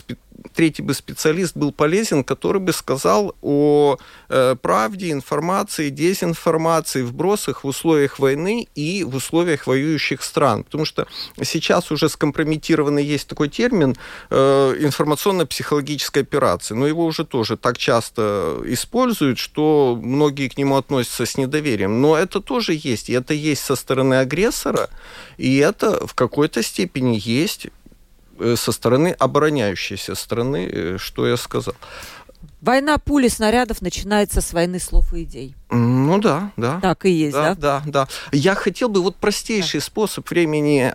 третий 0.55 0.83
бы 0.83 0.95
специалист 0.95 1.57
был 1.57 1.73
полезен, 1.73 2.25
который 2.25 2.61
бы 2.61 2.73
сказал 2.73 3.35
о 3.43 3.97
э, 4.29 4.57
правде, 4.61 5.11
информации, 5.11 5.91
дезинформации, 5.91 7.03
вбросах 7.03 7.65
в 7.65 7.67
условиях 7.67 8.19
войны 8.19 8.69
и 8.75 9.05
в 9.05 9.17
условиях 9.17 9.67
воюющих 9.67 10.23
стран. 10.23 10.65
Потому 10.65 10.85
что 10.85 11.07
сейчас 11.43 11.91
уже 11.91 12.09
скомпрометированный 12.09 13.05
есть 13.05 13.29
такой 13.29 13.49
термин 13.49 13.97
э, 14.31 14.75
информационно-психологическая 14.81 16.23
операция, 16.23 16.77
но 16.77 16.87
его 16.87 17.05
уже 17.05 17.25
тоже 17.25 17.57
так 17.57 17.79
часто 17.79 18.61
используют, 18.67 19.39
что 19.39 19.99
многие 20.01 20.49
к 20.49 20.57
нему 20.57 20.77
относятся 20.77 21.27
с 21.27 21.37
недоверием. 21.37 22.01
Но 22.01 22.17
это 22.17 22.41
тоже 22.41 22.73
есть, 22.75 23.11
и 23.11 23.13
это 23.13 23.35
есть 23.35 23.65
со 23.65 23.77
стороны 23.77 24.15
агрессора, 24.15 24.89
и 25.37 25.57
это 25.59 26.07
в 26.07 26.15
какой-то 26.15 26.63
степени 26.63 27.19
есть 27.23 27.69
со 28.57 28.73
стороны 28.73 29.09
обороняющейся 29.19 30.15
страны, 30.15 30.69
э, 30.71 30.97
что 30.99 31.27
я 31.27 31.37
сказал. 31.37 31.75
Война 32.61 32.99
пули 32.99 33.29
снарядов 33.29 33.83
начинается 33.83 34.41
с 34.41 34.53
войны 34.53 34.81
слов 34.81 35.15
и 35.15 35.23
идей. 35.23 35.55
Ну 35.71 36.19
да, 36.19 36.53
да. 36.57 36.81
Так 36.81 37.05
и 37.05 37.11
есть, 37.11 37.35
да? 37.35 37.55
Да, 37.55 37.83
да, 37.87 38.05
да. 38.05 38.09
Я 38.33 38.55
хотел 38.55 38.89
бы 38.89 39.01
вот 39.03 39.17
простейший 39.17 39.81
да. 39.81 39.87
способ 39.87 40.29
времени 40.29 40.93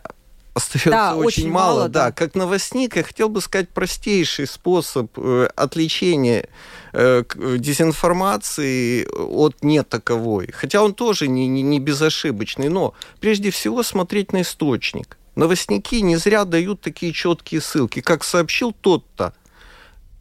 остается 0.53 0.89
да, 0.91 1.15
очень, 1.15 1.27
очень 1.43 1.51
мало, 1.51 1.73
мало 1.73 1.89
да. 1.89 2.05
да. 2.05 2.11
Как 2.11 2.35
новостник 2.35 2.95
я 2.95 3.03
хотел 3.03 3.29
бы 3.29 3.41
сказать 3.41 3.69
простейший 3.69 4.47
способ 4.47 5.11
э, 5.17 5.49
отличения 5.55 6.49
э, 6.91 7.23
дезинформации 7.57 9.05
от 9.09 9.63
не 9.63 9.83
таковой. 9.83 10.51
Хотя 10.51 10.83
он 10.83 10.93
тоже 10.93 11.27
не, 11.27 11.47
не, 11.47 11.61
не 11.61 11.79
безошибочный, 11.79 12.69
но 12.69 12.93
прежде 13.19 13.51
всего 13.51 13.83
смотреть 13.83 14.33
на 14.33 14.41
источник 14.41 15.17
новостники 15.35 16.01
не 16.01 16.17
зря 16.17 16.45
дают 16.45 16.81
такие 16.81 17.13
четкие 17.13 17.61
ссылки. 17.61 18.01
Как 18.01 18.23
сообщил 18.23 18.71
тот-то, 18.71 19.33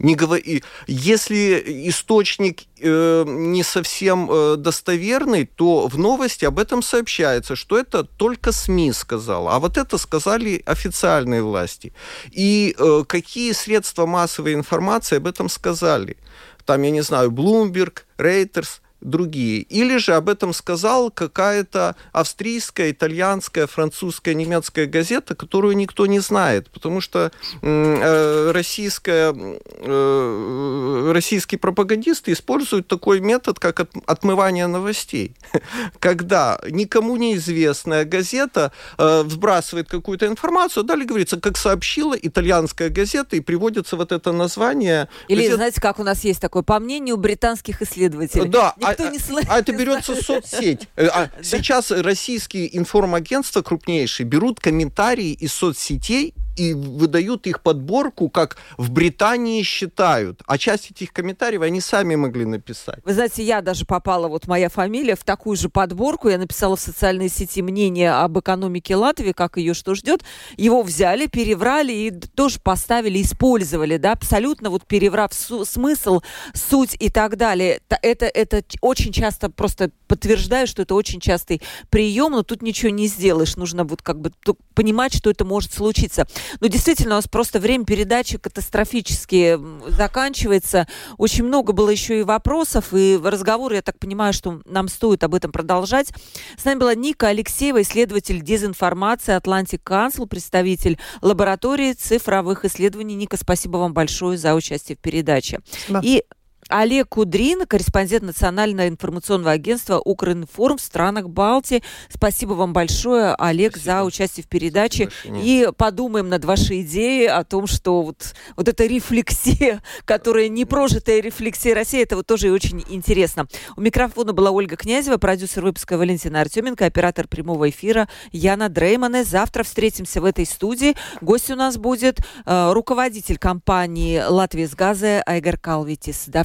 не 0.03 0.17
говори, 0.17 0.65
если 0.89 1.63
источник 1.89 2.63
э, 2.81 3.25
не 3.25 3.63
совсем 3.63 4.29
э, 4.29 4.57
достоверный, 4.57 5.47
то 5.47 5.87
в 5.87 5.97
новости 5.97 6.45
об 6.45 6.59
этом 6.59 6.83
сообщается, 6.83 7.55
что 7.55 7.79
это 7.79 8.03
только 8.03 8.51
СМИ 8.51 8.93
сказала, 8.93 9.55
а 9.55 9.61
вот 9.61 9.79
это 9.79 9.99
сказали 9.99 10.61
официальные 10.67 11.43
власти. 11.43 11.93
И 12.33 12.75
э, 12.77 13.05
какие 13.07 13.53
средства 13.53 14.05
массовой 14.05 14.55
информации 14.55 15.19
об 15.19 15.29
этом 15.29 15.49
сказали? 15.49 16.17
Там, 16.65 16.83
я 16.83 16.91
не 16.91 17.03
знаю, 17.03 17.31
Bloomberg, 17.31 18.01
Reuters, 18.19 18.82
другие. 19.03 19.61
Или 19.63 19.97
же 19.97 20.15
об 20.15 20.29
этом 20.29 20.53
сказал 20.53 21.11
какая-то 21.11 21.97
австрийская, 22.13 22.91
итальянская, 22.91 23.67
французская, 23.67 24.35
немецкая 24.35 24.87
газета, 24.87 25.35
которую 25.35 25.77
никто 25.77 26.07
не 26.07 26.21
знает, 26.21 26.71
потому 26.71 27.01
что 27.01 27.31
э, 27.61 28.51
российская, 28.53 29.35
э, 29.35 31.11
российские 31.13 31.59
пропагандисты 31.59 32.33
используют 32.33 32.87
такой 32.89 33.21
метод, 33.21 33.59
как 33.59 33.81
от, 33.81 33.91
отмывание 34.07 34.67
новостей. 34.67 35.35
Когда 35.99 36.61
никому 36.69 37.17
неизвестная 37.17 38.05
газета 38.05 38.73
э, 38.99 39.23
вбрасывает 39.23 39.89
какую-то 39.89 40.27
информацию, 40.27 40.85
далее 40.85 41.07
говорится, 41.07 41.41
как 41.41 41.57
сообщила 41.57 42.15
итальянская 42.15 42.89
газета, 42.89 43.37
и 43.37 43.41
приводится 43.41 43.97
вот 43.97 44.13
это 44.13 44.33
название. 44.33 45.09
Или, 45.29 45.43
газет... 45.43 45.57
знаете, 45.57 45.81
как 45.81 45.99
у 45.99 46.05
нас 46.05 46.25
есть 46.25 46.41
такое, 46.41 46.63
по 46.63 46.79
мнению 46.79 47.17
британских 47.17 47.83
исследователей. 47.83 48.49
Да, 48.49 48.75
Никто 48.77 48.92
а, 49.01 49.11
не 49.11 49.19
слышит. 49.19 49.51
А 49.51 49.59
это 49.59 49.73
берется 49.73 50.21
соцсеть. 50.21 50.89
Э, 50.97 51.07
а 51.07 51.31
сейчас 51.43 51.91
российские 51.91 52.77
информагентства 52.77 53.63
крупнейшие 53.63 54.27
берут 54.27 54.61
комментарии 54.61 55.33
из 55.33 55.53
соцсетей 55.53 56.35
и 56.57 56.75
выдают 56.75 57.47
их 57.47 57.61
подборку, 57.61 58.29
как 58.29 58.57
в 58.77 58.91
Британии 58.91 59.63
считают. 59.63 60.43
А 60.47 60.59
часть 60.59 60.91
этих 60.91 61.13
комментариев 61.13 61.63
они 61.63 61.81
сами 61.81 62.15
могли 62.15 62.45
написать. 62.45 62.99
Вы 63.05 63.15
знаете, 63.15 63.43
я 63.43 63.63
даже 63.63 63.85
попала, 63.85 64.29
вот 64.29 64.47
моя 64.47 64.69
фамилия, 64.69 65.17
в 65.17 65.25
такую 65.25 65.57
же 65.57 65.69
подборку. 65.69 66.29
Я 66.29 66.39
написала 66.39 66.77
в 66.77 66.81
социальной 66.81 67.29
сети 67.29 67.63
мнение 67.63 68.13
об 68.13 68.39
экономике 68.39 68.97
Латвии, 68.97 69.33
как 69.33 69.57
ее 69.57 69.75
что 69.75 69.95
ждет. 69.95 70.23
Его 70.57 70.83
взяли, 70.83 71.27
переврали 71.27 71.93
и 71.93 72.11
тоже 72.11 72.59
поставили, 72.61 73.23
использовали, 73.23 73.97
да, 73.97 74.13
абсолютно 74.13 74.71
вот 74.71 74.87
переврав 74.87 75.33
смысл, 75.33 76.21
суть 76.55 76.97
и 76.99 77.11
так 77.11 77.37
далее. 77.37 77.81
Это, 78.03 78.27
это 78.27 78.63
очень 78.81 79.13
часто 79.13 79.51
просто 79.51 79.91
подтверждаю, 80.07 80.67
что 80.67 80.83
это 80.83 80.95
очень 80.95 81.21
частый 81.21 81.63
прием, 81.91 82.33
но 82.33 82.43
тут 82.43 82.63
ничего 82.63 82.91
не 82.91 83.07
сделаешь. 83.07 83.57
Нужно 83.57 83.85
вот 83.85 84.03
как 84.03 84.21
бы 84.21 84.33
понимать, 84.75 85.15
что 85.15 85.31
это 85.31 85.45
может 85.45 85.73
случиться. 85.73 86.27
Но 86.61 86.67
действительно, 86.67 87.15
у 87.15 87.19
нас 87.19 87.29
просто 87.29 87.61
время 87.61 87.85
передачи 87.85 88.39
катастрофически 88.39 89.59
заканчивается. 89.89 90.87
Очень 91.19 91.45
много 91.45 91.73
было 91.73 91.91
еще 91.91 92.21
и 92.21 92.23
вопросов, 92.23 92.93
и 92.93 93.19
разговоры, 93.23 93.77
я 93.77 93.83
так 93.83 93.99
понимаю, 93.99 94.33
что 94.33 94.61
нам 94.65 94.89
стоит 94.89 95.25
об 95.25 95.35
этом 95.35 95.53
продолжать. 95.53 96.13
С 96.57 96.65
нами 96.65 96.79
была 96.79 96.95
Ника 96.95 97.29
Алексеева, 97.29 97.83
исследователь 97.83 98.43
дезинформации 98.43 99.37
Atlantic 99.37 99.81
Council, 99.85 100.27
представитель 100.27 100.99
лаборатории 101.21 101.93
цифровых 101.93 102.65
исследований. 102.65 103.15
Ника, 103.15 103.37
спасибо 103.37 103.79
вам 103.79 103.93
большое 103.95 104.39
за 104.39 104.55
участие 104.55 104.97
в 104.97 105.01
передаче. 105.01 105.61
Спасибо. 105.87 106.01
И 106.03 106.25
Олег 106.73 107.11
Кудрин, 107.11 107.67
корреспондент 107.67 108.25
Национального 108.25 108.89
информационного 108.89 109.53
агентства 109.53 110.01
«Укринформ» 110.03 110.79
в 110.79 110.81
странах 110.81 111.29
Балтии. 111.29 111.83
Спасибо 112.09 112.55
вам 112.55 112.73
большое, 112.73 113.35
Олег, 113.35 113.73
Спасибо. 113.73 113.93
за 113.93 114.05
участие 114.05 114.45
в 114.45 114.49
передаче. 114.49 115.11
И 115.25 115.69
подумаем 115.77 116.29
над 116.29 116.45
вашей 116.45 116.83
идеей 116.83 117.27
о 117.27 117.45
том, 117.45 117.67
что 117.67 118.03
вот, 118.03 118.35
вот 118.57 118.69
эта 118.69 118.87
рефлексия, 118.87 119.83
которая 120.07 120.49
не 120.49 120.65
прожитая 120.65 121.21
рефлексия 121.21 121.75
России, 121.75 122.03
это 122.03 122.17
вот 122.17 122.27
тоже 122.27 122.51
очень 122.51 122.83
интересно. 122.89 123.47
У 123.77 123.81
микрофона 123.83 124.33
была 124.33 124.51
Ольга 124.51 124.77
Князева, 124.77 125.19
продюсер 125.19 125.63
выпуска 125.63 125.99
Валентина 125.99 126.41
Артеменко, 126.41 126.87
оператор 126.87 127.29
прямого 127.29 127.69
эфира 127.69 128.09
Яна 128.33 128.71
Дреймане. 128.71 129.25
Завтра 129.25 129.63
встретимся 129.63 130.23
в 130.23 130.25
этой 130.25 130.47
студии. 130.47 130.97
Гость 131.21 131.51
у 131.51 131.55
нас 131.55 131.77
будет 131.77 132.21
э, 132.47 132.73
руководитель 132.73 133.37
компании 133.37 134.23
«Латвия 134.27 134.67
с 134.67 134.75
газа» 134.75 135.23
Айгар 135.27 135.59
Калвитис. 135.59 136.25
До 136.29 136.45